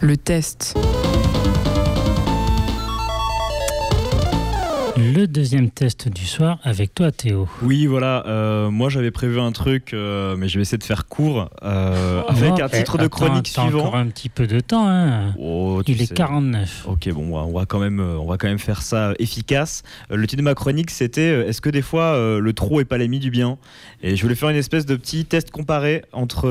le 0.00 0.16
test. 0.16 0.74
Le 4.96 5.26
deuxième 5.26 5.70
test 5.70 6.08
du 6.08 6.24
soir 6.24 6.58
avec 6.62 6.94
toi 6.94 7.10
Théo. 7.10 7.48
Oui 7.62 7.86
voilà, 7.86 8.24
euh, 8.26 8.70
moi 8.70 8.88
j'avais 8.88 9.10
prévu 9.10 9.40
un 9.40 9.50
truc, 9.50 9.92
euh, 9.92 10.36
mais 10.36 10.48
je 10.48 10.56
vais 10.58 10.62
essayer 10.62 10.78
de 10.78 10.84
faire 10.84 11.06
court 11.06 11.50
euh, 11.62 12.22
ah, 12.26 12.30
avec 12.30 12.60
un 12.60 12.68
titre 12.68 12.98
de 12.98 13.06
eh, 13.06 13.08
chronique 13.08 13.48
attends, 13.52 13.62
suivant. 13.62 13.80
encore 13.80 13.96
un 13.96 14.06
petit 14.06 14.28
peu 14.28 14.46
de 14.46 14.60
temps. 14.60 14.86
Hein. 14.88 15.34
Oh, 15.38 15.82
Il 15.86 16.00
est 16.00 16.12
49. 16.12 16.86
Ok 16.88 17.08
bon, 17.10 17.36
on 17.36 17.52
va 17.52 17.66
quand 17.66 17.80
même, 17.80 18.00
on 18.00 18.26
va 18.26 18.38
quand 18.38 18.48
même 18.48 18.58
faire 18.58 18.82
ça 18.82 19.14
efficace. 19.18 19.82
Le 20.10 20.26
titre 20.26 20.40
de 20.40 20.44
ma 20.44 20.54
chronique 20.54 20.90
c'était 20.90 21.48
Est-ce 21.48 21.60
que 21.60 21.70
des 21.70 21.82
fois 21.82 22.16
le 22.38 22.52
trop 22.52 22.80
est 22.80 22.84
pas 22.84 22.98
l'ami 22.98 23.18
du 23.18 23.30
bien? 23.30 23.58
Et 24.02 24.16
je 24.16 24.22
voulais 24.22 24.36
faire 24.36 24.50
une 24.50 24.56
espèce 24.56 24.86
de 24.86 24.96
petit 24.96 25.24
test 25.24 25.50
comparé 25.50 26.02
entre, 26.12 26.48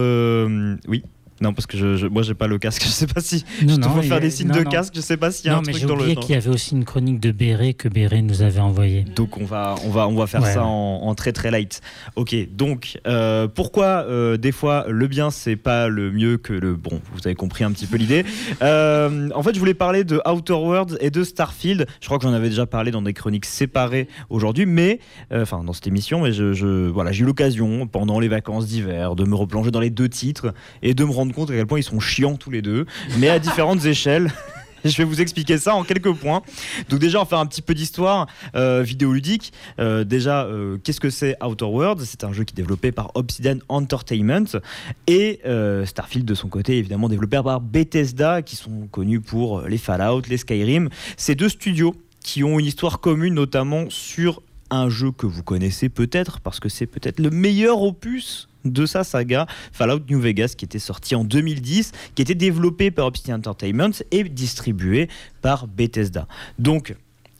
oui. 0.88 1.04
Non, 1.41 1.53
parce 1.53 1.65
que 1.67 1.77
je, 1.77 1.95
je- 1.97 2.07
moi 2.07 2.21
j'ai 2.23 2.34
pas 2.34 2.47
le 2.47 2.57
casque. 2.57 2.84
Je 2.86 2.89
sais 2.89 3.07
pas 3.07 3.21
si 3.21 3.43
Non, 3.63 3.69
je 3.69 3.75
te 3.75 3.79
non, 3.88 4.01
faire 4.01 4.19
des 4.19 4.29
signes 4.29 4.49
non, 4.49 4.55
de 4.55 4.63
casque. 4.63 4.93
Je 4.95 5.01
sais 5.01 5.17
pas 5.17 5.31
s'il 5.31 5.47
y 5.47 5.49
a 5.49 5.53
Non, 5.53 5.59
un 5.59 5.61
mais 5.65 5.71
truc 5.73 5.81
j'ai 5.81 5.88
dans 5.88 5.95
oublié 5.95 6.15
qu'il 6.15 6.31
y 6.31 6.38
avait 6.38 6.49
aussi 6.49 6.75
une 6.75 6.86
chronique 6.86 7.19
de 7.19 7.31
Béret 7.31 7.73
que 7.73 7.88
Béret 7.89 8.21
nous 8.21 8.41
avait 8.43 8.59
envoyée. 8.59 9.03
Donc 9.15 9.38
on 9.38 9.45
va, 9.45 9.75
on 9.86 9.89
va, 9.89 10.07
on 10.07 10.15
va 10.15 10.27
faire 10.27 10.41
Ouais, 10.41 10.53
ça. 10.53 10.63
En, 10.65 11.01
en 11.03 11.15
très 11.15 11.31
très 11.34 11.49
light. 11.51 11.81
Ok, 12.15 12.36
donc 12.55 12.99
euh, 13.07 13.47
pourquoi 13.47 14.05
euh, 14.07 14.38
des 14.38 14.51
fois 14.51 14.86
le 14.89 15.07
bien 15.07 15.31
c'est 15.31 15.55
pas 15.55 15.88
le 15.88 16.11
mieux 16.11 16.38
que 16.38 16.53
le 16.53 16.75
bon? 16.75 17.01
Vous 17.13 17.21
avez 17.25 17.36
compris 17.36 17.63
un 17.63 17.71
petit 17.71 17.88
peu 17.88 17.97
l'idée. 17.97 18.23
Euh, 18.61 19.29
en 19.36 19.43
fait, 19.43 19.53
je 19.53 19.59
voulais 19.59 19.73
parler 19.73 20.03
de 20.03 20.21
Outer 20.29 20.53
Worlds 20.53 20.97
et 21.01 21.09
de 21.09 21.23
Starfield. 21.23 21.86
Je 21.99 22.05
crois 22.05 22.17
que 22.17 22.23
j'en 22.23 22.34
avais 22.34 22.49
déjà 22.49 22.65
parlé 22.65 22.91
dans 22.91 23.01
des 23.01 23.13
chroniques 23.13 23.45
séparées 23.45 24.07
aujourd'hui, 24.29 24.65
mais 24.65 24.99
enfin 25.34 25.63
dans 25.63 25.73
cette 25.73 25.88
émission, 25.88 26.21
mais 26.21 26.31
je, 26.31 26.53
je- 26.53 26.88
voilà, 26.89 27.11
j'ai 27.11 27.23
eu 27.23 27.25
l'occasion 27.25 27.88
pendant 27.88 28.19
les 28.19 28.27
vacances 28.27 28.67
d'hiver 28.67 29.15
de 29.15 29.23
me 29.25 29.36
replonger 29.36 29.71
dans 29.71 29.79
les 29.79 29.89
deux 29.89 30.07
titres 30.09 30.53
et 30.81 30.93
de 30.93 31.03
me 31.03 31.11
rendre 31.11 31.22
compte 31.32 31.49
à 31.51 31.53
quel 31.53 31.65
point 31.65 31.80
ils 31.80 31.84
sont 31.84 31.99
chiants 31.99 32.36
tous 32.36 32.51
les 32.51 32.61
deux, 32.61 32.86
mais 33.19 33.30
à 33.30 33.39
différentes 33.39 33.86
échelles. 33.86 34.32
Je 34.86 34.97
vais 34.97 35.05
vous 35.05 35.21
expliquer 35.21 35.57
ça 35.57 35.76
en 35.76 35.84
quelques 35.84 36.13
points. 36.13 36.41
Donc 36.89 36.99
déjà, 36.99 37.19
on 37.19 37.24
va 37.24 37.30
faire 37.30 37.39
un 37.39 37.45
petit 37.45 37.61
peu 37.61 37.74
d'histoire 37.74 38.28
euh, 38.55 38.82
vidéoludique. 38.84 39.53
Euh, 39.80 40.03
déjà, 40.03 40.43
euh, 40.43 40.78
qu'est-ce 40.84 40.99
que 40.99 41.09
c'est 41.09 41.41
Outer 41.41 41.65
Worlds? 41.65 42.03
C'est 42.03 42.24
un 42.26 42.34
jeu 42.34 42.43
qui 42.43 42.53
est 42.53 42.57
développé 42.57 42.91
par 42.91 43.11
Obsidian 43.15 43.59
Entertainment 43.69 44.59
et 45.07 45.39
Starfield 45.86 46.26
de 46.26 46.36
son 46.36 46.49
côté, 46.49 46.78
évidemment 46.78 47.07
développé 47.07 47.39
par 47.41 47.61
Bethesda, 47.61 48.41
qui 48.41 48.55
sont 48.55 48.88
connus 48.91 49.21
pour 49.21 49.61
les 49.61 49.78
Fallout, 49.78 50.24
les 50.28 50.38
Skyrim. 50.38 50.89
Ces 51.17 51.36
deux 51.36 51.49
studios 51.49 51.95
qui 52.21 52.43
ont 52.43 52.59
une 52.59 52.65
histoire 52.65 52.99
commune, 52.99 53.34
notamment 53.34 53.86
sur 53.89 54.41
un 54.69 54.89
jeu 54.89 55.11
que 55.11 55.26
vous 55.26 55.43
connaissez 55.43 55.89
peut-être, 55.89 56.39
parce 56.39 56.59
que 56.59 56.69
c'est 56.69 56.88
peut-être 56.88 57.19
le 57.19 57.30
meilleur 57.30 57.82
opus 57.82 58.49
de 58.66 58.86
sa 58.86 59.03
saga, 59.03 59.45
Fallout 59.72 60.01
New 60.09 60.20
Vegas, 60.20 60.53
qui 60.57 60.66
était 60.66 60.80
sorti 60.80 61.16
en 61.16 61.24
2010, 61.24 61.91
qui 62.16 62.22
était 62.22 62.36
développé 62.36 62.91
par 62.91 63.07
Obsidian 63.07 63.36
Entertainment 63.36 63.91
et 64.11 64.24
distribué 64.24 65.09
par 65.41 65.68
Bethesda. 65.68 66.28
Donc, 66.59 66.95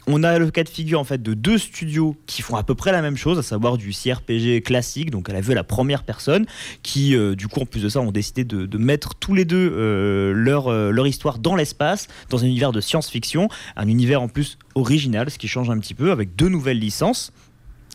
on 0.07 0.24
a 0.24 0.38
le 0.38 0.51
cas 0.51 0.63
de 0.63 0.69
figure 0.69 0.99
en 0.99 1.03
fait 1.03 1.21
de 1.21 1.34
deux 1.34 1.57
studios 1.57 2.15
qui 2.26 2.41
font 2.41 2.55
à 2.55 2.63
peu 2.63 2.76
près 2.76 2.91
la 2.91 3.01
même 3.01 3.15
chose, 3.15 3.39
à 3.39 3.43
savoir 3.43 3.78
du 3.78 3.91
CRPG 3.91 4.61
classique, 4.61 5.11
donc 5.11 5.30
à 5.30 5.34
la 5.34 5.41
vue 5.41 5.53
à 5.53 5.55
la 5.55 5.63
première 5.63 6.03
personne, 6.03 6.45
qui 6.82 7.15
euh, 7.15 7.36
du 7.36 7.47
coup 7.47 7.61
en 7.61 7.65
plus 7.65 7.82
de 7.82 7.89
ça 7.89 8.01
ont 8.01 8.11
décidé 8.11 8.43
de, 8.43 8.78
mettre 8.78 9.15
tous 9.15 9.34
les 9.34 9.45
deux 9.45 9.71
euh, 9.74 10.34
leur, 10.34 10.67
euh, 10.67 10.91
leur 10.91 11.07
histoire 11.07 11.39
dans 11.39 11.55
l'espace, 11.55 12.07
dans 12.30 12.43
un 12.43 12.47
univers 12.47 12.71
de 12.71 12.82
science-fiction, 12.82 13.47
un 13.78 13.88
univers 13.88 14.21
en 14.21 14.28
plus 14.28 14.57
original, 14.76 15.30
ce 15.30 15.38
qui 15.38 15.47
change 15.47 15.69
un 15.69 15.80
petit 15.80 15.93
peu, 15.93 16.11
avec 16.11 16.36
deux 16.36 16.49
nouvelles 16.49 16.80
licences. 16.80 17.32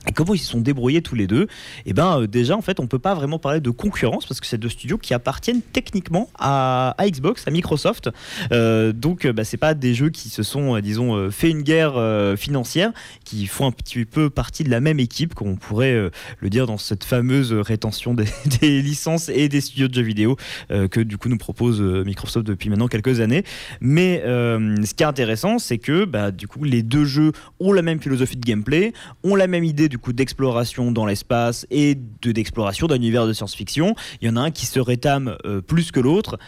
Et 0.06 0.12
comment 0.12 0.32
ils 0.32 0.38
se 0.38 0.46
sont 0.46 0.60
débrouillés 0.60 1.02
tous 1.02 1.16
les 1.16 1.26
deux 1.26 1.48
Eh 1.84 1.92
ben 1.92 2.20
euh, 2.20 2.26
déjà 2.28 2.56
en 2.56 2.62
fait 2.62 2.78
on 2.78 2.86
peut 2.86 3.00
pas 3.00 3.14
vraiment 3.14 3.40
parler 3.40 3.60
de 3.60 3.70
concurrence 3.70 4.26
parce 4.26 4.40
que 4.40 4.46
c'est 4.46 4.56
deux 4.56 4.68
studios 4.68 4.96
qui 4.96 5.12
appartiennent 5.12 5.60
techniquement 5.60 6.30
à, 6.38 6.94
Xbox, 7.00 7.46
à 7.46 7.50
Microsoft. 7.50 8.08
Euh, 8.52 8.92
donc 8.92 9.24
euh, 9.24 9.32
bah, 9.32 9.42
c'est 9.42 9.56
pas 9.56 9.74
des 9.74 9.94
jeux 9.94 10.10
qui 10.10 10.28
se 10.28 10.44
sont 10.44 10.76
euh, 10.76 10.80
disons 10.80 11.30
fait 11.30 11.50
une 11.50 11.62
guerre 11.62 11.94
financière, 12.36 12.92
qui 13.24 13.46
font 13.46 13.66
un 13.66 13.72
petit 13.72 14.04
peu 14.04 14.30
partie 14.30 14.62
de 14.62 14.70
la 14.70 14.80
même 14.80 15.00
équipe, 15.00 15.34
comme 15.34 15.48
on 15.48 15.56
pourrait 15.56 16.10
le 16.38 16.50
dire 16.50 16.66
dans 16.66 16.78
cette 16.78 17.02
fameuse 17.02 17.52
rétention 17.52 18.14
des, 18.60 18.82
licences 18.82 19.28
et 19.28 19.48
des 19.48 19.60
studios 19.60 19.88
de 19.88 19.94
jeux 19.94 20.02
vidéo 20.02 20.36
que 20.68 21.00
du 21.00 21.18
coup 21.18 21.28
nous 21.28 21.38
propose 21.38 21.80
Microsoft 21.80 22.46
depuis 22.46 22.70
maintenant 22.70 22.88
quelques 22.88 23.20
années. 23.20 23.44
Mais 23.80 24.22
ce 24.24 24.94
qui 24.94 25.02
est 25.02 25.06
intéressant, 25.06 25.58
c'est 25.58 25.78
que 25.78 26.04
bah, 26.04 26.30
du 26.30 26.46
coup 26.46 26.64
les 26.64 26.82
deux 26.82 27.04
jeux 27.04 27.32
ont 27.60 27.72
la 27.72 27.82
même 27.82 28.00
philosophie 28.00 28.36
de 28.36 28.46
gameplay, 28.46 28.92
ont 29.24 29.34
la 29.34 29.46
même 29.46 29.64
idée 29.64 29.87
du 29.88 29.98
coup 29.98 30.12
d'exploration 30.12 30.92
dans 30.92 31.06
l'espace 31.06 31.66
et 31.70 31.96
de 32.22 32.32
d'exploration 32.32 32.86
d'un 32.86 32.96
univers 32.96 33.26
de 33.26 33.32
science-fiction. 33.32 33.94
Il 34.20 34.28
y 34.28 34.30
en 34.30 34.36
a 34.36 34.40
un 34.40 34.50
qui 34.50 34.66
se 34.66 34.80
rétame 34.80 35.36
euh, 35.44 35.60
plus 35.60 35.92
que 35.92 36.00
l'autre. 36.00 36.38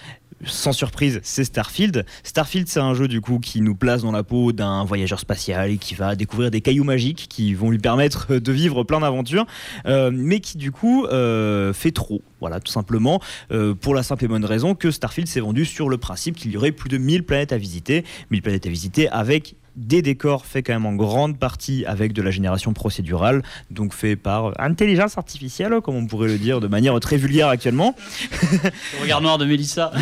Sans 0.46 0.72
surprise, 0.72 1.20
c'est 1.22 1.44
Starfield. 1.44 2.06
Starfield, 2.22 2.66
c'est 2.66 2.80
un 2.80 2.94
jeu 2.94 3.08
du 3.08 3.20
coup 3.20 3.40
qui 3.40 3.60
nous 3.60 3.74
place 3.74 4.02
dans 4.02 4.12
la 4.12 4.22
peau 4.22 4.52
d'un 4.52 4.84
voyageur 4.84 5.20
spatial 5.20 5.70
et 5.70 5.76
qui 5.76 5.94
va 5.94 6.16
découvrir 6.16 6.50
des 6.50 6.62
cailloux 6.62 6.84
magiques 6.84 7.26
qui 7.28 7.52
vont 7.52 7.70
lui 7.70 7.78
permettre 7.78 8.36
de 8.36 8.52
vivre 8.52 8.82
plein 8.82 9.00
d'aventures, 9.00 9.46
euh, 9.84 10.10
mais 10.10 10.40
qui 10.40 10.56
du 10.56 10.72
coup 10.72 11.04
euh, 11.04 11.74
fait 11.74 11.90
trop. 11.90 12.22
Voilà, 12.40 12.58
tout 12.58 12.72
simplement, 12.72 13.20
euh, 13.52 13.74
pour 13.74 13.94
la 13.94 14.02
simple 14.02 14.24
et 14.24 14.28
bonne 14.28 14.46
raison 14.46 14.74
que 14.74 14.90
Starfield 14.90 15.28
s'est 15.28 15.40
vendu 15.40 15.66
sur 15.66 15.90
le 15.90 15.98
principe 15.98 16.36
qu'il 16.36 16.50
y 16.52 16.56
aurait 16.56 16.72
plus 16.72 16.88
de 16.88 16.96
1000 16.96 17.24
planètes 17.24 17.52
à 17.52 17.58
visiter, 17.58 18.04
1000 18.30 18.40
planètes 18.40 18.64
à 18.64 18.70
visiter 18.70 19.10
avec 19.10 19.56
des 19.76 20.02
décors 20.02 20.46
faits 20.46 20.66
quand 20.66 20.72
même 20.72 20.86
en 20.86 20.94
grande 20.94 21.38
partie 21.38 21.84
avec 21.86 22.12
de 22.12 22.22
la 22.22 22.30
génération 22.30 22.72
procédurale, 22.72 23.42
donc 23.70 23.94
fait 23.94 24.16
par 24.16 24.52
intelligence 24.60 25.18
artificielle, 25.18 25.80
comme 25.82 25.96
on 25.96 26.06
pourrait 26.06 26.28
le 26.28 26.38
dire 26.38 26.60
de 26.60 26.66
manière 26.68 26.98
très 27.00 27.16
vulgaire 27.16 27.48
actuellement. 27.48 27.94
Le 28.62 29.02
regard 29.02 29.20
noir 29.20 29.38
de 29.38 29.44
Mélissa. 29.44 29.92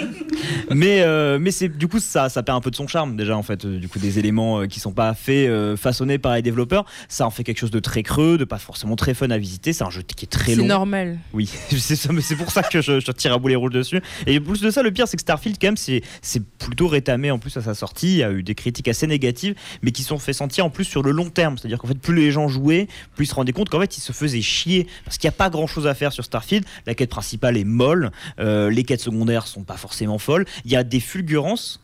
mais 0.74 1.02
euh, 1.02 1.38
mais 1.40 1.50
c'est 1.50 1.68
du 1.68 1.88
coup 1.88 2.00
ça 2.00 2.28
ça 2.28 2.42
perd 2.42 2.58
un 2.58 2.60
peu 2.60 2.70
de 2.70 2.76
son 2.76 2.86
charme 2.86 3.16
déjà 3.16 3.36
en 3.36 3.42
fait 3.42 3.64
euh, 3.64 3.78
du 3.78 3.88
coup 3.88 3.98
des 3.98 4.18
éléments 4.18 4.60
euh, 4.60 4.66
qui 4.66 4.80
sont 4.80 4.92
pas 4.92 5.14
faits 5.14 5.48
euh, 5.48 5.76
façonnés 5.76 6.18
par 6.18 6.34
les 6.34 6.42
développeurs 6.42 6.84
ça 7.08 7.26
en 7.26 7.30
fait 7.30 7.44
quelque 7.44 7.58
chose 7.58 7.70
de 7.70 7.80
très 7.80 8.02
creux 8.02 8.38
de 8.38 8.44
pas 8.44 8.58
forcément 8.58 8.96
très 8.96 9.14
fun 9.14 9.30
à 9.30 9.38
visiter 9.38 9.72
c'est 9.72 9.84
un 9.84 9.90
jeu 9.90 10.02
qui 10.02 10.24
est 10.24 10.28
très 10.28 10.52
C'est 10.52 10.56
long 10.56 10.66
normal. 10.66 11.18
oui, 11.32 11.46
c'est 11.70 11.96
ça, 11.96 12.12
mais 12.12 12.20
c'est 12.20 12.36
pour 12.36 12.50
ça 12.50 12.62
que 12.62 12.80
je, 12.80 13.00
je 13.00 13.12
tire 13.12 13.32
à 13.32 13.38
boulet 13.38 13.54
rouge 13.56 13.72
dessus. 13.72 14.00
Et 14.26 14.40
plus 14.40 14.60
de 14.60 14.70
ça, 14.70 14.82
le 14.82 14.90
pire, 14.90 15.06
c'est 15.08 15.16
que 15.16 15.20
Starfield, 15.22 15.58
quand 15.60 15.68
même, 15.68 15.76
c'est 15.76 16.02
c'est 16.22 16.42
plutôt 16.44 16.88
rétamé 16.88 17.30
en 17.30 17.38
plus 17.38 17.56
à 17.56 17.62
sa 17.62 17.74
sortie. 17.74 18.08
Il 18.08 18.18
y 18.18 18.22
a 18.22 18.30
eu 18.30 18.42
des 18.42 18.54
critiques 18.54 18.87
assez 18.90 19.06
négatives, 19.06 19.54
mais 19.82 19.92
qui 19.92 20.02
sont 20.02 20.18
fait 20.18 20.32
sentir 20.32 20.64
en 20.64 20.70
plus 20.70 20.84
sur 20.84 21.02
le 21.02 21.10
long 21.10 21.30
terme. 21.30 21.58
C'est-à-dire 21.58 21.78
qu'en 21.78 21.88
fait, 21.88 21.98
plus 21.98 22.14
les 22.14 22.30
gens 22.30 22.48
jouaient, 22.48 22.88
plus 23.14 23.24
ils 23.24 23.28
se 23.28 23.34
rendaient 23.34 23.52
compte 23.52 23.68
qu'en 23.68 23.80
fait, 23.80 23.96
ils 23.96 24.00
se 24.00 24.12
faisaient 24.12 24.42
chier. 24.42 24.86
Parce 25.04 25.18
qu'il 25.18 25.28
n'y 25.28 25.34
a 25.34 25.36
pas 25.36 25.50
grand-chose 25.50 25.86
à 25.86 25.94
faire 25.94 26.12
sur 26.12 26.24
Starfield. 26.24 26.64
La 26.86 26.94
quête 26.94 27.10
principale 27.10 27.56
est 27.56 27.64
molle. 27.64 28.10
euh, 28.40 28.70
les 28.70 28.84
quêtes 28.84 29.00
secondaires 29.00 29.46
sont 29.46 29.62
pas 29.62 29.76
forcément 29.76 30.18
folles. 30.18 30.44
Il 30.64 30.70
y 30.70 30.76
a 30.76 30.84
des 30.84 31.00
fulgurances 31.00 31.80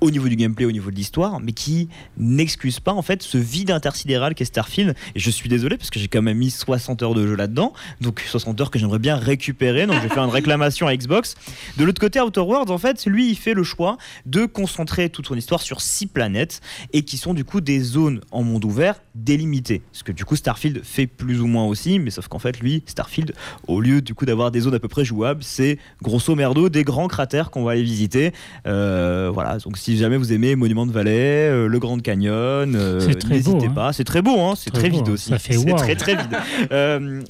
au 0.00 0.10
niveau 0.10 0.28
du 0.28 0.36
gameplay, 0.36 0.64
au 0.64 0.72
niveau 0.72 0.90
de 0.90 0.96
l'histoire, 0.96 1.40
mais 1.40 1.52
qui 1.52 1.88
n'excuse 2.16 2.80
pas 2.80 2.92
en 2.92 3.02
fait 3.02 3.22
ce 3.22 3.38
vide 3.38 3.70
intersidéral 3.70 4.34
qu'est 4.34 4.44
Starfield. 4.44 4.94
Et 5.14 5.20
je 5.20 5.30
suis 5.30 5.48
désolé 5.48 5.76
parce 5.76 5.90
que 5.90 5.98
j'ai 5.98 6.08
quand 6.08 6.22
même 6.22 6.38
mis 6.38 6.50
60 6.50 7.02
heures 7.02 7.14
de 7.14 7.26
jeu 7.26 7.34
là-dedans, 7.34 7.72
donc 8.00 8.20
60 8.20 8.60
heures 8.60 8.70
que 8.70 8.78
j'aimerais 8.78 8.98
bien 8.98 9.16
récupérer. 9.16 9.86
Donc 9.86 9.96
je 9.96 10.02
vais 10.02 10.08
faire 10.08 10.24
une 10.24 10.30
réclamation 10.40 10.86
à 10.86 10.96
Xbox. 10.96 11.34
De 11.76 11.84
l'autre 11.84 12.00
côté, 12.00 12.20
Outer 12.20 12.40
Worlds, 12.40 12.70
en 12.70 12.78
fait, 12.78 13.04
lui, 13.06 13.30
il 13.30 13.36
fait 13.36 13.54
le 13.54 13.62
choix 13.62 13.98
de 14.26 14.46
concentrer 14.46 15.10
toute 15.10 15.26
son 15.26 15.36
histoire 15.36 15.60
sur 15.60 15.80
six 15.80 16.06
planètes 16.06 16.60
et 16.92 17.02
qui 17.02 17.16
sont 17.16 17.34
du 17.34 17.44
coup 17.44 17.60
des 17.60 17.80
zones 17.80 18.20
en 18.30 18.42
monde 18.42 18.64
ouvert 18.64 19.00
délimitées. 19.14 19.82
Ce 19.92 20.04
que 20.04 20.12
du 20.12 20.24
coup 20.24 20.36
Starfield 20.36 20.82
fait 20.84 21.06
plus 21.06 21.40
ou 21.40 21.46
moins 21.46 21.66
aussi, 21.66 21.98
mais 21.98 22.10
sauf 22.10 22.28
qu'en 22.28 22.38
fait, 22.38 22.60
lui, 22.60 22.82
Starfield, 22.86 23.34
au 23.66 23.80
lieu 23.80 24.00
du 24.00 24.14
coup 24.14 24.24
d'avoir 24.24 24.50
des 24.50 24.60
zones 24.60 24.74
à 24.74 24.78
peu 24.78 24.88
près 24.88 25.04
jouables, 25.04 25.42
c'est 25.42 25.78
grosso 26.02 26.34
merdo 26.34 26.68
des 26.68 26.84
grands 26.84 27.08
cratères 27.08 27.50
qu'on 27.50 27.64
va 27.64 27.72
aller 27.72 27.82
visiter. 27.82 28.32
Euh, 28.66 29.30
voilà, 29.32 29.58
donc 29.58 29.78
si 29.78 29.89
jamais 29.96 30.16
vous 30.16 30.32
aimez 30.32 30.56
Monument 30.56 30.86
de 30.86 30.92
Vallée, 30.92 31.10
euh, 31.10 31.66
le 31.66 31.78
Grand 31.78 32.00
Canyon, 32.00 32.74
euh, 32.76 33.14
n'hésitez 33.28 33.66
hein. 33.66 33.72
pas. 33.74 33.92
C'est 33.92 34.04
très 34.04 34.22
beau, 34.22 34.40
hein, 34.40 34.54
c'est 34.56 34.70
Très 34.70 34.82
très, 34.82 34.90
beau, 34.90 34.96
vide 34.98 35.08
hein. 35.08 35.12
aussi. 35.12 35.30
Ça 35.30 35.38
fait 35.38 35.54
c'est 35.54 35.70
wow. 35.70 35.76
très 35.76 35.96
très 35.96 36.14
vide. 36.14 36.26
Euh, 36.72 37.22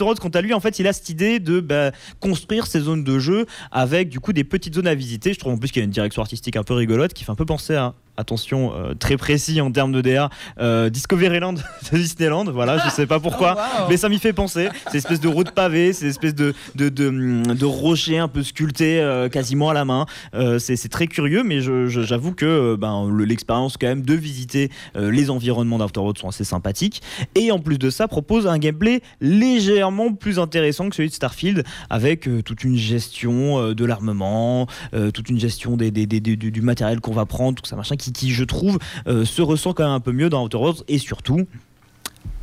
Worlds, 0.00 0.20
quant 0.20 0.28
à 0.28 0.40
lui, 0.40 0.54
en 0.54 0.60
fait, 0.60 0.78
il 0.78 0.86
a 0.86 0.92
cette 0.92 1.08
idée 1.08 1.40
de 1.40 1.60
bah, 1.60 1.90
construire 2.20 2.66
ces 2.66 2.80
zones 2.80 3.04
de 3.04 3.18
jeu 3.18 3.46
avec 3.70 4.08
du 4.08 4.20
coup 4.20 4.32
des 4.32 4.44
petites 4.44 4.74
zones 4.74 4.86
à 4.86 4.94
visiter. 4.94 5.32
Je 5.32 5.38
trouve 5.38 5.54
en 5.54 5.58
plus 5.58 5.70
qu'il 5.70 5.80
y 5.80 5.82
a 5.82 5.84
une 5.84 5.90
direction 5.90 6.22
artistique 6.22 6.56
un 6.56 6.62
peu 6.62 6.74
rigolote 6.74 7.12
qui 7.12 7.24
fait 7.24 7.32
un 7.32 7.36
peu 7.36 7.46
penser 7.46 7.74
à 7.74 7.94
attention 8.20 8.72
euh, 8.74 8.94
très 8.94 9.16
précis 9.16 9.60
en 9.60 9.72
termes 9.72 9.92
de 9.92 10.00
DA 10.00 10.30
euh, 10.60 10.88
Discoveryland 10.90 11.54
de 11.92 11.96
Disneyland 11.98 12.44
voilà 12.44 12.78
je 12.84 12.90
sais 12.90 13.06
pas 13.06 13.18
pourquoi 13.20 13.56
mais 13.88 13.96
ça 13.96 14.08
m'y 14.08 14.18
fait 14.18 14.32
penser. 14.32 14.68
Ces 14.92 14.98
espèces 14.98 15.20
de 15.20 15.28
routes 15.28 15.50
pavées 15.52 15.92
ces 15.92 16.06
espèces 16.06 16.34
de 16.34 16.54
de, 16.74 16.88
de, 16.88 17.54
de 17.54 17.64
rochers 17.64 18.18
un 18.18 18.28
peu 18.28 18.42
sculptés 18.42 19.00
euh, 19.00 19.28
quasiment 19.28 19.70
à 19.70 19.74
la 19.74 19.84
main. 19.84 20.06
Euh, 20.34 20.58
c'est 20.58 20.76
c'est 20.76 20.88
très 20.88 21.06
curieux 21.06 21.42
mais 21.42 21.60
je- 21.60 21.86
je- 21.88 22.02
j'avoue 22.02 22.32
que 22.32 22.76
ben, 22.76 23.08
le- 23.10 23.24
l'expérience 23.24 23.76
quand 23.76 23.86
même 23.88 24.02
de 24.02 24.14
visiter 24.14 24.70
les 24.96 25.30
environnements 25.30 25.78
Worlds 25.78 26.18
sont 26.20 26.28
assez 26.28 26.44
sympathiques. 26.44 27.02
Et 27.34 27.50
en 27.50 27.58
plus 27.58 27.78
de 27.78 27.90
ça 27.90 28.06
propose 28.08 28.46
un 28.46 28.58
gameplay 28.58 29.00
légèrement 29.20 30.12
plus 30.12 30.38
intéressant 30.38 30.88
que 30.88 30.96
celui 30.96 31.08
de 31.08 31.14
Starfield 31.14 31.64
avec 31.88 32.28
toute 32.44 32.64
une 32.64 32.76
gestion 32.76 33.72
de 33.72 33.84
l'armement 33.84 34.66
toute 35.14 35.28
une 35.30 35.38
gestion 35.40 35.76
des, 35.76 35.90
des- 35.90 36.06
des- 36.06 36.20
des- 36.20 36.36
du, 36.36 36.50
du 36.50 36.62
matériel 36.62 37.00
qu'on 37.00 37.12
va 37.12 37.26
prendre 37.26 37.60
tout 37.60 37.66
ça 37.68 37.76
machin 37.76 37.96
qui, 37.96 38.09
qui 38.12 38.32
je 38.32 38.44
trouve 38.44 38.78
euh, 39.06 39.24
se 39.24 39.42
ressent 39.42 39.72
quand 39.72 39.84
même 39.84 39.92
un 39.92 40.00
peu 40.00 40.12
mieux 40.12 40.28
dans 40.28 40.44
Outer 40.44 40.58
Worlds 40.58 40.84
et 40.88 40.98
surtout 40.98 41.46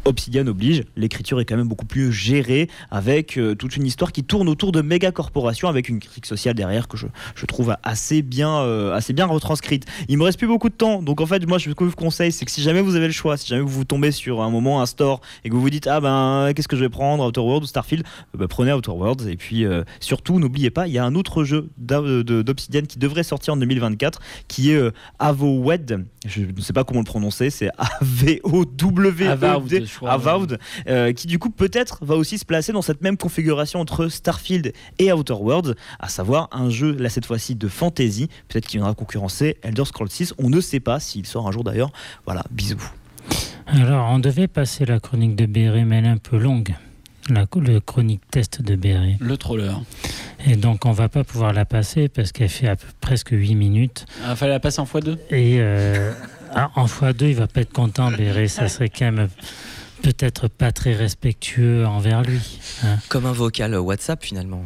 Obsidian 0.05 0.47
oblige, 0.47 0.83
l'écriture 0.95 1.39
est 1.39 1.45
quand 1.45 1.57
même 1.57 1.67
beaucoup 1.67 1.85
plus 1.85 2.11
gérée 2.11 2.69
avec 2.91 3.37
euh, 3.37 3.55
toute 3.55 3.75
une 3.75 3.85
histoire 3.85 4.11
qui 4.11 4.23
tourne 4.23 4.47
autour 4.47 4.71
de 4.71 4.81
méga 4.81 5.11
corporations 5.11 5.67
avec 5.67 5.89
une 5.89 5.99
critique 5.99 6.25
sociale 6.25 6.55
derrière 6.55 6.87
que 6.87 6.97
je, 6.97 7.07
trouve 7.45 7.75
assez 7.83 8.21
bien, 8.21 8.59
euh, 8.59 8.93
assez 8.93 9.13
bien 9.13 9.25
retranscrite. 9.25 9.85
Il 10.07 10.17
me 10.17 10.23
reste 10.23 10.37
plus 10.37 10.47
beaucoup 10.47 10.69
de 10.69 10.73
temps, 10.73 11.01
donc 11.01 11.21
en 11.21 11.25
fait 11.25 11.45
moi 11.47 11.59
ce 11.59 11.69
que 11.69 11.85
je 11.85 11.89
vous 11.89 11.95
conseille 11.95 12.31
c'est 12.31 12.45
que 12.45 12.51
si 12.51 12.61
jamais 12.61 12.81
vous 12.81 12.95
avez 12.95 13.07
le 13.07 13.13
choix, 13.13 13.37
si 13.37 13.47
jamais 13.47 13.61
vous 13.61 13.83
tombez 13.83 14.11
sur 14.11 14.41
un 14.41 14.49
moment 14.49 14.81
un 14.81 14.85
store 14.85 15.21
et 15.43 15.49
que 15.49 15.55
vous 15.55 15.61
vous 15.61 15.69
dites 15.69 15.87
ah 15.87 15.99
ben 15.99 16.51
qu'est-ce 16.55 16.67
que 16.67 16.75
je 16.75 16.83
vais 16.83 16.89
prendre 16.89 17.25
Outer 17.25 17.41
Worlds 17.41 17.63
ou 17.63 17.67
Starfield, 17.67 18.05
euh, 18.05 18.37
bah, 18.37 18.47
prenez 18.47 18.73
Outer 18.73 18.91
Worlds. 18.91 19.27
Et 19.27 19.35
puis 19.35 19.65
surtout 19.99 20.39
n'oubliez 20.39 20.69
pas 20.69 20.87
il 20.87 20.93
y 20.93 20.97
a 20.97 21.05
un 21.05 21.15
autre 21.15 21.43
jeu 21.43 21.69
d'Obsidian 21.77 22.83
qui 22.83 22.99
devrait 22.99 23.23
sortir 23.23 23.55
en 23.55 23.57
2024 23.57 24.19
qui 24.47 24.71
est 24.71 24.91
Avowed, 25.19 26.05
je 26.25 26.41
ne 26.41 26.61
sais 26.61 26.73
pas 26.73 26.83
comment 26.83 26.99
le 26.99 27.05
prononcer, 27.05 27.49
c'est 27.49 27.69
A-V-O-W-E-D. 27.77 29.85
Avowed, 29.87 29.89
je 29.89 29.95
crois. 29.95 30.11
Avowed, 30.11 30.59
euh, 30.87 31.13
qui 31.13 31.27
du 31.27 31.39
coup 31.39 31.49
peut-être 31.49 31.99
va 32.01 32.15
aussi 32.15 32.37
se 32.37 32.45
placer 32.45 32.71
dans 32.71 32.81
cette 32.81 33.01
même 33.01 33.17
configuration 33.17 33.79
entre 33.79 34.07
Starfield 34.07 34.73
et 34.99 35.11
Outer 35.11 35.33
Worlds, 35.33 35.75
à 35.99 36.09
savoir 36.09 36.49
un 36.51 36.69
jeu 36.69 36.95
là 36.97 37.09
cette 37.09 37.25
fois-ci 37.25 37.55
de 37.55 37.67
fantasy, 37.67 38.27
peut-être 38.47 38.67
qu'il 38.67 38.79
viendra 38.79 38.93
concurrencer 38.93 39.57
Elder 39.63 39.85
Scrolls 39.85 40.09
6, 40.09 40.33
on 40.37 40.49
ne 40.49 40.61
sait 40.61 40.79
pas 40.79 40.99
s'il 40.99 41.25
sort 41.25 41.47
un 41.47 41.51
jour 41.51 41.63
d'ailleurs. 41.63 41.91
Voilà, 42.25 42.43
bisous. 42.51 42.81
Alors, 43.67 44.09
on 44.11 44.19
devait 44.19 44.47
passer 44.47 44.85
la 44.85 44.99
chronique 44.99 45.35
de 45.35 45.45
Béret, 45.45 45.83
mais 45.83 45.97
elle 45.97 46.05
est 46.05 46.09
un 46.09 46.17
peu 46.17 46.37
longue. 46.37 46.73
La 47.29 47.45
le 47.57 47.79
chronique 47.81 48.21
test 48.31 48.61
de 48.61 48.75
Béret. 48.77 49.17
Le 49.19 49.35
troller. 49.35 49.73
Et 50.45 50.55
donc, 50.55 50.85
on 50.85 50.91
va 50.91 51.09
pas 51.09 51.25
pouvoir 51.25 51.51
la 51.51 51.65
passer 51.65 52.07
parce 52.07 52.31
qu'elle 52.31 52.47
fait 52.47 52.69
à 52.69 52.77
peu, 52.77 52.87
presque 53.01 53.31
8 53.31 53.55
minutes. 53.55 54.05
Il 54.29 54.35
fallait 54.37 54.53
la 54.53 54.61
passer 54.61 54.79
en 54.79 54.85
x2 54.85 55.17
Et 55.31 55.57
euh, 55.59 56.13
ah, 56.57 56.71
en 56.75 56.85
x2, 56.87 57.29
il 57.29 57.35
va 57.35 57.47
pas 57.47 57.61
être 57.61 57.71
content, 57.71 58.11
Béret. 58.11 58.47
Ça 58.47 58.67
serait 58.67 58.89
quand 58.89 59.11
même 59.11 59.29
peut-être 60.01 60.47
pas 60.47 60.71
très 60.71 60.93
respectueux 60.93 61.85
envers 61.85 62.21
lui. 62.23 62.59
hein. 62.83 62.97
Comme 63.09 63.25
un 63.27 63.31
vocal 63.31 63.75
WhatsApp 63.75 64.23
finalement. 64.23 64.63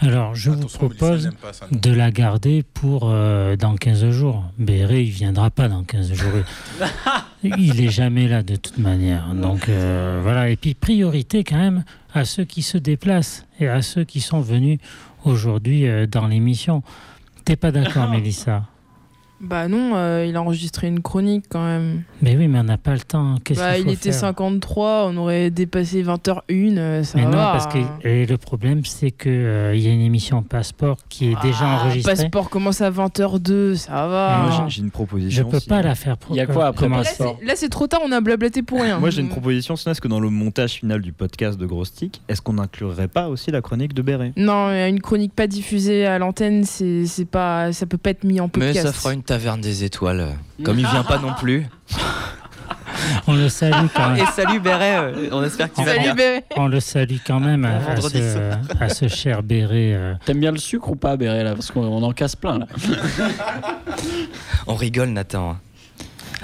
Alors, 0.00 0.34
je 0.34 0.50
vous 0.50 0.58
Attention, 0.60 0.78
propose 0.78 1.30
pas 1.42 1.52
ça, 1.52 1.66
de 1.70 1.90
la 1.90 2.10
garder 2.10 2.62
pour 2.74 3.02
euh, 3.10 3.56
dans 3.56 3.74
15 3.76 4.10
jours. 4.10 4.44
Béret, 4.58 5.04
il 5.04 5.10
viendra 5.10 5.50
pas 5.50 5.68
dans 5.68 5.82
15 5.84 6.12
jours. 6.14 6.32
il 7.42 7.80
est 7.82 7.90
jamais 7.90 8.26
là 8.28 8.42
de 8.42 8.56
toute 8.56 8.78
manière. 8.78 9.34
Donc 9.34 9.68
euh, 9.68 10.20
voilà. 10.22 10.48
Et 10.50 10.56
puis 10.56 10.74
priorité 10.74 11.44
quand 11.44 11.58
même 11.58 11.84
à 12.14 12.24
ceux 12.24 12.44
qui 12.44 12.62
se 12.62 12.78
déplacent 12.78 13.44
et 13.60 13.68
à 13.68 13.82
ceux 13.82 14.04
qui 14.04 14.20
sont 14.20 14.40
venus 14.40 14.78
aujourd'hui 15.24 15.86
euh, 15.86 16.06
dans 16.06 16.26
l'émission. 16.26 16.82
T'es 17.44 17.56
pas 17.56 17.72
d'accord, 17.72 18.08
Mélissa? 18.10 18.64
Bah 19.40 19.68
non, 19.68 19.92
euh, 19.94 20.26
il 20.28 20.36
a 20.36 20.42
enregistré 20.42 20.86
une 20.88 21.00
chronique 21.00 21.46
quand 21.48 21.64
même. 21.64 22.02
Mais 22.20 22.36
oui, 22.36 22.46
mais 22.46 22.58
on 22.58 22.64
n'a 22.64 22.76
pas 22.76 22.92
le 22.92 23.00
temps. 23.00 23.36
Qu'est-ce 23.42 23.58
Bah, 23.58 23.72
qu'il 23.74 23.80
il 23.82 23.84
faut 23.86 23.90
était 23.92 24.10
faire 24.12 24.20
53, 24.20 25.06
on 25.08 25.16
aurait 25.16 25.50
dépassé 25.50 26.02
20h01, 26.02 26.76
euh, 26.78 27.02
ça 27.04 27.16
Mais 27.18 27.24
va. 27.24 27.30
non, 27.30 27.36
parce 27.36 27.66
que 27.72 27.78
et 28.06 28.26
le 28.26 28.36
problème, 28.36 28.84
c'est 28.84 29.10
que 29.10 29.28
euh, 29.30 29.74
il 29.74 29.80
y 29.80 29.88
a 29.88 29.92
une 29.92 30.02
émission 30.02 30.42
Passeport 30.42 30.98
qui 31.08 31.32
est 31.32 31.40
déjà 31.42 31.56
Ah, 31.62 31.80
enregistrée. 31.84 32.12
Passeport 32.14 32.50
commence 32.50 32.82
à 32.82 32.90
20h02, 32.90 33.76
ça 33.76 34.06
va. 34.06 34.36
Mais 34.42 34.48
Moi 34.48 34.64
j'ai- 34.68 34.74
j'ai 34.76 34.80
une 34.82 34.88
Je 34.88 34.92
proposition. 34.92 35.48
peux 35.48 35.60
si- 35.60 35.68
pas 35.68 35.80
la 35.82 35.94
faire. 35.94 36.18
Pour 36.18 36.34
Il 36.34 36.38
y 36.38 36.42
a 36.42 36.46
quoi 36.46 36.66
après 36.66 36.88
Là, 36.88 36.98
Passeport 36.98 37.36
c'est- 37.40 37.46
Là, 37.46 37.52
c'est 37.56 37.68
trop 37.70 37.86
tard, 37.86 38.00
on 38.06 38.12
a 38.12 38.20
blablaté 38.20 38.62
pour 38.62 38.82
rien. 38.82 38.98
Moi 38.98 39.08
j'ai 39.10 39.22
une 39.22 39.28
proposition, 39.30 39.74
sinon 39.76 39.92
est-ce 39.92 40.00
que 40.02 40.08
dans 40.08 40.20
le 40.20 40.28
montage 40.28 40.72
final 40.72 41.00
du 41.00 41.12
podcast 41.12 41.58
de 41.58 41.64
Gros 41.66 41.84
Stick, 41.86 42.20
est-ce 42.28 42.42
qu'on 42.42 42.54
n'inclurait 42.54 43.08
pas 43.08 43.28
aussi 43.28 43.50
la 43.50 43.62
chronique 43.62 43.94
de 43.94 44.02
Béret? 44.02 44.32
Non, 44.36 44.68
une 44.70 45.00
chronique 45.00 45.32
pas 45.34 45.46
diffusée 45.46 46.04
à 46.06 46.18
l'antenne, 46.18 46.64
c'est 46.64 47.06
c'est 47.06 47.24
pas, 47.24 47.72
ça 47.72 47.86
peut 47.86 47.96
pas 47.96 48.10
être 48.10 48.24
mis 48.24 48.38
en 48.40 48.44
Mais 48.46 48.50
podcast. 48.66 48.86
ça 48.86 48.92
fera 48.92 49.14
une 49.14 49.22
taverne 49.30 49.60
des 49.60 49.84
étoiles. 49.84 50.26
Comme 50.64 50.80
il 50.80 50.86
vient 50.88 51.04
pas 51.04 51.18
non 51.18 51.32
plus. 51.34 51.64
On 53.28 53.34
le 53.34 53.48
salue 53.48 53.86
quand 53.94 54.10
même. 54.10 54.24
Et 54.24 54.26
salut 54.26 54.58
Béret, 54.60 54.96
euh, 54.98 55.28
on 55.32 55.42
espère 55.44 55.70
que 55.72 55.76
tu 55.76 55.84
vas 55.84 55.96
bien. 56.12 56.40
On 56.56 56.66
le 56.66 56.80
salue 56.80 57.16
quand 57.24 57.38
même 57.40 57.64
à, 57.64 57.96
ce, 58.00 58.52
à 58.80 58.88
ce 58.88 59.06
cher 59.08 59.42
Béret. 59.44 59.94
euh. 59.94 60.14
T'aimes 60.24 60.40
bien 60.40 60.50
le 60.50 60.58
sucre 60.58 60.90
ou 60.90 60.96
pas, 60.96 61.16
Béret, 61.16 61.44
là? 61.44 61.54
Parce 61.54 61.70
qu'on 61.70 61.82
on 61.84 62.02
en 62.02 62.12
casse 62.12 62.34
plein, 62.36 62.58
là. 62.58 62.66
On 64.66 64.74
rigole 64.74 65.10
Nathan. 65.10 65.56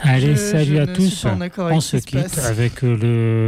Allez, 0.03 0.35
Je- 0.37 0.41
salut 0.41 0.77
je 0.77 0.81
à 0.83 0.87
ne 0.87 0.95
tous. 0.95 1.09
suis 1.11 1.27
pas 1.29 1.35
en 1.35 1.41
accord 1.41 1.67
avec 1.67 1.77
On 1.77 1.81
ce 1.81 1.99
se 1.99 2.05
qui 2.07 2.17
se 2.19 2.23
quitte 2.25 2.35
passe. 2.37 2.47
avec 2.47 2.85
euh, 2.85 2.97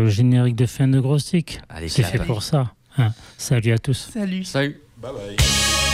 le 0.04 0.08
générique 0.10 0.56
de 0.56 0.66
fin 0.66 0.88
de 0.88 0.98
Gros 1.00 1.18
Stick. 1.18 1.60
Allez, 1.68 1.88
C'est 1.88 2.02
clap. 2.02 2.12
fait 2.12 2.26
pour 2.26 2.42
ça. 2.42 2.72
hein. 2.98 3.12
Salut 3.36 3.72
à 3.72 3.78
tous. 3.78 4.10
Salut. 4.12 4.42
Salut. 4.44 4.80
Bye 5.00 5.12
bye.《 5.12 5.87